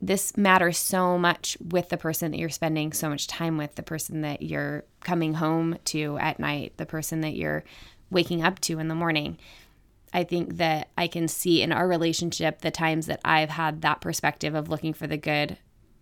This 0.00 0.36
matters 0.36 0.76
so 0.78 1.18
much 1.18 1.56
with 1.60 1.88
the 1.88 1.96
person 1.96 2.30
that 2.30 2.38
you're 2.38 2.50
spending 2.50 2.92
so 2.92 3.08
much 3.08 3.26
time 3.26 3.56
with 3.56 3.74
the 3.74 3.82
person 3.82 4.20
that 4.20 4.42
you're 4.42 4.84
coming 5.00 5.34
home 5.34 5.78
to 5.86 6.18
at 6.18 6.38
night 6.38 6.74
the 6.76 6.86
person 6.86 7.22
that 7.22 7.34
you're 7.34 7.64
waking 8.10 8.42
up 8.42 8.60
to 8.60 8.78
in 8.78 8.88
the 8.88 8.94
morning 8.94 9.38
I 10.12 10.24
think 10.24 10.56
that 10.56 10.90
I 10.96 11.08
can 11.08 11.28
see 11.28 11.62
in 11.62 11.72
our 11.72 11.86
relationship 11.86 12.60
the 12.60 12.70
times 12.70 13.06
that 13.06 13.20
I've 13.24 13.50
had 13.50 13.82
that 13.82 14.00
perspective 14.00 14.54
of 14.54 14.68
looking 14.68 14.94
for 14.94 15.06
the 15.06 15.16
good, 15.16 15.58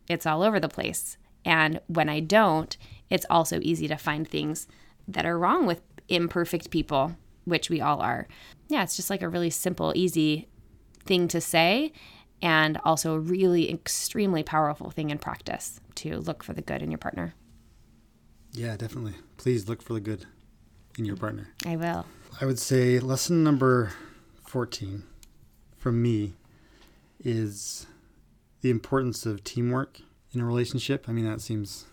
it's 0.09 0.27
all 0.27 0.43
over 0.43 0.61
the 0.61 0.69
place. 0.69 1.17
And 1.45 1.81
when 1.87 2.09
I 2.09 2.21
don't, 2.21 2.77
it's 3.11 3.27
also 3.29 3.59
easy 3.63 3.89
to 3.89 3.97
find 3.97 4.27
things 4.27 4.67
that 5.09 5.27
are 5.27 5.39
wrong 5.39 5.67
with 5.67 5.83
imperfect 6.09 6.71
people, 6.71 7.17
which 7.45 7.71
we 7.71 7.81
all 7.81 8.01
are. 8.01 8.27
Yeah, 8.69 8.83
it's 8.83 8.97
just 8.97 9.11
like 9.11 9.23
a 9.23 9.29
really 9.29 9.51
simple, 9.51 9.93
easy 9.95 10.49
thing 11.05 11.29
to 11.29 11.41
say, 11.41 11.93
and 12.41 12.79
also 12.85 13.15
a 13.15 13.21
really 13.21 13.71
extremely 13.71 14.43
powerful 14.43 14.91
thing 14.91 15.11
in 15.11 15.19
practice 15.19 15.81
to 15.97 16.19
look 16.19 16.43
for 16.43 16.53
the 16.53 16.63
good 16.63 16.83
in 16.83 16.91
your 16.91 16.99
partner. 16.99 17.35
Yeah, 18.53 18.77
definitely. 18.77 19.15
Please 19.37 19.69
look 19.69 19.83
for 19.83 19.95
the 19.95 20.01
good 20.01 20.27
in 20.99 21.05
your 21.05 21.17
partner. 21.17 21.49
I 21.67 21.77
will. 21.77 22.07
I 22.41 22.47
would 22.47 22.59
say 22.59 22.99
lesson 22.99 23.45
number 23.45 23.93
14 24.47 25.05
from 25.77 26.03
me 26.03 26.35
is 27.23 27.87
the 28.61 28.71
importance 28.71 29.27
of 29.27 29.45
teamwork 29.45 30.01
in 30.33 30.41
a 30.41 30.45
relationship. 30.45 31.07
I 31.09 31.13
mean, 31.13 31.25
that 31.27 31.41
seems, 31.41 31.85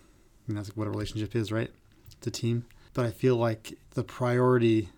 I 0.47 0.51
mean, 0.51 0.55
that's 0.55 0.75
what 0.75 0.87
a 0.87 0.89
relationship 0.89 1.35
is, 1.35 1.51
right? 1.51 1.69
It's 2.11 2.27
a 2.27 2.31
team. 2.31 2.65
But 2.93 3.05
I 3.05 3.11
feel 3.11 3.35
like 3.35 3.77
the 3.91 4.03
priority 4.03 4.89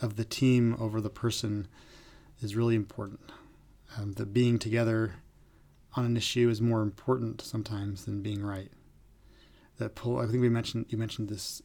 of 0.00 0.16
the 0.16 0.24
team 0.24 0.76
over 0.78 1.00
the 1.00 1.10
person 1.10 1.66
is 2.40 2.56
really 2.56 2.74
important. 2.74 3.20
Um, 3.96 4.12
that 4.12 4.32
being 4.32 4.58
together 4.58 5.14
on 5.94 6.04
an 6.04 6.16
issue 6.16 6.48
is 6.48 6.60
more 6.60 6.82
important 6.82 7.40
sometimes 7.40 8.04
than 8.04 8.22
being 8.22 8.42
right. 8.42 8.70
That 9.78 9.94
pull, 9.94 10.18
I 10.18 10.26
think 10.26 10.40
we 10.40 10.48
mentioned, 10.48 10.86
you 10.88 10.98
mentioned 10.98 11.28
this 11.28 11.62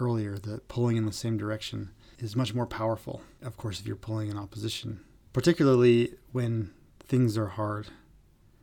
earlier, 0.00 0.38
that 0.38 0.68
pulling 0.68 0.96
in 0.96 1.06
the 1.06 1.12
same 1.12 1.36
direction 1.36 1.90
is 2.18 2.36
much 2.36 2.54
more 2.54 2.66
powerful, 2.66 3.22
of 3.42 3.56
course, 3.56 3.80
if 3.80 3.86
you're 3.86 3.96
pulling 3.96 4.30
in 4.30 4.38
opposition. 4.38 5.00
Particularly 5.32 6.14
when 6.32 6.72
things 7.06 7.38
are 7.38 7.48
hard, 7.48 7.88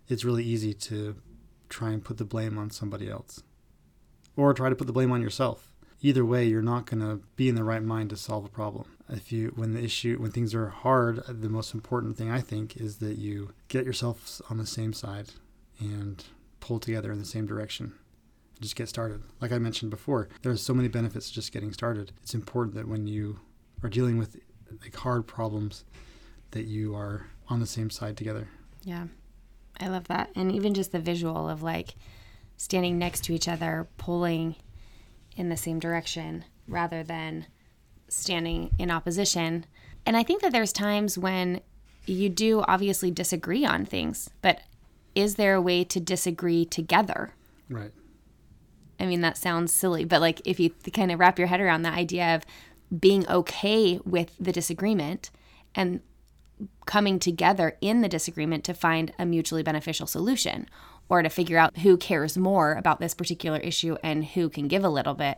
it's 0.07 0.25
really 0.25 0.43
easy 0.43 0.73
to 0.73 1.15
try 1.69 1.91
and 1.91 2.03
put 2.03 2.17
the 2.17 2.25
blame 2.25 2.57
on 2.57 2.69
somebody 2.69 3.09
else 3.09 3.43
or 4.35 4.53
try 4.53 4.69
to 4.69 4.75
put 4.75 4.87
the 4.87 4.93
blame 4.93 5.11
on 5.11 5.21
yourself. 5.21 5.73
Either 6.01 6.23
way, 6.23 6.45
you're 6.45 6.61
not 6.61 6.85
going 6.85 6.99
to 6.99 7.23
be 7.35 7.49
in 7.49 7.55
the 7.55 7.63
right 7.63 7.81
mind 7.81 8.09
to 8.11 8.17
solve 8.17 8.45
a 8.45 8.49
problem. 8.49 8.85
If 9.09 9.31
you, 9.31 9.51
when 9.55 9.73
the 9.73 9.83
issue, 9.83 10.17
when 10.19 10.31
things 10.31 10.53
are 10.53 10.69
hard, 10.69 11.23
the 11.27 11.49
most 11.49 11.73
important 11.73 12.17
thing 12.17 12.29
I 12.29 12.41
think 12.41 12.77
is 12.77 12.97
that 12.97 13.17
you 13.17 13.53
get 13.67 13.85
yourself 13.85 14.41
on 14.49 14.57
the 14.57 14.67
same 14.67 14.93
side 14.93 15.29
and 15.79 16.23
pull 16.59 16.79
together 16.79 17.11
in 17.11 17.19
the 17.19 17.25
same 17.25 17.47
direction 17.47 17.93
just 18.61 18.75
get 18.75 18.89
started. 18.89 19.23
Like 19.41 19.51
I 19.51 19.57
mentioned 19.57 19.91
before, 19.91 20.29
there's 20.41 20.61
so 20.61 20.73
many 20.73 20.87
benefits 20.87 21.27
to 21.27 21.33
just 21.33 21.51
getting 21.51 21.73
started. 21.73 22.11
It's 22.21 22.33
important 22.33 22.75
that 22.75 22.87
when 22.87 23.07
you 23.07 23.39
are 23.83 23.89
dealing 23.89 24.17
with 24.17 24.37
like 24.81 24.95
hard 24.95 25.27
problems 25.27 25.85
that 26.51 26.65
you 26.65 26.95
are 26.95 27.27
on 27.49 27.59
the 27.59 27.65
same 27.65 27.89
side 27.89 28.17
together. 28.17 28.47
Yeah. 28.83 29.07
I 29.79 29.87
love 29.87 30.07
that. 30.07 30.29
And 30.35 30.51
even 30.51 30.73
just 30.73 30.91
the 30.91 30.99
visual 30.99 31.49
of 31.49 31.61
like 31.61 31.95
standing 32.57 32.97
next 32.97 33.23
to 33.25 33.33
each 33.33 33.47
other, 33.47 33.87
pulling 33.97 34.55
in 35.35 35.49
the 35.49 35.57
same 35.57 35.79
direction 35.79 36.45
rather 36.67 37.03
than 37.03 37.45
standing 38.09 38.71
in 38.79 38.89
opposition. 38.89 39.65
And 40.05 40.17
I 40.17 40.23
think 40.23 40.41
that 40.41 40.51
there's 40.51 40.73
times 40.73 41.17
when 41.17 41.61
you 42.05 42.29
do 42.29 42.61
obviously 42.61 43.11
disagree 43.11 43.65
on 43.65 43.85
things, 43.85 44.29
but 44.41 44.61
is 45.13 45.35
there 45.35 45.55
a 45.55 45.61
way 45.61 45.83
to 45.83 45.99
disagree 45.99 46.65
together? 46.65 47.33
Right. 47.69 47.91
I 48.99 49.05
mean, 49.05 49.21
that 49.21 49.37
sounds 49.37 49.73
silly, 49.73 50.05
but 50.05 50.21
like 50.21 50.41
if 50.45 50.59
you 50.59 50.71
kind 50.93 51.11
of 51.11 51.19
wrap 51.19 51.37
your 51.37 51.47
head 51.47 51.61
around 51.61 51.83
the 51.83 51.89
idea 51.89 52.35
of 52.35 52.43
being 52.99 53.27
okay 53.27 53.99
with 54.05 54.31
the 54.39 54.51
disagreement 54.51 55.29
and 55.75 56.01
coming 56.85 57.19
together 57.19 57.77
in 57.81 58.01
the 58.01 58.09
disagreement 58.09 58.63
to 58.63 58.73
find 58.73 59.13
a 59.19 59.25
mutually 59.25 59.61
beneficial 59.61 60.07
solution 60.07 60.67
or 61.09 61.21
to 61.21 61.29
figure 61.29 61.57
out 61.57 61.79
who 61.79 61.97
cares 61.97 62.37
more 62.37 62.73
about 62.73 62.99
this 62.99 63.13
particular 63.13 63.59
issue 63.59 63.95
and 64.01 64.25
who 64.25 64.49
can 64.49 64.67
give 64.67 64.83
a 64.83 64.89
little 64.89 65.13
bit 65.13 65.37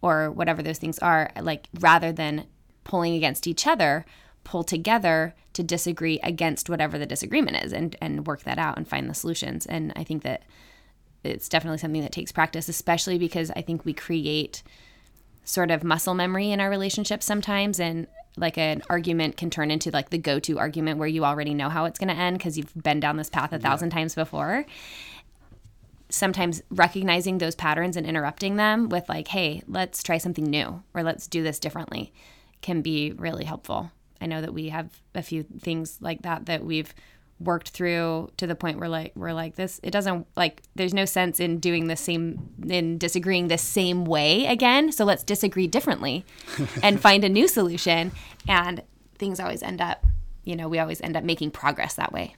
or 0.00 0.30
whatever 0.30 0.62
those 0.62 0.78
things 0.78 0.98
are 1.00 1.30
like 1.40 1.68
rather 1.80 2.12
than 2.12 2.46
pulling 2.84 3.14
against 3.14 3.46
each 3.46 3.66
other 3.66 4.06
pull 4.44 4.62
together 4.62 5.34
to 5.54 5.62
disagree 5.62 6.18
against 6.22 6.68
whatever 6.68 6.98
the 6.98 7.06
disagreement 7.06 7.56
is 7.62 7.72
and 7.72 7.96
and 8.00 8.26
work 8.26 8.42
that 8.42 8.58
out 8.58 8.76
and 8.76 8.86
find 8.86 9.08
the 9.08 9.14
solutions. 9.14 9.66
And 9.66 9.92
i 9.96 10.04
think 10.04 10.22
that 10.22 10.42
it's 11.24 11.48
definitely 11.48 11.78
something 11.78 12.02
that 12.02 12.12
takes 12.12 12.32
practice 12.32 12.68
especially 12.68 13.18
because 13.18 13.50
i 13.52 13.62
think 13.62 13.84
we 13.84 13.92
create 13.92 14.62
sort 15.44 15.70
of 15.70 15.84
muscle 15.84 16.14
memory 16.14 16.50
in 16.50 16.60
our 16.60 16.70
relationships 16.70 17.24
sometimes. 17.26 17.78
And 17.78 18.06
like 18.36 18.58
an 18.58 18.82
argument 18.90 19.36
can 19.36 19.50
turn 19.50 19.70
into 19.70 19.90
like 19.90 20.10
the 20.10 20.18
go-to 20.18 20.58
argument 20.58 20.98
where 20.98 21.08
you 21.08 21.24
already 21.24 21.54
know 21.54 21.68
how 21.68 21.84
it's 21.84 21.98
going 21.98 22.08
to 22.08 22.20
end 22.20 22.38
because 22.38 22.58
you've 22.58 22.74
been 22.74 22.98
down 22.98 23.16
this 23.16 23.30
path 23.30 23.52
a 23.52 23.58
thousand 23.58 23.90
yeah. 23.90 23.98
times 23.98 24.14
before. 24.14 24.66
Sometimes 26.08 26.62
recognizing 26.70 27.38
those 27.38 27.54
patterns 27.54 27.96
and 27.96 28.06
interrupting 28.06 28.56
them 28.56 28.88
with 28.88 29.08
like 29.08 29.28
hey 29.28 29.62
let's 29.68 30.02
try 30.02 30.18
something 30.18 30.44
new 30.44 30.82
or 30.94 31.02
let's 31.02 31.26
do 31.26 31.42
this 31.42 31.58
differently 31.58 32.12
can 32.60 32.82
be 32.82 33.12
really 33.12 33.44
helpful. 33.44 33.90
I 34.20 34.26
know 34.26 34.40
that 34.40 34.54
we 34.54 34.70
have 34.70 35.02
a 35.14 35.22
few 35.22 35.42
things 35.42 35.98
like 36.00 36.22
that 36.22 36.46
that 36.46 36.64
we've 36.64 36.94
worked 37.44 37.70
through 37.70 38.30
to 38.36 38.46
the 38.46 38.54
point 38.54 38.78
where 38.78 38.88
like 38.88 39.12
we're 39.14 39.32
like 39.32 39.56
this 39.56 39.80
it 39.82 39.90
doesn't 39.90 40.26
like 40.36 40.62
there's 40.74 40.94
no 40.94 41.04
sense 41.04 41.40
in 41.40 41.58
doing 41.58 41.86
the 41.86 41.96
same 41.96 42.50
in 42.68 42.98
disagreeing 42.98 43.48
the 43.48 43.58
same 43.58 44.04
way 44.04 44.46
again. 44.46 44.92
So 44.92 45.04
let's 45.04 45.22
disagree 45.22 45.66
differently 45.66 46.24
and 46.82 47.00
find 47.00 47.24
a 47.24 47.28
new 47.28 47.48
solution. 47.48 48.12
And 48.48 48.82
things 49.18 49.38
always 49.40 49.62
end 49.62 49.80
up 49.80 50.04
you 50.44 50.56
know 50.56 50.68
we 50.68 50.78
always 50.78 51.00
end 51.00 51.16
up 51.16 51.24
making 51.24 51.50
progress 51.50 51.94
that 51.94 52.12
way. 52.12 52.34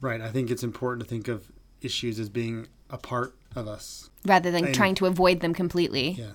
Right. 0.00 0.20
I 0.20 0.30
think 0.30 0.50
it's 0.50 0.62
important 0.62 1.02
to 1.02 1.08
think 1.08 1.28
of 1.28 1.50
issues 1.80 2.20
as 2.20 2.28
being 2.28 2.68
a 2.90 2.98
part 2.98 3.34
of 3.56 3.66
us 3.66 4.10
rather 4.24 4.50
than 4.50 4.66
and, 4.66 4.74
trying 4.74 4.94
to 4.96 5.06
avoid 5.06 5.40
them 5.40 5.54
completely. 5.54 6.10
Yeah. 6.10 6.32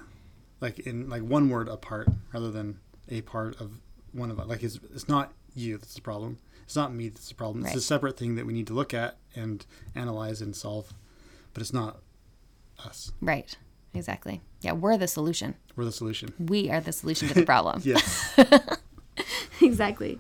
Like 0.62 0.80
in 0.80 1.10
like 1.10 1.22
one 1.22 1.50
word 1.50 1.68
apart 1.68 2.08
rather 2.34 2.52
than 2.52 2.80
a 3.10 3.22
part 3.22 3.60
of 3.60 3.80
one 4.12 4.32
of 4.32 4.40
us 4.40 4.48
like 4.48 4.64
it's, 4.64 4.80
it's 4.94 5.10
not 5.10 5.34
you 5.56 5.78
that's 5.78 5.94
the 5.94 6.02
problem 6.02 6.38
it's 6.74 6.78
not 6.78 6.92
me 6.92 7.08
that's 7.08 7.30
the 7.30 7.36
problem. 7.36 7.64
It's 7.68 7.76
a 7.76 7.82
separate 7.82 8.18
thing 8.18 8.34
that 8.34 8.48
we 8.48 8.54
need 8.54 8.66
to 8.66 8.74
look 8.74 8.96
at 8.96 9.18
and 9.36 9.64
analyze 9.94 10.42
and 10.42 10.56
solve, 10.56 10.92
but 11.54 11.62
it's 11.62 11.72
not 11.72 12.00
us. 12.84 13.12
Right. 13.22 13.56
Exactly. 13.94 14.42
Yeah, 14.62 14.72
we're 14.72 14.98
the 14.98 15.08
solution. 15.08 15.54
We're 15.76 15.86
the 15.86 15.92
solution. 15.92 16.34
We 16.40 16.72
are 16.72 16.82
the 16.82 16.92
solution 16.92 17.28
to 17.28 17.36
the 17.36 17.46
problem. 17.46 17.82
yes. 17.86 18.40
exactly. 19.62 20.20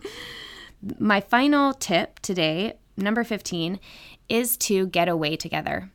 My 0.99 1.22
final 1.22 1.74
tip 1.74 2.20
today, 2.20 2.74
number 2.95 3.24
15, 3.24 3.80
is 4.30 4.56
to 4.58 4.86
get 4.86 5.10
away 5.10 5.36
together. 5.36 5.89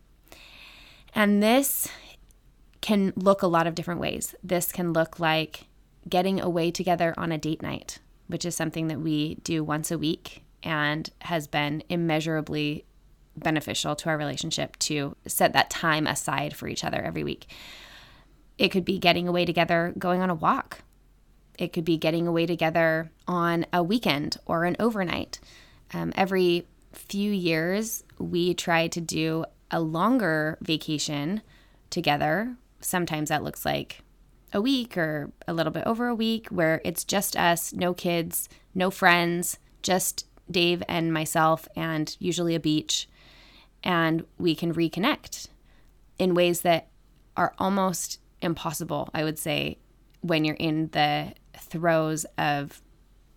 And 1.14 1.40
this 1.40 1.86
can 2.80 3.12
look 3.14 3.42
a 3.42 3.46
lot 3.46 3.68
of 3.68 3.76
different 3.76 4.00
ways. 4.00 4.34
This 4.42 4.72
can 4.72 4.92
look 4.92 5.20
like 5.20 5.68
getting 6.08 6.40
away 6.40 6.72
together 6.72 7.14
on 7.16 7.30
a 7.30 7.38
date 7.38 7.62
night 7.62 8.00
which 8.28 8.44
is 8.44 8.54
something 8.54 8.86
that 8.88 9.00
we 9.00 9.36
do 9.36 9.64
once 9.64 9.90
a 9.90 9.98
week 9.98 10.44
and 10.62 11.10
has 11.20 11.46
been 11.46 11.82
immeasurably 11.88 12.84
beneficial 13.36 13.94
to 13.96 14.08
our 14.08 14.18
relationship 14.18 14.76
to 14.78 15.16
set 15.26 15.52
that 15.52 15.70
time 15.70 16.06
aside 16.06 16.56
for 16.56 16.68
each 16.68 16.84
other 16.84 17.00
every 17.00 17.24
week. 17.24 17.46
It 18.58 18.70
could 18.70 18.84
be 18.84 18.98
getting 18.98 19.28
away 19.28 19.44
together, 19.44 19.94
going 19.98 20.20
on 20.20 20.30
a 20.30 20.34
walk. 20.34 20.82
It 21.58 21.72
could 21.72 21.84
be 21.84 21.96
getting 21.96 22.26
away 22.26 22.46
together 22.46 23.10
on 23.26 23.66
a 23.72 23.82
weekend 23.82 24.36
or 24.46 24.64
an 24.64 24.76
overnight. 24.78 25.40
Um, 25.92 26.12
every 26.16 26.66
few 26.92 27.32
years, 27.32 28.04
we 28.18 28.54
try 28.54 28.88
to 28.88 29.00
do 29.00 29.44
a 29.70 29.80
longer 29.80 30.58
vacation 30.60 31.42
together. 31.90 32.56
Sometimes 32.80 33.28
that 33.28 33.44
looks 33.44 33.64
like 33.64 34.02
a 34.52 34.60
week 34.60 34.96
or 34.96 35.32
a 35.46 35.52
little 35.52 35.72
bit 35.72 35.86
over 35.86 36.08
a 36.08 36.14
week 36.14 36.48
where 36.48 36.80
it's 36.84 37.04
just 37.04 37.36
us, 37.36 37.72
no 37.72 37.92
kids, 37.92 38.48
no 38.74 38.90
friends, 38.90 39.58
just 39.82 40.26
Dave 40.50 40.82
and 40.88 41.12
myself, 41.12 41.68
and 41.76 42.16
usually 42.18 42.54
a 42.54 42.60
beach. 42.60 43.08
And 43.82 44.24
we 44.38 44.54
can 44.54 44.74
reconnect 44.74 45.48
in 46.18 46.34
ways 46.34 46.62
that 46.62 46.88
are 47.36 47.54
almost 47.58 48.20
impossible, 48.40 49.08
I 49.14 49.24
would 49.24 49.38
say, 49.38 49.78
when 50.20 50.44
you're 50.44 50.56
in 50.56 50.88
the 50.88 51.32
throes 51.56 52.26
of 52.36 52.82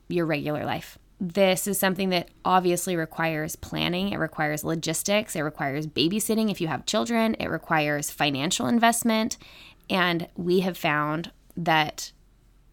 your 0.08 0.26
regular 0.26 0.66
life. 0.66 0.98
This 1.20 1.68
is 1.68 1.78
something 1.78 2.10
that 2.10 2.30
obviously 2.44 2.96
requires 2.96 3.56
planning. 3.56 4.10
It 4.10 4.18
requires 4.18 4.64
logistics. 4.64 5.36
It 5.36 5.42
requires 5.42 5.86
babysitting 5.86 6.50
if 6.50 6.60
you 6.60 6.68
have 6.68 6.88
children. 6.88 7.36
It 7.36 7.48
requires 7.48 8.10
financial 8.10 8.66
investment. 8.66 9.38
And 9.88 10.28
we 10.36 10.62
have 10.62 10.78
found 10.78 11.32
that 11.56 12.12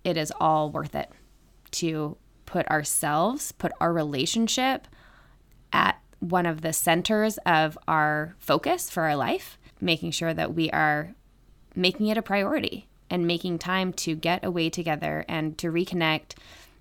it 0.02 0.16
is 0.16 0.32
all 0.40 0.70
worth 0.70 0.94
it 0.94 1.10
to 1.72 2.16
put 2.48 2.66
ourselves, 2.68 3.52
put 3.52 3.72
our 3.78 3.92
relationship 3.92 4.88
at 5.70 6.00
one 6.18 6.46
of 6.46 6.62
the 6.62 6.72
centers 6.72 7.36
of 7.44 7.76
our 7.86 8.34
focus 8.38 8.88
for 8.88 9.02
our 9.02 9.14
life, 9.14 9.58
making 9.82 10.12
sure 10.12 10.32
that 10.32 10.54
we 10.54 10.70
are 10.70 11.14
making 11.76 12.06
it 12.06 12.16
a 12.16 12.22
priority 12.22 12.88
and 13.10 13.26
making 13.26 13.58
time 13.58 13.92
to 13.92 14.14
get 14.14 14.42
away 14.42 14.70
together 14.70 15.26
and 15.28 15.58
to 15.58 15.70
reconnect 15.70 16.36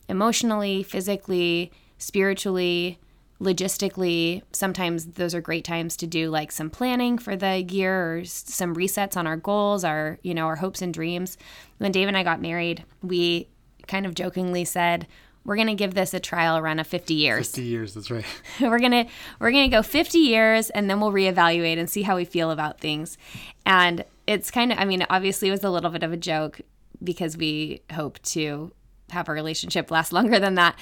emotionally, 0.07 0.83
physically, 0.83 1.69
spiritually, 1.97 2.97
logistically. 3.41 4.43
Sometimes 4.53 5.05
those 5.05 5.35
are 5.35 5.41
great 5.41 5.65
times 5.65 5.97
to 5.97 6.07
do 6.07 6.29
like 6.29 6.53
some 6.53 6.69
planning 6.69 7.17
for 7.17 7.35
the 7.35 7.61
year 7.61 8.19
or 8.19 8.23
some 8.23 8.73
resets 8.73 9.17
on 9.17 9.27
our 9.27 9.37
goals, 9.37 9.83
our, 9.83 10.17
you 10.23 10.33
know, 10.33 10.45
our 10.45 10.55
hopes 10.55 10.81
and 10.81 10.93
dreams. 10.93 11.37
When 11.77 11.91
Dave 11.91 12.07
and 12.07 12.15
I 12.15 12.23
got 12.23 12.41
married, 12.41 12.85
we 13.03 13.49
kind 13.85 14.05
of 14.05 14.15
jokingly 14.15 14.63
said, 14.63 15.07
we're 15.47 15.55
going 15.55 15.69
to 15.69 15.75
give 15.75 15.93
this 15.93 16.13
a 16.13 16.19
trial 16.19 16.61
run 16.61 16.77
of 16.77 16.85
50 16.85 17.13
years. 17.13 17.47
50 17.47 17.61
years, 17.63 17.93
that's 17.93 18.11
right. 18.11 18.25
we're 18.61 18.79
going 18.79 18.91
to 18.91 19.05
we're 19.39 19.51
going 19.51 19.67
to 19.67 19.75
go 19.75 19.81
50 19.81 20.17
years 20.19 20.69
and 20.71 20.89
then 20.89 20.99
we'll 20.99 21.13
reevaluate 21.13 21.79
and 21.79 21.89
see 21.89 22.01
how 22.03 22.17
we 22.17 22.25
feel 22.25 22.51
about 22.51 22.81
things. 22.81 23.17
And 23.65 24.03
it's 24.27 24.51
kind 24.51 24.73
of 24.73 24.77
I 24.77 24.83
mean, 24.83 25.07
obviously 25.09 25.47
it 25.47 25.51
was 25.51 25.63
a 25.63 25.69
little 25.69 25.89
bit 25.89 26.03
of 26.03 26.11
a 26.11 26.17
joke 26.17 26.59
because 27.01 27.37
we 27.37 27.81
hope 27.93 28.21
to 28.23 28.73
have 29.11 29.29
a 29.29 29.31
relationship 29.31 29.89
last 29.89 30.11
longer 30.11 30.37
than 30.37 30.55
that. 30.55 30.77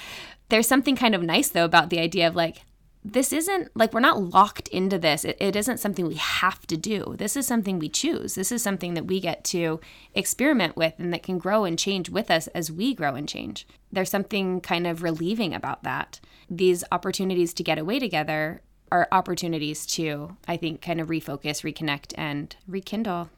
There's 0.48 0.66
something 0.66 0.96
kind 0.96 1.14
of 1.14 1.22
nice 1.22 1.48
though 1.48 1.64
about 1.64 1.90
the 1.90 2.00
idea 2.00 2.26
of 2.26 2.34
like 2.34 2.62
this 3.12 3.32
isn't 3.32 3.70
like 3.76 3.92
we're 3.92 4.00
not 4.00 4.20
locked 4.20 4.66
into 4.68 4.98
this. 4.98 5.24
It, 5.24 5.36
it 5.38 5.54
isn't 5.54 5.78
something 5.78 6.06
we 6.06 6.14
have 6.16 6.66
to 6.66 6.76
do. 6.76 7.14
This 7.16 7.36
is 7.36 7.46
something 7.46 7.78
we 7.78 7.88
choose. 7.88 8.34
This 8.34 8.50
is 8.50 8.62
something 8.62 8.94
that 8.94 9.06
we 9.06 9.20
get 9.20 9.44
to 9.44 9.80
experiment 10.14 10.76
with 10.76 10.94
and 10.98 11.12
that 11.12 11.22
can 11.22 11.38
grow 11.38 11.64
and 11.64 11.78
change 11.78 12.10
with 12.10 12.30
us 12.32 12.48
as 12.48 12.72
we 12.72 12.94
grow 12.94 13.14
and 13.14 13.28
change. 13.28 13.66
There's 13.96 14.10
something 14.10 14.60
kind 14.60 14.86
of 14.86 15.02
relieving 15.02 15.54
about 15.54 15.84
that. 15.84 16.20
These 16.50 16.84
opportunities 16.92 17.54
to 17.54 17.62
get 17.62 17.78
away 17.78 17.98
together 17.98 18.60
are 18.92 19.08
opportunities 19.10 19.86
to, 19.86 20.36
I 20.46 20.58
think, 20.58 20.82
kind 20.82 21.00
of 21.00 21.08
refocus, 21.08 21.62
reconnect, 21.64 22.12
and 22.14 22.54
rekindle 22.68 23.30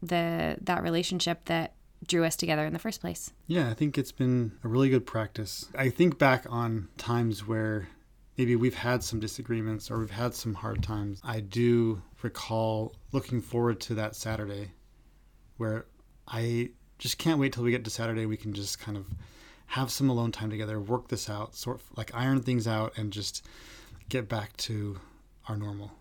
the 0.00 0.56
that 0.62 0.82
relationship 0.82 1.44
that 1.44 1.74
drew 2.08 2.24
us 2.24 2.34
together 2.34 2.64
in 2.64 2.72
the 2.72 2.78
first 2.78 3.02
place. 3.02 3.34
Yeah, 3.46 3.68
I 3.68 3.74
think 3.74 3.98
it's 3.98 4.10
been 4.10 4.52
a 4.64 4.68
really 4.68 4.88
good 4.88 5.04
practice. 5.04 5.66
I 5.76 5.90
think 5.90 6.16
back 6.16 6.46
on 6.48 6.88
times 6.96 7.46
where 7.46 7.86
maybe 8.38 8.56
we've 8.56 8.74
had 8.74 9.04
some 9.04 9.20
disagreements 9.20 9.90
or 9.90 9.98
we've 9.98 10.10
had 10.10 10.32
some 10.32 10.54
hard 10.54 10.82
times, 10.82 11.20
I 11.24 11.40
do 11.40 12.00
recall 12.22 12.94
looking 13.12 13.42
forward 13.42 13.80
to 13.80 13.94
that 13.96 14.16
Saturday 14.16 14.70
where 15.58 15.84
I 16.26 16.70
just 16.98 17.18
can't 17.18 17.38
wait 17.38 17.52
till 17.52 17.64
we 17.64 17.70
get 17.70 17.84
to 17.84 17.90
Saturday. 17.90 18.24
We 18.24 18.38
can 18.38 18.54
just 18.54 18.78
kind 18.78 18.96
of 18.96 19.04
have 19.66 19.90
some 19.90 20.08
alone 20.08 20.32
time 20.32 20.50
together, 20.50 20.80
work 20.80 21.08
this 21.08 21.28
out, 21.28 21.54
sort 21.54 21.80
of 21.80 21.82
like 21.96 22.10
iron 22.14 22.40
things 22.40 22.66
out, 22.66 22.96
and 22.96 23.12
just 23.12 23.44
get 24.08 24.28
back 24.28 24.56
to 24.58 24.98
our 25.48 25.56
normal. 25.56 25.92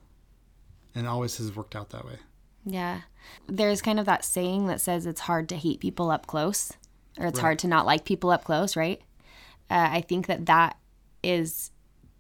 And 0.93 1.07
always 1.07 1.37
has 1.37 1.55
worked 1.55 1.75
out 1.75 1.89
that 1.89 2.05
way. 2.05 2.17
Yeah. 2.65 3.01
There's 3.47 3.81
kind 3.81 3.99
of 3.99 4.05
that 4.05 4.23
saying 4.23 4.67
that 4.67 4.81
says 4.81 5.05
it's 5.05 5.21
hard 5.21 5.49
to 5.49 5.55
hate 5.55 5.79
people 5.79 6.09
up 6.09 6.27
close, 6.27 6.73
or 7.19 7.25
it's 7.25 7.37
right. 7.37 7.43
hard 7.43 7.59
to 7.59 7.67
not 7.67 7.85
like 7.85 8.05
people 8.05 8.29
up 8.29 8.43
close, 8.43 8.75
right? 8.75 9.01
Uh, 9.69 9.89
I 9.91 10.01
think 10.01 10.27
that 10.27 10.45
that 10.45 10.77
is 11.23 11.71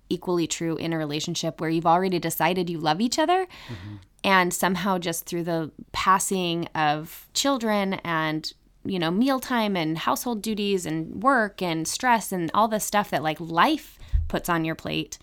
equally 0.09 0.47
true 0.47 0.75
in 0.77 0.93
a 0.93 0.97
relationship 0.97 1.59
where 1.59 1.69
you've 1.69 1.85
already 1.85 2.19
decided 2.19 2.69
you 2.69 2.77
love 2.77 3.01
each 3.01 3.17
other 3.17 3.45
mm-hmm. 3.67 3.95
and 4.23 4.53
somehow 4.53 4.97
just 4.97 5.25
through 5.25 5.43
the 5.43 5.71
passing 5.91 6.65
of 6.75 7.27
children 7.33 7.95
and 7.95 8.53
you 8.85 8.99
know 8.99 9.11
mealtime 9.11 9.75
and 9.75 9.97
household 9.97 10.41
duties 10.41 10.85
and 10.85 11.23
work 11.23 11.61
and 11.61 11.87
stress 11.87 12.31
and 12.31 12.51
all 12.53 12.67
the 12.67 12.79
stuff 12.79 13.09
that 13.09 13.23
like 13.23 13.39
life 13.39 13.97
puts 14.27 14.49
on 14.49 14.65
your 14.65 14.75
plate 14.75 15.17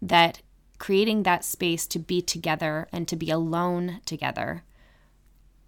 that 0.00 0.40
creating 0.78 1.24
that 1.24 1.44
space 1.44 1.86
to 1.86 1.98
be 1.98 2.22
together 2.22 2.86
and 2.92 3.08
to 3.08 3.16
be 3.16 3.30
alone 3.30 4.00
together 4.04 4.62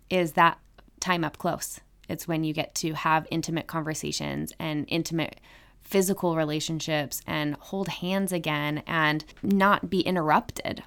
is 0.08 0.32
that 0.32 0.58
time 1.00 1.24
up 1.24 1.38
close 1.38 1.80
it's 2.08 2.28
when 2.28 2.44
you 2.44 2.52
get 2.52 2.74
to 2.74 2.94
have 2.94 3.26
intimate 3.30 3.66
conversations 3.66 4.52
and 4.58 4.84
intimate 4.88 5.40
physical 5.80 6.36
relationships 6.36 7.22
and 7.26 7.54
hold 7.56 7.88
hands 7.88 8.32
again 8.32 8.82
and 8.86 9.24
not 9.42 9.90
be 9.90 10.00
interrupted 10.00 10.82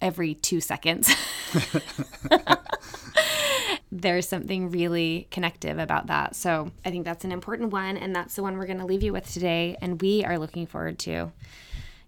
every 0.00 0.34
two 0.34 0.60
seconds. 0.60 1.14
There's 3.90 4.28
something 4.28 4.70
really 4.70 5.28
connective 5.30 5.78
about 5.78 6.08
that. 6.08 6.36
So 6.36 6.70
I 6.84 6.90
think 6.90 7.04
that's 7.04 7.24
an 7.24 7.32
important 7.32 7.72
one. 7.72 7.96
And 7.96 8.14
that's 8.14 8.34
the 8.34 8.42
one 8.42 8.58
we're 8.58 8.66
going 8.66 8.78
to 8.78 8.86
leave 8.86 9.02
you 9.02 9.12
with 9.12 9.32
today. 9.32 9.76
And 9.80 10.00
we 10.00 10.24
are 10.24 10.38
looking 10.38 10.66
forward 10.66 10.98
to 11.00 11.32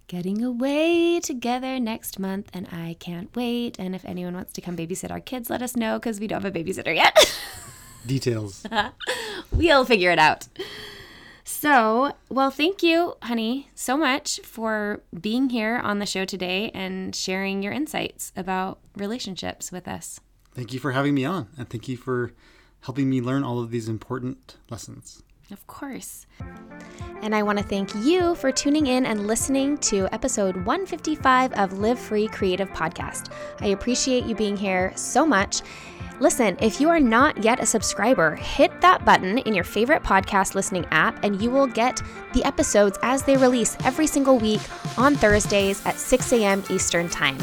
getting 0.07 0.43
away 0.43 1.21
together 1.21 1.79
next 1.79 2.19
month. 2.19 2.51
And 2.53 2.67
I 2.73 2.97
can't 2.99 3.35
wait. 3.35 3.79
And 3.79 3.95
if 3.95 4.05
anyone 4.05 4.35
wants 4.35 4.53
to 4.55 4.61
come 4.61 4.77
babysit 4.77 5.11
our 5.11 5.21
kids, 5.21 5.49
let 5.49 5.63
us 5.63 5.77
know 5.77 5.99
because 5.99 6.21
we 6.21 6.27
don't 6.27 6.43
have 6.43 6.55
a 6.55 6.59
babysitter 6.59 6.95
yet. 6.95 7.17
Details. 8.07 8.67
we'll 9.53 9.85
figure 9.85 10.11
it 10.11 10.19
out. 10.19 10.49
So, 11.45 12.13
well, 12.29 12.51
thank 12.51 12.83
you, 12.83 13.15
honey, 13.23 13.71
so 13.75 13.97
much 13.97 14.41
for 14.45 15.03
being 15.21 15.51
here 15.51 15.79
on 15.79 15.99
the 15.99 16.07
show 16.07 16.25
today 16.25 16.71
and 16.73 17.15
sharing 17.15 17.63
your 17.63 17.73
insights 17.73 18.33
about 18.37 18.79
relationships 18.97 19.73
with 19.73 19.89
us. 19.89 20.21
Thank 20.53 20.73
you 20.73 20.81
for 20.81 20.93
having 20.93 21.15
me 21.15 21.25
on, 21.25 21.49
and 21.57 21.69
thank 21.69 21.89
you 21.89 21.97
for 21.97 22.33
helping 22.81 23.09
me 23.09 23.21
learn 23.21 23.45
all 23.45 23.61
of 23.61 23.71
these 23.71 23.89
important 23.89 24.57
lessons. 24.69 25.23
Of 25.51 25.67
course. 25.67 26.27
And 27.23 27.35
I 27.35 27.43
want 27.43 27.59
to 27.59 27.65
thank 27.65 27.95
you 27.97 28.35
for 28.37 28.53
tuning 28.53 28.87
in 28.87 29.05
and 29.05 29.27
listening 29.27 29.79
to 29.79 30.09
episode 30.13 30.55
155 30.57 31.53
of 31.55 31.79
Live 31.79 31.99
Free 31.99 32.29
Creative 32.29 32.71
Podcast. 32.71 33.33
I 33.61 33.69
appreciate 33.69 34.25
you 34.25 34.35
being 34.35 34.57
here 34.57 34.93
so 34.95 35.27
much. 35.27 35.63
Listen, 36.21 36.57
if 36.61 36.81
you 36.81 36.89
are 36.89 37.01
not 37.01 37.43
yet 37.43 37.61
a 37.61 37.67
subscriber, 37.67 38.37
hit 38.37 38.81
that 38.81 39.05
button 39.05 39.39
in 39.39 39.55
your 39.55 39.65
favorite 39.65 40.03
podcast 40.03 40.55
listening 40.55 40.87
app 40.91 41.23
and 41.25 41.41
you 41.41 41.51
will 41.51 41.67
get 41.67 42.01
the 42.35 42.45
episodes 42.45 42.99
as 43.03 43.23
they 43.23 43.37
release 43.37 43.77
every 43.85 44.07
single 44.07 44.39
week 44.39 44.61
on 44.99 45.17
Thursdays 45.17 45.85
at 45.87 45.97
6 45.99 46.33
a.m. 46.33 46.63
Eastern 46.71 47.09
Time. 47.09 47.39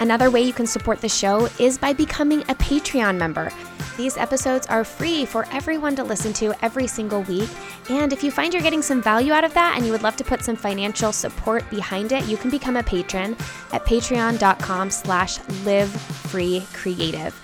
Another 0.00 0.30
way 0.30 0.40
you 0.40 0.54
can 0.54 0.66
support 0.66 1.00
the 1.02 1.08
show 1.10 1.46
is 1.58 1.76
by 1.76 1.92
becoming 1.92 2.40
a 2.42 2.54
Patreon 2.54 3.18
member. 3.18 3.52
These 3.98 4.16
episodes 4.16 4.66
are 4.68 4.82
free 4.82 5.26
for 5.26 5.46
everyone 5.52 5.94
to 5.96 6.02
listen 6.02 6.32
to 6.34 6.54
every 6.64 6.86
single 6.86 7.20
week. 7.24 7.50
And 7.90 8.10
if 8.10 8.24
you 8.24 8.30
find 8.30 8.54
you're 8.54 8.62
getting 8.62 8.80
some 8.80 9.02
value 9.02 9.34
out 9.34 9.44
of 9.44 9.52
that 9.52 9.74
and 9.76 9.84
you 9.84 9.92
would 9.92 10.02
love 10.02 10.16
to 10.16 10.24
put 10.24 10.42
some 10.42 10.56
financial 10.56 11.12
support 11.12 11.68
behind 11.68 12.12
it, 12.12 12.24
you 12.24 12.38
can 12.38 12.48
become 12.50 12.76
a 12.76 12.82
patron 12.82 13.36
at 13.72 13.84
patreon.com 13.84 14.90
slash 14.90 15.38
livefreecreative. 15.38 17.34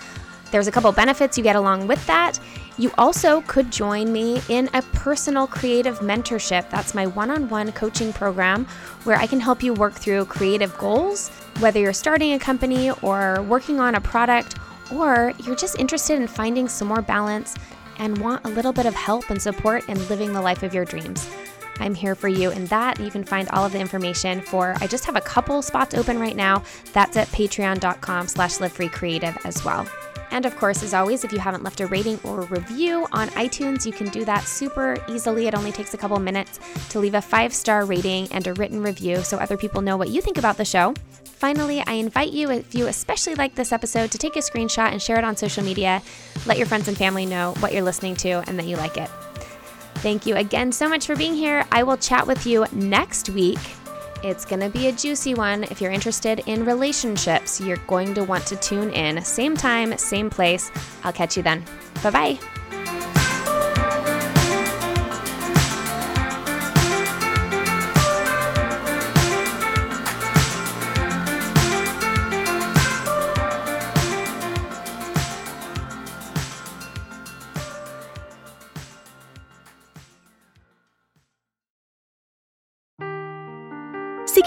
There's 0.51 0.67
a 0.67 0.73
couple 0.73 0.91
benefits 0.93 1.37
you 1.37 1.45
get 1.45 1.57
along 1.57 1.89
with 1.89 2.07
that. 2.07 2.41
You 2.79 2.91
also 2.99 3.41
could 3.43 3.73
join 3.73 4.13
me 4.13 4.43
in 4.49 4.69
a 4.75 4.83
personal 4.83 5.47
creative 5.47 6.01
mentorship. 6.01 6.69
That's 6.69 6.95
my 6.95 7.07
one 7.07 7.31
on 7.31 7.49
one 7.49 7.73
coaching 7.73 8.13
program 8.13 8.67
where 9.05 9.17
I 9.17 9.27
can 9.27 9.41
help 9.41 9.63
you 9.63 9.73
work 9.73 9.95
through 9.95 10.27
creative 10.27 10.77
goals, 10.77 11.31
whether 11.59 11.81
you're 11.81 11.95
starting 11.95 12.35
a 12.35 12.39
company 12.39 12.91
or 13.03 13.43
working 13.43 13.81
on 13.81 13.95
a 13.95 14.01
product, 14.01 14.57
or 14.93 15.33
you're 15.45 15.57
just 15.57 15.79
interested 15.79 16.21
in 16.21 16.27
finding 16.27 16.69
some 16.69 16.89
more 16.89 17.01
balance 17.01 17.55
and 17.99 18.19
want 18.19 18.45
a 18.45 18.49
little 18.49 18.75
bit 18.75 18.85
of 18.85 18.95
help 18.95 19.31
and 19.31 19.41
support 19.41 19.89
in 19.89 20.09
living 20.09 20.35
the 20.35 20.43
life 20.43 20.63
of 20.63 20.75
your 20.75 20.85
dreams. 20.85 21.31
I'm 21.81 21.95
here 21.95 22.15
for 22.15 22.29
you 22.29 22.51
in 22.51 22.67
that. 22.67 23.01
You 23.01 23.11
can 23.11 23.25
find 23.25 23.49
all 23.51 23.65
of 23.65 23.73
the 23.73 23.81
information 23.81 24.41
for 24.41 24.75
I 24.81 24.87
just 24.87 25.05
have 25.07 25.17
a 25.17 25.21
couple 25.21 25.63
spots 25.63 25.95
open 25.95 26.19
right 26.19 26.37
now. 26.37 26.63
That's 26.93 27.17
at 27.17 27.29
patreon.com 27.29 28.29
slash 28.29 28.59
livefreecreative 28.59 29.45
as 29.47 29.65
well. 29.65 29.87
And 30.31 30.45
of 30.45 30.57
course, 30.57 30.83
as 30.83 30.93
always, 30.93 31.25
if 31.25 31.33
you 31.33 31.39
haven't 31.39 31.63
left 31.63 31.81
a 31.81 31.87
rating 31.87 32.19
or 32.25 32.43
review 32.43 33.07
on 33.13 33.29
iTunes, 33.29 33.87
you 33.87 33.93
can 33.93 34.09
do 34.09 34.25
that 34.25 34.45
super 34.45 34.97
easily. 35.09 35.47
It 35.47 35.55
only 35.55 35.73
takes 35.73 35.95
a 35.95 35.97
couple 35.97 36.19
minutes 36.19 36.59
to 36.91 36.99
leave 36.99 37.15
a 37.15 37.23
five 37.23 37.55
star 37.55 37.85
rating 37.85 38.31
and 38.33 38.47
a 38.47 38.55
written 38.55 38.83
review 38.83 39.23
so 39.23 39.39
other 39.39 39.57
people 39.57 39.83
know 39.83 39.97
what 39.97 40.09
you 40.09 40.21
think 40.21 40.39
about 40.39 40.57
the 40.57 40.65
show. 40.65 40.95
Finally, 41.25 41.83
I 41.87 41.93
invite 41.93 42.33
you, 42.33 42.51
if 42.51 42.75
you 42.75 42.87
especially 42.87 43.35
like 43.35 43.55
this 43.55 43.73
episode, 43.73 44.11
to 44.11 44.19
take 44.19 44.37
a 44.37 44.41
screenshot 44.41 44.91
and 44.91 45.01
share 45.01 45.19
it 45.19 45.25
on 45.25 45.37
social 45.37 45.63
media. 45.63 46.03
Let 46.47 46.57
your 46.57 46.67
friends 46.67 46.89
and 46.89 46.97
family 46.97 47.27
know 47.27 47.55
what 47.61 47.73
you're 47.73 47.83
listening 47.83 48.17
to 48.17 48.43
and 48.47 48.59
that 48.59 48.67
you 48.67 48.77
like 48.77 48.97
it. 48.97 49.11
Thank 49.97 50.27
you 50.27 50.37
again 50.37 50.73
so 50.73 50.89
much 50.89 51.07
for 51.07 51.17
being 51.17 51.35
here. 51.35 51.65
I 51.73 51.83
will 51.83 51.97
chat 51.97 52.27
with 52.27 52.47
you 52.47 52.67
next 52.73 53.29
week. 53.31 53.59
It's 54.27 54.45
going 54.45 54.59
to 54.59 54.69
be 54.69 54.89
a 54.89 54.93
juicy 54.93 55.35
one. 55.35 55.63
If 55.63 55.81
you're 55.81 55.93
interested 55.93 56.41
in 56.47 56.65
relationships, 56.65 57.61
you're 57.61 57.77
going 57.87 58.13
to 58.15 58.25
want 58.25 58.45
to 58.47 58.57
tune 58.57 58.91
in. 58.91 59.23
Same 59.23 59.57
time, 59.57 59.97
same 59.99 60.31
place. 60.31 60.69
I'll 61.05 61.13
catch 61.13 61.37
you 61.37 61.45
then. 61.45 61.63
Bye 62.03 62.11
bye. 62.11 62.39